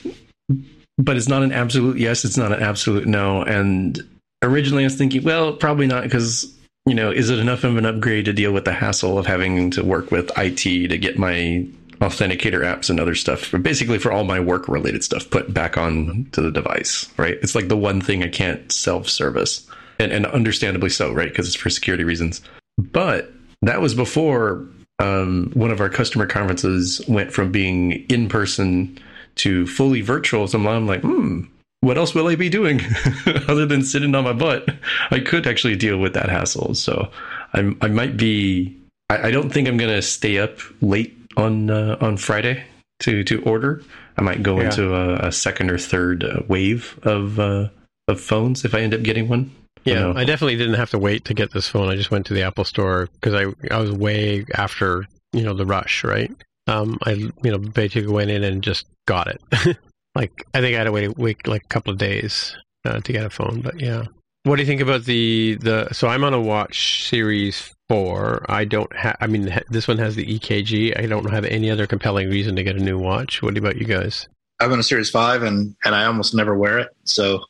[0.99, 2.25] but it's not an absolute yes.
[2.25, 3.43] It's not an absolute no.
[3.43, 3.99] And
[4.43, 6.55] originally, I was thinking, well, probably not because
[6.87, 9.71] you know, is it enough of an upgrade to deal with the hassle of having
[9.71, 11.67] to work with IT to get my
[12.01, 15.77] authenticator apps and other stuff, for basically for all my work related stuff, put back
[15.77, 17.39] on to the device, right?
[17.43, 19.67] It's like the one thing I can't self service,
[19.99, 21.29] and, and understandably so, right?
[21.29, 22.41] Because it's for security reasons.
[22.79, 23.33] But
[23.63, 24.67] that was before
[24.99, 28.99] um, one of our customer conferences went from being in person
[29.37, 30.47] to fully virtual.
[30.47, 31.43] So I'm like, hmm,
[31.81, 32.81] what else will I be doing
[33.49, 34.69] other than sitting on my butt?
[35.11, 36.75] I could actually deal with that hassle.
[36.75, 37.11] So
[37.53, 38.77] I'm, I might be.
[39.09, 42.65] I, I don't think I'm going to stay up late on uh, on Friday
[43.01, 43.83] to to order.
[44.17, 44.67] I might go Yeah.
[44.67, 47.69] into a, a second or third uh, wave of uh,
[48.09, 49.51] of phones if I end up getting one.
[49.85, 50.13] Yeah.
[50.15, 51.89] I definitely didn't have to wait to get this phone.
[51.89, 55.55] I just went to the Apple Store because I I was way after you know
[55.55, 56.31] the rush, right?
[56.67, 59.41] Um, I you know basically went in and just got it.
[60.15, 63.13] like I think I had to wait, wait like a couple of days uh, to
[63.13, 64.05] get a phone, but yeah.
[64.45, 65.89] What do you think about the the?
[65.93, 68.47] So I'm on a Watch Series Four.
[68.49, 69.17] I don't have.
[69.21, 70.99] I mean, this one has the EKG.
[70.99, 73.43] I don't have any other compelling reason to get a new watch.
[73.43, 74.27] What about you guys?
[74.59, 77.41] I'm on a Series Five, and and I almost never wear it, so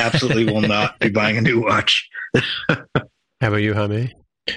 [0.00, 2.08] absolutely will not be buying a new watch.
[2.68, 2.82] How
[3.40, 4.12] about you, Jaime?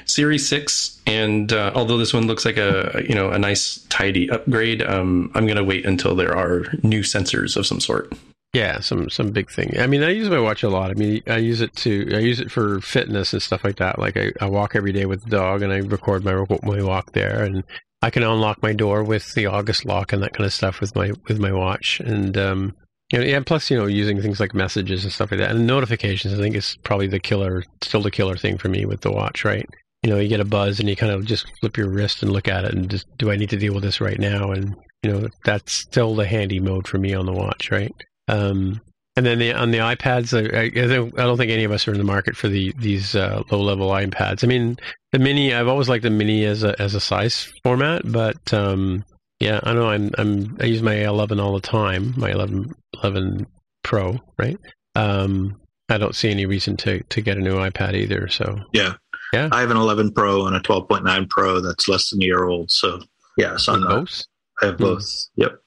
[0.05, 4.31] Series six, and uh, although this one looks like a you know a nice tidy
[4.31, 8.11] upgrade, um, I'm gonna wait until there are new sensors of some sort.
[8.53, 9.79] Yeah, some some big thing.
[9.79, 10.91] I mean, I use my watch a lot.
[10.91, 13.97] I mean, I use it to I use it for fitness and stuff like that.
[13.97, 17.13] Like I, I walk every day with the dog, and I record my my walk
[17.13, 17.63] there, and
[18.03, 20.95] I can unlock my door with the August lock and that kind of stuff with
[20.95, 21.99] my with my watch.
[21.99, 22.75] And um,
[23.11, 25.65] you know, yeah, plus you know, using things like messages and stuff like that, and
[25.65, 26.33] notifications.
[26.33, 29.43] I think is probably the killer, still the killer thing for me with the watch,
[29.43, 29.67] right?
[30.03, 32.31] you know, you get a buzz and you kind of just flip your wrist and
[32.31, 34.51] look at it and just, do I need to deal with this right now?
[34.51, 37.93] And you know, that's still the handy mode for me on the watch, right?
[38.27, 38.81] Um,
[39.15, 41.87] and then the, on the iPads, I, I, don't, I don't think any of us
[41.87, 44.43] are in the market for the these uh, low level iPads.
[44.43, 44.77] I mean,
[45.11, 49.05] the mini, I've always liked the mini as a as a size format, but um,
[49.39, 52.73] yeah, I know I'm I'm I use my 11 all the time, my 11
[53.03, 53.45] 11
[53.83, 54.57] Pro, right?
[54.95, 55.59] Um,
[55.89, 58.27] I don't see any reason to to get a new iPad either.
[58.29, 58.93] So Yeah.
[59.31, 59.49] Yeah.
[59.51, 62.71] I have an 11 Pro and a 12.9 Pro that's less than a year old.
[62.71, 62.99] So
[63.37, 64.21] yeah, so I'm not, both,
[64.61, 64.83] I have Hmm.
[64.83, 65.05] both.
[65.35, 65.59] Yep.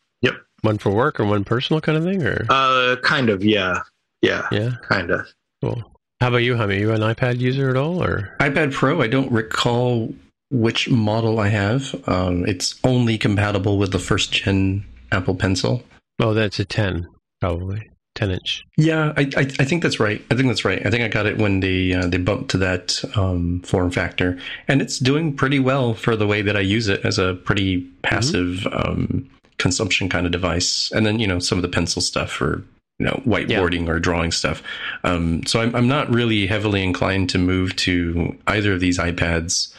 [0.67, 3.43] One for work or one personal kind of thing, or Uh, kind of.
[3.45, 3.81] Yeah.
[4.23, 4.47] Yeah.
[4.53, 5.27] yeah, Kind of.
[5.63, 5.83] cool.
[6.21, 6.79] How about you, Jaime?
[6.79, 10.15] You an iPad user at all, or iPad Pro, I don't recall
[10.51, 11.95] which model I have.
[12.09, 15.83] Um, it's only compatible with the first gen Apple Pencil.
[16.21, 17.07] oh, that's a 10
[17.41, 18.65] probably 10 inch.
[18.79, 20.25] Yeah, I, I, I think that's right.
[20.31, 20.85] I think that's right.
[20.87, 24.39] I think I got it when they uh, they bumped to that um, form factor,
[24.69, 27.83] and it's doing pretty well for the way that I use it as a pretty
[28.03, 30.91] passive um, consumption kind of device.
[30.93, 32.63] And then you know some of the pencil stuff for
[32.99, 34.63] you know whiteboarding or drawing stuff.
[35.05, 39.75] Um, so I'm I'm not really heavily inclined to move to either of these iPads.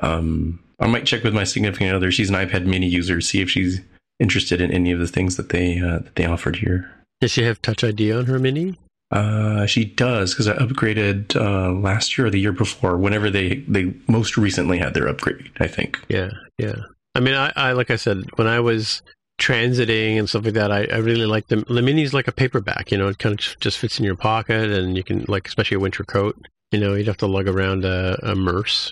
[0.00, 2.10] Um, I might check with my significant other.
[2.10, 3.20] She's an iPad Mini user.
[3.20, 3.80] See if she's
[4.18, 6.90] interested in any of the things that they uh, that they offered here.
[7.20, 8.76] Does she have Touch ID on her mini?
[9.12, 12.96] Uh, she does because I upgraded uh, last year or the year before.
[12.96, 16.00] Whenever they they most recently had their upgrade, I think.
[16.08, 16.76] Yeah, yeah.
[17.14, 19.02] I mean, I, I like I said when I was
[19.42, 22.92] transiting and stuff like that, I, I really like the the mini's like a paperback.
[22.92, 25.76] You know, it kind of just fits in your pocket, and you can like, especially
[25.76, 26.36] a winter coat.
[26.70, 28.34] You know, you'd have to lug around a, a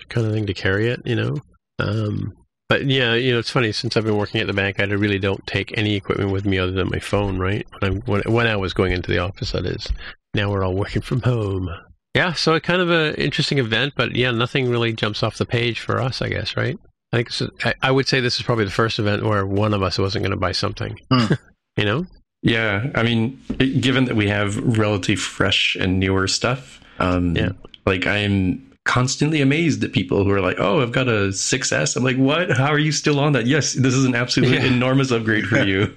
[0.09, 1.01] kind of thing to carry it.
[1.05, 1.37] You know,
[1.79, 2.33] um,
[2.67, 5.19] but yeah, you know, it's funny since I've been working at the bank, I really
[5.19, 7.39] don't take any equipment with me other than my phone.
[7.39, 9.87] Right when when, when I was going into the office, that is.
[10.33, 11.69] Now we're all working from home.
[12.13, 15.45] Yeah, so a kind of an interesting event, but yeah, nothing really jumps off the
[15.45, 16.77] page for us, I guess, right?
[17.13, 19.45] I think this is, I, I would say this is probably the first event where
[19.45, 20.97] one of us wasn't going to buy something.
[21.11, 21.33] Hmm.
[21.77, 22.05] you know?
[22.41, 27.49] Yeah, I mean, it- given that we have relatively fresh and newer stuff, um, Yeah.
[27.85, 32.03] like I'm constantly amazed at people who are like, "Oh, I've got a 6S." I'm
[32.03, 32.49] like, "What?
[32.51, 34.65] How are you still on that?" Yes, this is an absolutely Yeah.
[34.65, 35.93] enormous upgrade for you.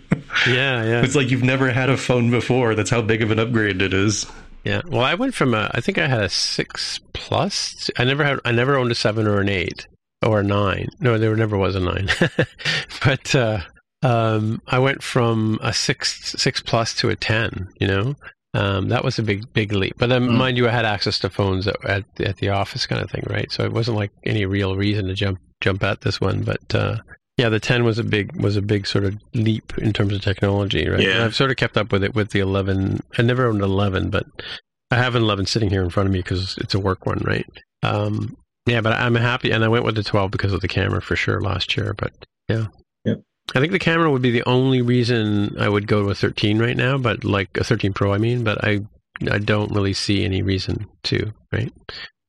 [0.47, 2.74] Yeah, yeah, it's like you've never had a phone before.
[2.74, 4.27] That's how big of an upgrade it is.
[4.65, 4.82] yeah.
[4.86, 7.91] Well, I went from a, I think I had a six plus.
[7.99, 9.86] I never had, I never owned a seven or an eight
[10.25, 10.89] or a nine.
[11.01, 12.09] No, there never was a nine.
[13.05, 13.61] but uh,
[14.03, 17.69] um, I went from a six six plus to a ten.
[17.81, 18.15] You know,
[18.55, 19.95] um, that was a big big leap.
[19.99, 20.37] But then, Mm.
[20.37, 23.25] mind you, I had access to phones at, at at the office, kind of thing,
[23.29, 23.51] right?
[23.53, 26.43] So it wasn't like any real reason to jump jump at this one.
[26.43, 26.97] But uh,
[27.37, 30.23] yeah, the ten was a big was a big sort of leap in terms of
[30.23, 31.01] technology, right?
[31.01, 31.15] Yeah.
[31.15, 33.01] And I've sort of kept up with it with the eleven.
[33.19, 34.27] I never owned an eleven, but
[34.91, 37.19] I have an eleven sitting here in front of me because it's a work one,
[37.25, 37.47] right?
[37.83, 41.03] Um, yeah, but I'm happy, and I went with the 12 because of the camera
[41.03, 41.95] for sure last year.
[41.97, 42.12] But
[42.49, 42.66] yeah,
[43.05, 43.20] Yep.
[43.55, 46.59] I think the camera would be the only reason I would go to a 13
[46.59, 48.43] right now, but like a 13 Pro, I mean.
[48.45, 48.81] But I,
[49.31, 51.73] I don't really see any reason to, right?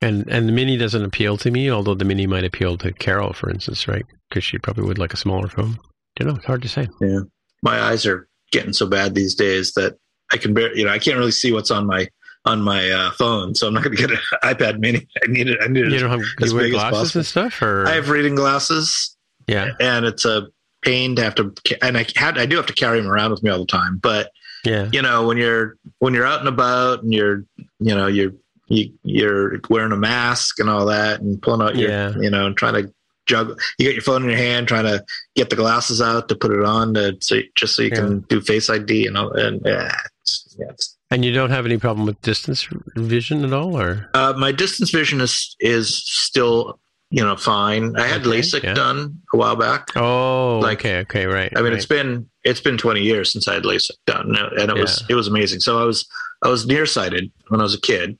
[0.02, 3.34] And and the Mini doesn't appeal to me, although the Mini might appeal to Carol,
[3.34, 4.06] for instance, right?
[4.30, 5.78] Because she probably would like a smaller phone.
[6.18, 6.36] don't know.
[6.36, 6.88] It's hard to say.
[6.99, 7.22] Yeah,
[7.64, 9.98] my eyes are getting so bad these days that
[10.32, 12.07] I can bear, you know, I can't really see what's on my
[12.46, 15.08] on my uh, phone, so I'm not going to get an iPad Mini.
[15.24, 15.60] I need it.
[15.62, 16.00] I need You it.
[16.00, 19.16] don't have as you wear glasses and stuff, or I have reading glasses,
[19.48, 20.48] yeah, and it's a
[20.84, 21.54] pain to have to.
[21.82, 23.98] And I had I do have to carry them around with me all the time.
[23.98, 24.32] But
[24.64, 27.46] yeah, you know, when you're when you're out and about and you're
[27.80, 28.32] you know you're
[28.68, 32.14] you, you're wearing a mask and all that and pulling out your Yeah.
[32.20, 32.94] you know and trying to
[33.28, 33.56] juggle.
[33.80, 35.04] You got your phone in your hand, trying to
[35.36, 38.40] get the glasses out to put it on to so just so you can do
[38.42, 39.32] Face ID and all.
[39.34, 43.53] And yeah, it's, yeah, it's And you don't have any problem with distance vision at
[43.53, 46.80] all, or Uh, my distance vision is is still
[47.11, 47.95] you know fine.
[47.95, 48.73] I had Okay, LASIK yeah.
[48.73, 49.90] done a while back.
[49.95, 51.52] oh, Like- okay, okay, right.
[51.56, 51.73] I mean, right.
[51.77, 55.15] it's been it's been 20 years since I had LASIK done, and it was it
[55.15, 55.60] was amazing.
[55.60, 56.07] So I was
[56.44, 58.18] I was nearsighted when I was a kid.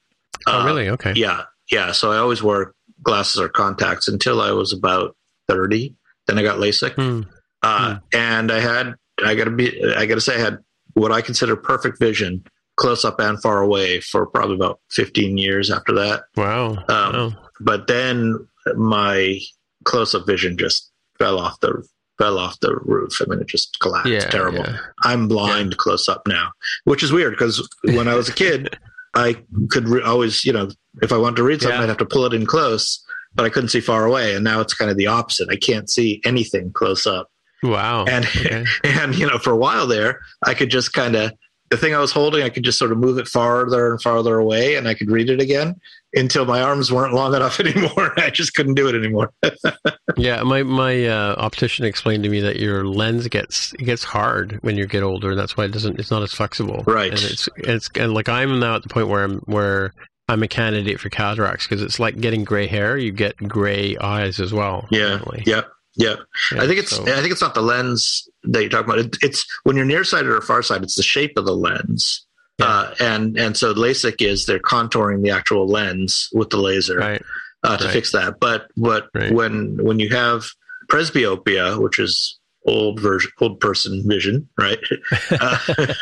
[0.48, 0.90] oh, Uh, really?
[0.90, 1.92] Okay, Yeah, yeah.
[1.92, 5.16] So I always wore glasses or contacts until I was about
[5.48, 5.96] 30.
[6.28, 7.22] Then I got LASIK, Hmm.
[7.64, 8.94] uh, and I had
[9.26, 10.60] I got to be I got to say I had
[10.94, 12.44] what I consider perfect vision,
[12.78, 16.24] close up and far away, for probably about 15 years after that.
[16.36, 16.72] Wow.
[16.72, 17.32] Um, wow.
[17.62, 19.40] but then my
[19.86, 21.88] close-up vision just fell off the
[22.18, 23.22] fell off the roof.
[23.22, 24.10] I mean, it just collapsed.
[24.10, 24.60] Yeah, Terrible.
[24.60, 24.78] yeah.
[25.04, 26.52] I'm blind close up now,
[26.86, 28.78] which is weird because when I was a kid,
[29.16, 29.36] I
[29.70, 30.70] could re- always, you know,
[31.02, 31.84] if I wanted to read something, Yeah.
[31.84, 33.04] I'd have to pull it in close,
[33.34, 34.34] but I couldn't see far away.
[34.34, 35.50] And now it's kind of the opposite.
[35.50, 37.30] I can't see anything close up.
[37.64, 38.06] Wow.
[38.06, 38.64] And okay.
[38.86, 41.34] and you know, for a while there, I could just kind of
[41.70, 44.38] the thing I was holding, I could just sort of move it farther and farther
[44.38, 45.76] away, and I could read it again.
[46.16, 48.14] until my arms weren't long enough anymore.
[48.18, 49.32] I just couldn't do it anymore.
[50.18, 54.60] yeah, my my uh, optician explained to me that your lens gets it gets hard
[54.62, 56.00] when you get older, and that's why it doesn't.
[56.00, 56.84] It's not as flexible.
[56.88, 57.12] Right.
[57.12, 59.94] And it's it's and like I'm now at the point where I'm where
[60.28, 62.98] I'm a candidate for cataracts because it's like getting gray hair.
[62.98, 64.88] You get gray eyes as well.
[64.90, 65.16] Yeah.
[65.16, 65.44] apparently.
[65.46, 65.62] Yeah.
[65.98, 66.16] Yeah.
[66.52, 69.00] Yeah, I think it's so- I think it's not the lens that you're talking about.
[69.00, 72.26] It, it's when you're nearsighted or farsighted, it's the shape of the lens.
[72.60, 72.66] Yeah.
[72.68, 77.22] Uh, and and so LASIK is they're contouring the actual lens with the laser right.
[77.64, 77.92] uh, to right.
[77.94, 78.40] fix that.
[78.40, 79.32] But but Right.
[79.32, 80.46] when when you have
[80.90, 84.80] presbyopia, which is old version old person vision, right?
[85.32, 85.58] Uh,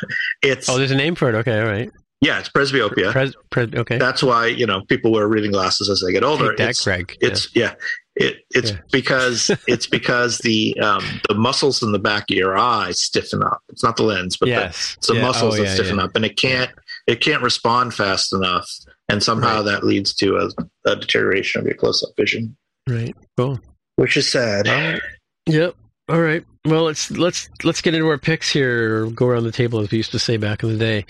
[0.41, 1.35] it's Oh, there's a name for it.
[1.35, 1.89] Okay, all right.
[2.21, 3.11] yeah, it's presbyopia.
[3.11, 3.97] Pres, pres, okay.
[3.97, 6.53] That's why you know people wear reading glasses as they get older.
[6.53, 7.73] Take that, It's- it's yeah.
[8.15, 8.77] It it's Yeah.
[8.91, 13.61] because it's because the um, the muscles in the back of your eye stiffen up.
[13.69, 14.59] It's not the lens, but Yeah.
[14.59, 15.21] the, it's the Yeah.
[15.21, 16.03] muscles Oh, that yeah, stiffen yeah.
[16.03, 16.69] up, and it can't
[17.07, 18.69] it can't respond fast enough,
[19.09, 19.65] and somehow Right.
[19.65, 20.49] that leads to a,
[20.91, 22.55] a deterioration of your close up vision,
[22.87, 23.15] Right.
[23.35, 23.59] Cool.
[23.95, 24.67] which is sad.
[24.67, 25.01] All right.
[25.47, 25.75] Yep.
[26.09, 26.45] All right.
[26.65, 29.07] Well, let's let's let's get into our picks here.
[29.07, 31.05] Go around the table as we used to say back in the day.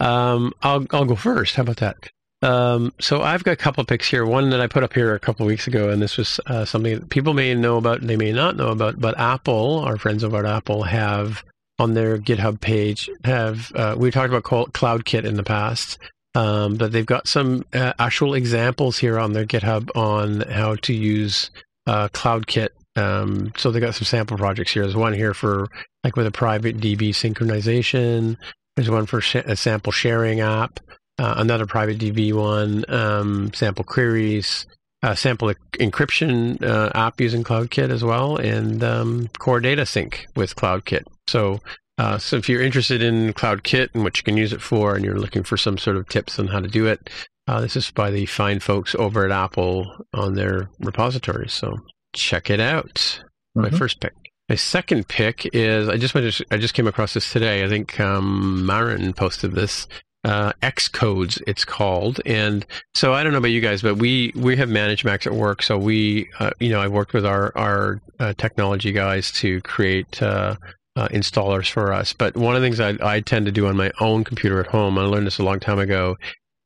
[0.00, 1.54] Um, I'll I'll go first.
[1.54, 1.96] How about that?
[2.42, 4.26] Um, so I've got a couple of picks here.
[4.26, 6.98] One that I put up here a couple weeks ago, and this was uh, something
[6.98, 9.00] that people may know about, and they may not know about.
[9.00, 11.44] But Apple, our friends over at Apple, have
[11.78, 15.98] on their GitHub page have uh, we talked about CloudKit in the past.
[16.34, 20.94] Um, but they've got some uh, actual examples here on their GitHub on how to
[20.94, 21.50] use
[21.86, 24.82] uh, CloudKit um, so they got some sample projects here.
[24.82, 25.68] There's one here for
[26.04, 28.36] like with a private DB synchronization.
[28.76, 30.80] There's one for sh- a sample sharing app.
[31.22, 32.84] Uh, another private DB one.
[32.88, 34.66] Um, sample queries.
[35.04, 40.26] Uh, sample e- encryption uh, app using CloudKit as well, and um, core data sync
[40.36, 41.04] with CloudKit.
[41.28, 41.60] So,
[41.98, 45.04] uh, so if you're interested in CloudKit and what you can use it for, and
[45.04, 47.08] you're looking for some sort of tips on how to do it,
[47.46, 51.48] uh, this is by the fine folks over at Apple on their repository.
[51.48, 51.78] So
[52.14, 53.22] check it out.
[53.54, 53.78] My Mhm.
[53.78, 54.12] first pick.
[54.48, 57.64] My second pick is I just went to, I just came across this today.
[57.64, 59.86] I think um, Marin posted this.
[60.24, 64.56] Uh, Xcodes, it's called, and so I don't know about you guys, but we we
[64.56, 65.62] have managed Macs at work.
[65.62, 70.22] So we, uh, you know, I worked with our our uh, technology guys to create
[70.22, 70.54] uh,
[70.96, 72.12] uh, installers for us.
[72.12, 74.66] But one of the things I, I tend to do on my own computer at
[74.66, 76.16] home, I learned this a long time ago,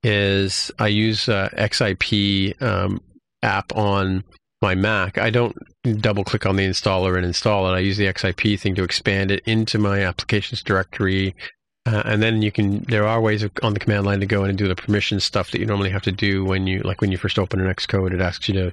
[0.02, 3.00] is I use uh, XIP um,
[3.42, 4.24] app on
[4.62, 5.18] my Mac.
[5.18, 5.56] I don't
[6.00, 7.76] double click on the installer and install it.
[7.76, 11.34] I use the XIP thing to expand it into my applications directory.
[11.86, 14.42] Uh, and then you can, there are ways of, on the command line to go
[14.42, 17.00] in and do the permission stuff that you normally have to do when you, like
[17.00, 18.72] when you first open an Xcode, it asks you to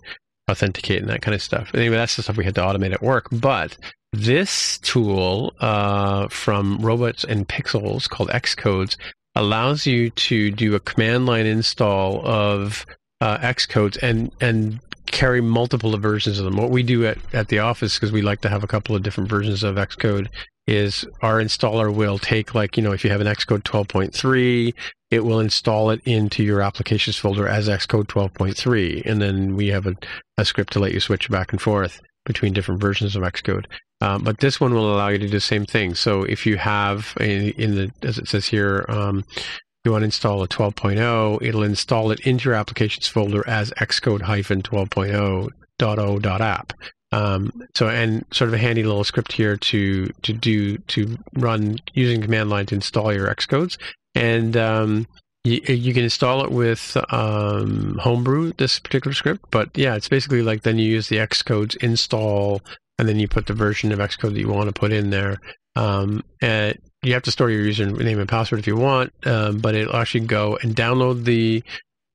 [0.49, 1.69] authenticate and that kind of stuff.
[1.75, 3.27] Anyway, that's the stuff we had to automate at work.
[3.31, 3.77] But
[4.11, 8.97] this tool uh, from Robots and Pencils called Xcodes
[9.35, 12.85] allows you to do a command line install of
[13.21, 16.57] uh, Xcodes and and carry multiple versions of them.
[16.57, 19.03] What we do at, at the office, because we like to have a couple of
[19.03, 20.27] different versions of Xcode,
[20.67, 24.73] is our installer will take like, you know, if you have an Xcode 12.3,
[25.11, 29.05] it will install it into your applications folder as Xcode 12.3.
[29.05, 29.95] And then we have a,
[30.37, 33.65] a script to let you switch back and forth between different versions of Xcode.
[34.01, 35.95] Um, but this one will allow you to do the same thing.
[35.95, 39.23] So if you have a, in the, as it says here, um,
[39.85, 44.21] you want to install a 12.0, it'll install it into your applications folder as Xcode
[44.21, 46.73] hyphen 12.0.0.app.
[47.13, 51.77] Um, so, and sort of a handy little script here to, to do, to run
[51.93, 53.77] using command line to install your Xcodes.
[54.15, 55.07] And, um,
[55.43, 59.45] you, you can install it with um, Homebrew, this particular script.
[59.51, 62.61] But yeah, it's basically like then you use the Xcodes install,
[62.97, 65.37] and then you put the version of Xcode that you want to put in there.
[65.75, 69.75] Um, and you have to store your username and password if you want, um, but
[69.75, 71.63] it'll actually go and download the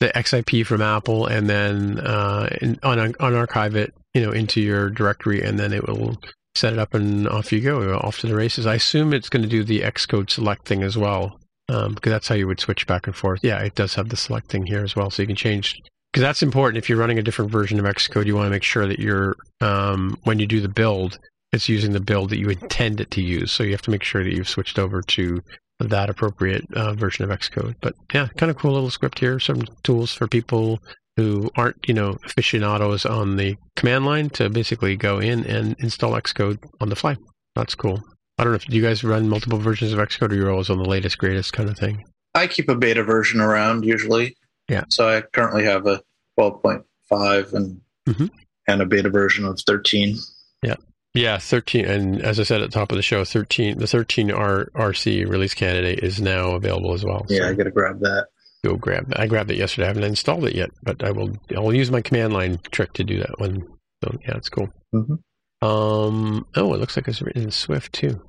[0.01, 5.59] the XIP from Apple, and then uh, unarchive it, you know, into your directory, and
[5.59, 6.19] then it will
[6.55, 8.67] set it up, and off you go, off to the races.
[8.67, 12.29] I assume it's going to do the Xcode select thing as well, um, because that's
[12.29, 13.41] how you would switch back and forth.
[13.43, 15.77] Yeah, it does have the select thing here as well, so you can change.
[16.13, 16.83] Because that's important.
[16.83, 19.37] If you're running a different version of Xcode, you want to make sure that you're
[19.61, 21.19] um, when you do the build,
[21.53, 23.53] it's using the build that you intend it to use.
[23.53, 25.43] So you have to make sure that you've switched over to
[25.81, 27.75] that appropriate uh, version of Xcode.
[27.81, 29.39] But yeah, kind of cool little script here.
[29.39, 30.81] Some tools for people
[31.19, 36.13] who aren't, you know, aficionados on the command line to basically go in and install
[36.13, 37.17] Xcode on the fly.
[37.57, 38.01] That's cool.
[38.39, 40.71] I don't know if do you guys run multiple versions of Xcode or you're always
[40.71, 42.05] on the latest, greatest kind of thing.
[42.37, 44.37] I keep a beta version around usually.
[44.69, 44.85] Yeah.
[44.91, 46.01] So I currently have a
[46.39, 48.31] 12.5 and Mhm.
[48.69, 50.17] and a beta version of 13.
[50.63, 50.77] Yeah,
[51.15, 54.31] Yeah, 13, and as I said at the top of the show, 13, the 13
[54.31, 57.27] R, RC release candidate is now available as well.
[57.29, 58.29] Yeah, I got to grab that.
[58.65, 59.21] Go grab that.
[59.21, 59.85] I grabbed it yesterday.
[59.87, 61.37] I haven't installed it yet, but I will.
[61.57, 63.63] I'll use my command line trick to do that one.
[64.05, 64.69] So yeah, it's cool.
[64.95, 65.19] Mhm.
[65.63, 66.47] Um.
[66.57, 68.21] Oh, it looks like it's written in Swift too.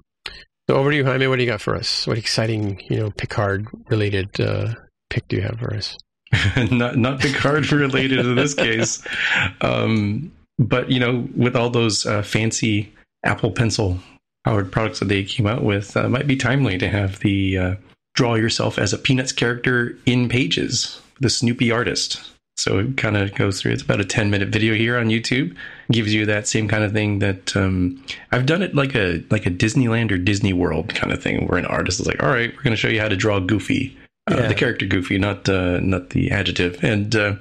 [0.69, 1.27] So over to you, Jaime.
[1.27, 2.05] What do you got for us?
[2.05, 4.73] What exciting, you know, Picard related uh,
[5.09, 5.97] pick do you have for us?
[6.71, 9.03] not not Picard related in this case,
[9.61, 12.93] um, but you know, with all those uh, fancy
[13.23, 13.97] Apple Pencil
[14.45, 17.75] powered products that they came out with, uh, might be timely to have the uh,
[18.13, 22.21] draw yourself as a Peanuts character in Pages, the Snoopy artist.
[22.57, 23.71] So it kind of goes through.
[23.71, 25.55] It's about a ten minute video here on YouTube.
[25.91, 28.03] Gives you that same kind of thing that um,
[28.33, 31.57] I've done it like a like a Disneyland or Disney World kind of thing, where
[31.57, 33.97] an artist is like, "All right, we're going to show you how to draw Goofy."
[34.29, 34.47] Uh, Yeah.
[34.49, 36.83] the character goofy, not uh, not the adjective.
[36.83, 37.35] And uh,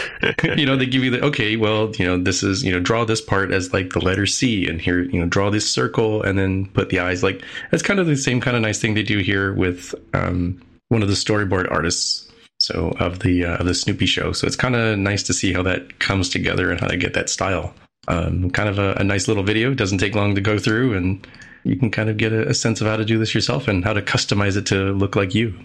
[0.56, 3.04] you know, they give you the okay, well, you know, this is you know, draw
[3.04, 6.38] this part as like the letter C, and here you know, draw this circle, and
[6.38, 7.22] then put the eyes.
[7.22, 10.60] Like that's kind of the same kind of nice thing they do here with um,
[10.88, 12.28] one of the storyboard artists.
[12.60, 14.32] So of the uh, of the Snoopy show.
[14.32, 17.14] So it's kind of nice to see how that comes together and how they get
[17.14, 17.74] that style.
[18.06, 19.74] Um, kind of a, a nice little video.
[19.74, 21.26] Doesn't take long to go through, and
[21.64, 23.84] you can kind of get a, a sense of how to do this yourself and
[23.84, 25.58] how to customize it to look like you.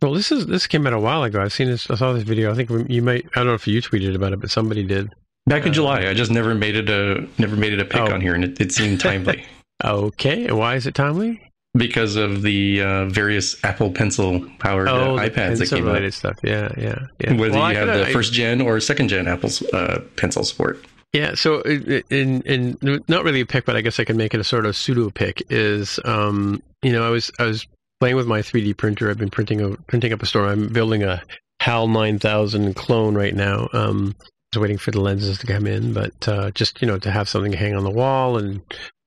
[0.00, 1.40] Well, this is this came out a while ago.
[1.42, 1.90] I've seen this.
[1.90, 2.52] I saw this video.
[2.52, 3.26] I think you might.
[3.34, 5.12] I don't know if you tweeted about it, but somebody did.
[5.46, 8.00] Back in Uh, July, I just never made it a never made it a pick
[8.02, 8.12] Oh.
[8.12, 9.44] on here, and it, it seemed timely
[9.84, 11.42] Okay, why is it timely?
[11.76, 15.88] because of the uh, various Apple Pencil powered uh, Oh, the iPads that came out.
[15.88, 16.36] related stuff.
[16.42, 17.34] Yeah, yeah, yeah.
[17.34, 20.44] Whether Well, you have coulda- the I- first gen or second gen Apple's uh, pencil
[20.44, 20.84] support.
[21.12, 24.34] Yeah, so in, in in not really a pick, but I guess I can make
[24.34, 25.42] it a sort of pseudo pick.
[25.50, 27.66] Is um, you know, I was I was
[28.00, 29.10] playing with my 3D printer.
[29.10, 30.46] I've been printing a printing up a store.
[30.46, 31.22] I'm building a
[31.60, 33.68] HAL 9000 clone right now.
[33.72, 34.14] Um,
[34.52, 37.28] was waiting for the lenses to come in, but uh, just you know to have
[37.28, 38.62] something hang on the wall and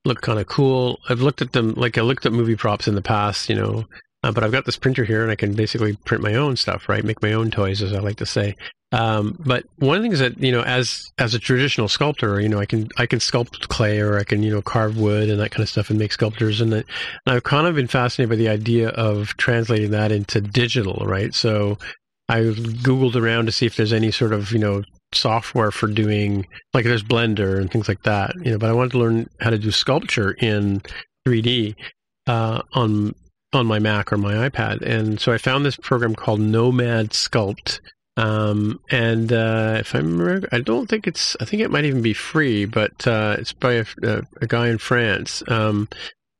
[0.06, 1.00] look kind of cool.
[1.10, 3.86] I've looked at them like I looked at movie props in the past, you know.
[4.24, 6.88] Uh, but I've got this printer here, and I can basically print my own stuff,
[6.88, 7.04] right?
[7.04, 8.56] Make my own toys, as I like to say.
[8.94, 12.50] Um, but one of the things that you know, as as a traditional sculptor, you
[12.50, 15.40] know, I can I can sculpt clay or I can you know carve wood and
[15.40, 16.60] that kind of stuff and make sculptures.
[16.60, 16.86] And, that,
[17.26, 21.34] and I've kind of been fascinated by the idea of translating that into digital, right?
[21.34, 21.78] So
[22.28, 26.46] I googled around to see if there's any sort of you know software for doing
[26.74, 28.58] like there's Blender and things like that, you know.
[28.58, 30.82] But I wanted to learn how to do sculpture in
[31.26, 31.76] 3D
[32.28, 33.16] uh, on
[33.54, 37.80] on my Mac or my iPad, and so I found this program called Nomad Sculpt.
[38.18, 41.38] Um, and uh, if I remember, I don't think it's.
[41.40, 44.68] I think it might even be free, but uh, it's by a, a, a guy
[44.68, 45.42] in France.
[45.48, 45.88] Um,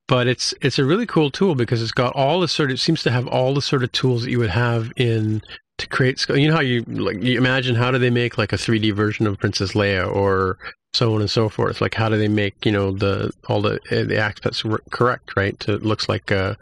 [0.08, 2.78] but it's it's a really cool tool because it's got all the sort of it
[2.80, 5.40] seems to have all the sort of tools that you would have in
[5.78, 6.22] to create.
[6.28, 9.26] You know how you like you imagine how do they make like a 3D version
[9.26, 10.58] of Princess Leia or
[10.92, 11.80] so on and so forth.
[11.80, 15.60] Like how do they make you know the all the uh, the aspects correct, right?
[15.62, 16.56] So it looks like a,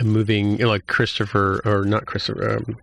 [0.00, 2.56] a moving you know, like Christopher or not Christopher.
[2.56, 2.76] Um,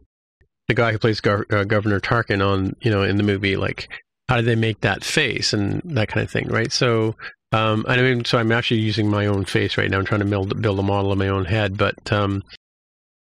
[0.67, 3.89] the guy who plays Gov- uh, Governor Tarkin on you know in the movie, like
[4.29, 6.71] how did they make that face and that kind of thing, right?
[6.71, 7.15] So,
[7.51, 9.99] um, I mean, so I'm actually using my own face right now.
[9.99, 12.43] I'm trying to build build a model of my own head, but um,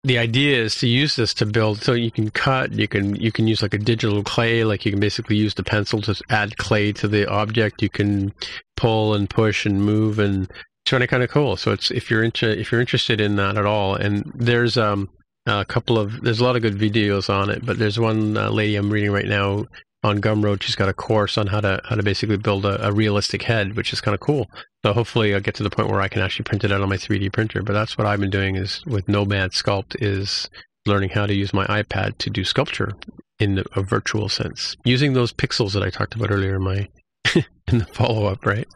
[0.04, 1.82] the idea is to use this to build.
[1.82, 4.92] So you can cut, you can you can use like a digital clay, like you
[4.92, 7.82] can basically use the pencil to add clay to the object.
[7.82, 8.34] You can
[8.76, 10.52] pull and push and move and
[10.88, 11.58] it's really kind of cool.
[11.58, 15.10] So it's if you're inter- if you're interested in that at all, and there's um
[15.48, 18.50] a couple of there's a lot of good videos on it, but there's one uh,
[18.50, 19.66] lady I'm reading right now
[20.04, 20.62] on Gumroad.
[20.62, 23.76] She's got a course on how to how to basically build a, a realistic head,
[23.76, 24.50] which is kind of cool.
[24.86, 26.90] So hopefully I'll get to the point where I can actually print it out on
[26.90, 27.62] my 3D printer.
[27.62, 30.50] But that's what I've been doing is with Nomad Sculpt is
[30.86, 32.94] learning how to use my iPad to do sculpture
[33.40, 36.88] in a virtual sense, using those pixels that I talked about earlier in my
[37.68, 38.46] in the follow up.
[38.46, 38.68] Right?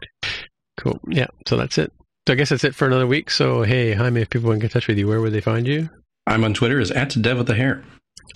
[0.78, 1.00] Cool.
[1.08, 1.28] Yeah.
[1.46, 1.92] So that's it.
[2.26, 3.30] So I guess that's it for another week.
[3.30, 5.40] So hey, Jaime, if people want to get in touch with you, where would they
[5.40, 5.88] find you?
[6.26, 7.82] I'm on Twitter as at dev with the hair.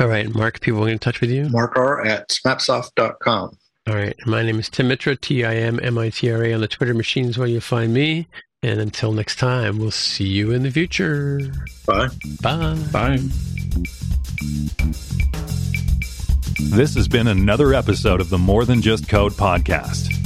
[0.01, 1.49] All right, Mark, people want get in touch with you.
[1.49, 3.57] Mark R at smapsoft.com.
[3.89, 6.53] All right, my name is Tim Mitra, T I M M I T R A
[6.53, 8.27] on the Twitter machines where you find me.
[8.63, 11.39] And until next time, we'll see you in the future.
[11.87, 12.09] Bye.
[12.43, 12.75] Bye.
[12.91, 13.19] Bye.
[16.75, 20.26] This has been another episode of the More Than Just Code podcast.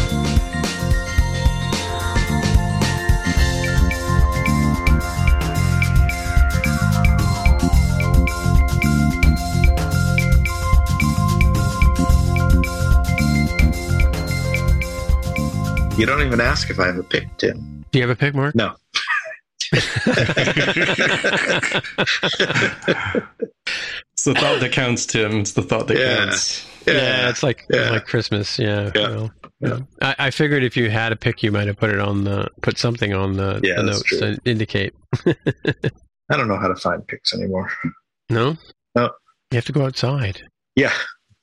[16.01, 17.85] You don't even ask if I have a pick, Tim.
[17.91, 18.55] Do you have a pick, Mark?
[18.55, 18.75] No.
[24.13, 25.39] It's the thought that counts, Tim.
[25.39, 26.17] It's the thought that Yeah.
[26.25, 26.65] counts.
[26.85, 27.91] Yeah, it's like Yeah.
[27.91, 28.59] like Christmas.
[28.59, 28.91] Yeah.
[28.95, 29.09] Yeah.
[29.09, 29.79] well, Yeah.
[30.01, 32.47] I, I figured if you had a pick, you might have put it on the
[32.61, 34.19] put something on the, Yeah, the notes true.
[34.19, 34.93] to indicate.
[35.25, 37.71] I don't know how to find picks anymore.
[38.29, 38.57] No.
[38.95, 39.11] No.
[39.51, 40.41] You have to go outside.
[40.75, 40.93] Yeah,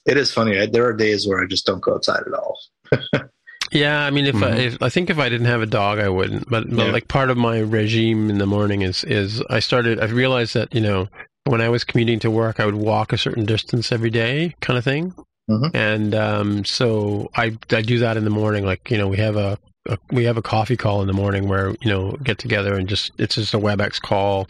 [0.07, 0.59] it is funny.
[0.59, 2.59] I, there are days where I just don't go outside at all.
[3.73, 4.59] Yeah, I mean, if, I, Mhm.
[4.59, 6.49] if I think if I didn't have a dog, I wouldn't.
[6.49, 6.93] But, but Yeah.
[6.93, 10.01] like part of my regime in the morning is is I started.
[10.01, 11.09] I realized that you know
[11.45, 14.79] when I was commuting to work, I would walk a certain distance every day, kind
[14.79, 15.13] of thing.
[15.51, 15.71] Mhm.
[15.75, 18.65] And um, so I I do that in the morning.
[18.65, 19.59] Like you know, we have a,
[19.89, 22.89] a we have a coffee call in the morning where you know get together and
[22.89, 24.47] just it's just a WebEx call.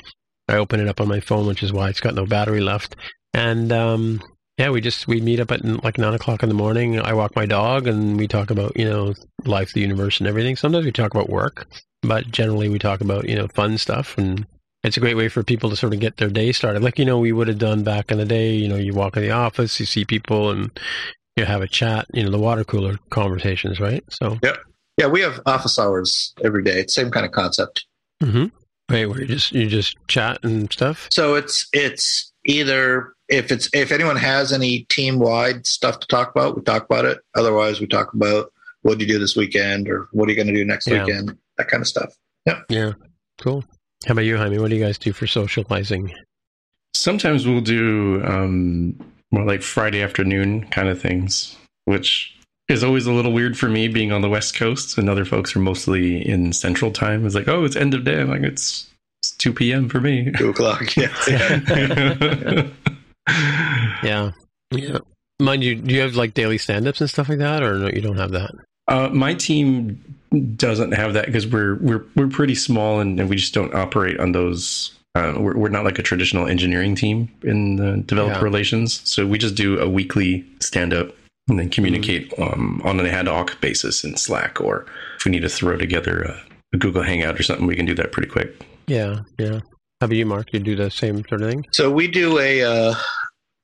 [0.49, 2.97] I open it up on my phone, which is why it's got no battery left.
[3.35, 4.21] And um,
[4.59, 7.01] yeah, we just we meet up at like nine o'clock in the morning.
[7.01, 9.15] I walk my dog, and we talk about you know
[9.45, 10.57] life, the universe, and everything.
[10.57, 11.69] Sometimes we talk about work,
[12.03, 14.47] but generally we talk about you know fun stuff, and
[14.83, 16.83] it's a great way for people to sort of get their day started.
[16.83, 18.53] Like you know we would have done back in the day.
[18.55, 20.77] You know, you walk in the office, you see people, and
[21.37, 22.07] you have a chat.
[22.13, 24.03] You know, the water cooler conversations, right?
[24.11, 24.57] So, Yeah,
[24.97, 26.81] yeah, we have office hours every day.
[26.81, 27.87] It's same kind of concept.
[28.21, 28.47] Mm-hmm.
[28.93, 31.09] right where you just you just chat and stuff.
[31.13, 36.31] So it's it's either if it's if anyone has any team wide stuff to talk
[36.35, 37.19] about, we talk about it.
[37.37, 38.51] Otherwise, we talk about
[38.83, 41.05] what do you do this weekend or what are you going to do next Yeah.
[41.05, 42.13] weekend, that kind of stuff.
[42.47, 42.93] Yeah, Yeah.
[43.41, 43.65] cool.
[44.07, 44.59] How about you, Jaime?
[44.59, 46.13] What do you guys do for socializing?
[46.95, 48.99] Sometimes we'll do um,
[49.31, 52.35] more like Friday afternoon kind of things, which
[52.69, 55.55] is always a little weird for me being on the West Coast and other folks
[55.57, 57.27] are mostly in Central Time.
[57.27, 58.21] It's like, oh, it's end of day.
[58.21, 58.88] I'm like, it's,
[59.21, 59.89] it's 2 p.m.
[59.89, 60.31] for me.
[60.39, 60.97] Two o'clock.
[60.97, 61.15] Yeah.
[61.29, 62.67] yeah.
[64.03, 64.31] Yeah,
[64.71, 64.99] yeah.
[65.39, 67.89] Mind you, do you have like daily stand-ups and stuff like that, or no?
[67.89, 68.53] You don't have that.
[68.89, 70.03] Uh, my team
[70.57, 74.19] doesn't have that because we're we're we're pretty small and, and we just don't operate
[74.19, 74.95] on those.
[75.15, 78.45] Uh, we're, we're not like a traditional engineering team in the developer Yeah.
[78.45, 81.15] relations, so we just do a weekly stand up
[81.49, 84.87] and then communicate um, on an ad hoc basis in Slack, or
[85.19, 86.43] if we need to throw together a,
[86.75, 88.65] a Google Hangout or something, we can do that pretty quick.
[88.89, 89.61] Yeah, yeah.
[90.01, 90.53] How about you, Mark?
[90.53, 91.65] You do the same sort of thing?
[91.73, 92.95] So we do a uh,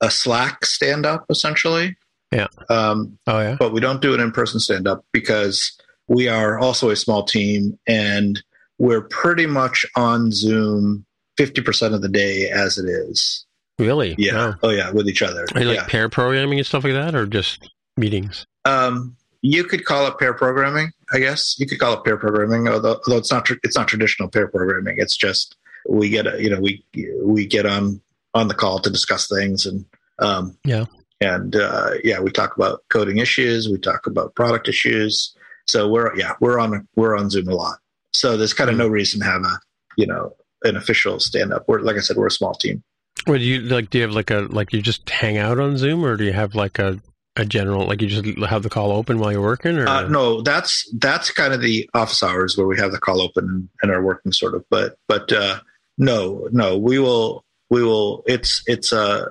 [0.01, 1.97] a Slack stand up essentially.
[2.33, 2.49] Yeah.
[2.69, 3.57] Um, Oh yeah.
[3.59, 5.77] but we don't do an in person stand up because
[6.09, 8.43] we are also a small team and
[8.79, 11.07] we're pretty much on Zoom
[11.39, 13.47] 50% of the day as it is.
[13.79, 14.15] Really?
[14.19, 14.35] Yeah.
[14.35, 14.55] Wow.
[14.65, 14.91] Oh, yeah.
[14.91, 15.47] With each other.
[15.55, 15.87] Are you like yeah.
[15.87, 18.47] pair programming and stuff like that, or just meetings?
[18.65, 21.59] Um, you could call it pair programming, I guess.
[21.59, 24.49] You could call it pair programming, although, although it's not tr- it's not traditional pair
[24.49, 24.97] programming.
[24.99, 25.57] It's just
[25.89, 26.85] we get a, you know we
[27.23, 28.01] we get on
[28.35, 29.85] on the call to discuss things and
[30.19, 30.85] um, Yeah.
[31.21, 35.35] and uh, yeah we talk about coding issues, we talk about product issues.
[35.67, 37.79] So we're yeah we're on we're on Zoom a lot.
[38.13, 39.61] So there's kind of no reason to have a
[39.97, 40.35] you know
[40.65, 41.65] an official stand up.
[41.69, 42.83] We're like I said, we're a small team.
[43.29, 43.91] Or do you like?
[43.91, 46.33] Do you have like a like you just hang out on Zoom, or do you
[46.33, 47.01] have like a
[47.37, 49.77] a general like you just have the call open while you're working?
[49.79, 53.21] Or Uh, no, that's that's kind of the office hours where we have the call
[53.21, 54.65] open and are working sort of.
[54.71, 55.61] But but uh,
[55.99, 58.23] no, no, we will we will.
[58.27, 59.27] It's it's uh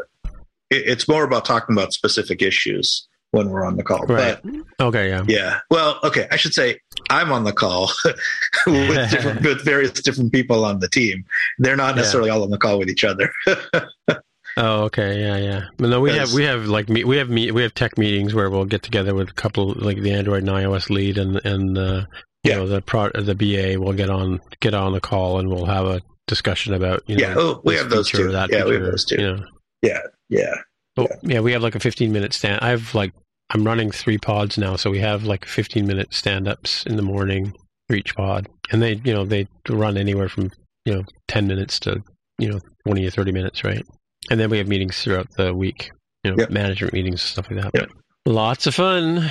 [0.70, 4.06] it, it's more about talking about specific issues when we're on the call.
[4.06, 4.38] right?
[4.44, 5.24] But okay, yeah.
[5.28, 7.90] yeah, well, okay, I should say I'm on the call
[8.68, 11.24] with different with various different people on the team.
[11.58, 12.02] They're not Yeah.
[12.02, 13.32] necessarily all on the call with each other.
[14.58, 15.62] Oh, okay, yeah, yeah.
[15.78, 18.34] But no, we have we have like me, we have me, we have tech meetings
[18.34, 21.78] where we'll get together with a couple like the Android and iOS lead and and
[21.78, 22.06] uh,
[22.44, 22.56] you Yeah.
[22.58, 23.80] know the pro the BA.
[23.80, 27.28] will get on get on the call and we'll have a discussion about you know
[27.28, 29.10] yeah, oh, we have those feature that Yeah, we have those.
[29.12, 29.44] You know.
[29.82, 30.00] Yeah,
[30.30, 30.56] yeah.
[30.96, 32.60] Oh, yeah, we have like a 15 minute stand.
[32.62, 33.12] I have like
[33.50, 37.02] I'm running three pods now, so we have like 15 minute stand ups in the
[37.02, 37.54] morning
[37.90, 40.52] for each pod, and they you know they run anywhere from
[40.86, 42.02] you know 10 minutes to
[42.38, 43.84] you know 20 or 30 minutes, right?
[44.30, 45.92] And then we have meetings throughout the week,
[46.24, 46.50] you know, Yep.
[46.50, 47.72] management meetings stuff like that.
[47.74, 47.90] Yep.
[48.26, 49.30] Lots of fun.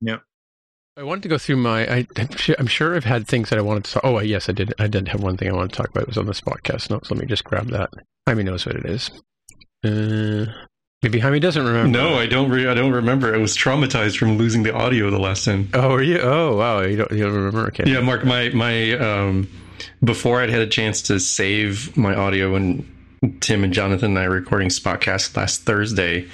[0.00, 0.22] Yep.
[0.96, 1.86] I wanted to go through my.
[1.90, 3.92] I, I'm sure- I'm sure I've had things that I wanted to.
[3.92, 4.74] Talk, oh, yes, I did.
[4.78, 6.02] I did have one thing I wanted to talk about.
[6.02, 7.10] It was on this podcast notes.
[7.10, 7.90] Let me just grab that.
[8.26, 9.10] I mean, knows what it is.
[9.84, 10.46] Uh,
[11.02, 11.88] Maybe Jaime doesn't remember.
[11.98, 12.50] No, I don't.
[12.50, 13.34] Re- I don't remember.
[13.34, 15.70] I was traumatized from losing the audio the last time.
[15.72, 16.18] Oh, are you?
[16.18, 16.80] Oh, wow.
[16.80, 17.68] You don't, you don't remember?
[17.68, 17.84] Okay.
[17.90, 18.24] Yeah, Mark.
[18.26, 19.48] My my um,
[20.04, 22.86] before I'd had a chance to save my audio and
[23.40, 26.26] Tim and Jonathan and I were recording Spotcast last Thursday,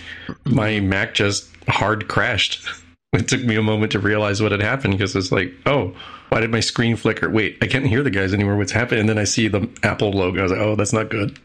[0.44, 2.66] my Mac just hard crashed.
[3.12, 5.96] It took me a moment to realize what had happened because it's like, oh,
[6.28, 7.28] why did my screen flicker?
[7.30, 8.56] Wait, I can't hear the guys anymore.
[8.56, 9.00] What's happening?
[9.00, 10.40] And then I see the Apple logo.
[10.40, 11.38] I was like, oh, that's not good.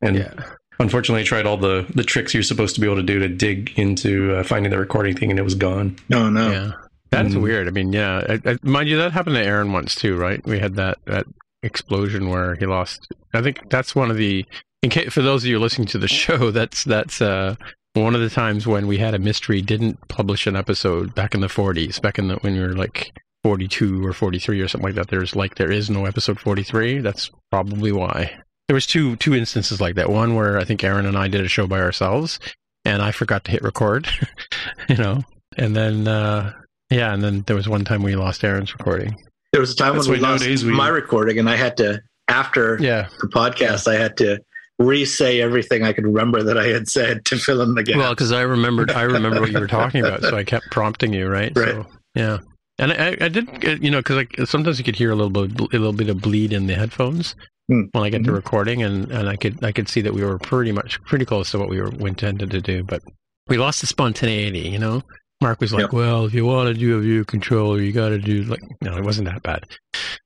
[0.00, 0.34] And Yeah.
[0.80, 3.28] unfortunately, I tried all the the tricks you're supposed to be able to do to
[3.28, 5.96] dig into uh, finding the recording thing, and it was gone.
[6.08, 6.50] No, no.
[6.50, 6.72] Yeah.
[7.10, 7.42] That's Mm.
[7.42, 7.68] weird.
[7.68, 8.24] I mean, yeah.
[8.28, 10.44] I, I, mind you, that happened to Aaron once too, right?
[10.46, 11.26] We had that that
[11.62, 13.06] explosion where he lost.
[13.32, 14.44] I think that's one of the.
[14.82, 17.54] In case, for those of you listening to the show, that's that's uh,
[17.94, 21.40] one of the times when we had a mystery didn't publish an episode back in
[21.40, 23.12] the 40s, back in the when we were like
[23.44, 25.08] 42 or 43 or something like that.
[25.08, 26.98] There's like there is no episode 43.
[27.00, 28.32] That's probably why.
[28.68, 30.08] There was two two instances like that.
[30.10, 32.38] One where I think Aaron and I did a show by ourselves,
[32.84, 34.08] and I forgot to hit record.
[34.88, 35.22] you know,
[35.56, 36.52] and then uh,
[36.90, 39.14] yeah, and then there was one time we lost Aaron's recording.
[39.52, 42.00] There was a time That's when we lost we- my recording, and I had to
[42.28, 43.08] after Yeah.
[43.20, 44.38] the podcast, I had to
[44.82, 47.96] re-say everything I could remember that I had said to fill in the gap.
[47.96, 51.12] Well, because I remembered, I remember what you were talking about, so I kept prompting
[51.12, 51.52] you, right?
[51.56, 51.68] Right.
[51.68, 52.38] So, yeah,
[52.78, 53.48] and I, I did,
[53.82, 56.20] you know, because like sometimes you could hear a little bit, a little bit of
[56.20, 57.34] bleed in the headphones
[57.68, 57.82] Hmm.
[57.92, 58.34] when I get to Mhm.
[58.34, 61.52] recording, and and I could, I could see that we were pretty much, pretty close
[61.52, 63.02] to what we were intended to do, but
[63.48, 65.02] we lost the spontaneity, you know.
[65.40, 65.92] Mark was like, Yep.
[65.92, 68.96] "Well, if you want to do a view controller, you got to do like." No,
[68.96, 69.64] it wasn't that bad.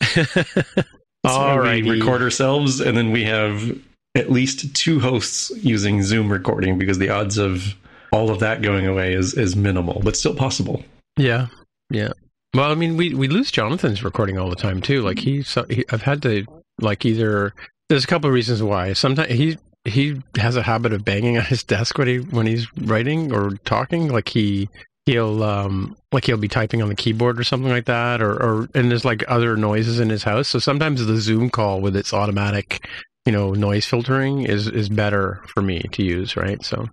[1.27, 3.77] So All we right, record ourselves, and then we have
[4.17, 7.75] at least two hosts using Zoom recording because the odds of
[8.13, 10.83] all of that going away is is minimal, but still possible.
[11.17, 11.49] Yeah,
[11.91, 12.13] yeah.
[12.55, 15.03] Well, I mean, we we lose Jonathan's recording all the time too.
[15.03, 16.47] Like he's, he, I've had to
[16.81, 17.53] like either.
[17.89, 18.95] There's a couple of reasons why.
[18.95, 22.67] Sometimes he he has a habit of banging on his desk when he when he's
[22.79, 24.09] writing or talking.
[24.09, 24.71] Like he
[25.05, 28.69] he'll um like he'll be typing on the keyboard or something like that, or or
[28.75, 30.49] and there's like other noises in his house.
[30.49, 32.87] So sometimes the Zoom call with its automatic
[33.27, 36.37] you know noise filtering is is better for me to use.
[36.37, 36.65] Right.
[36.65, 36.89] So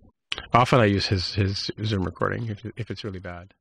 [0.54, 3.54] often I use his his Zoom recording if if it's really bad.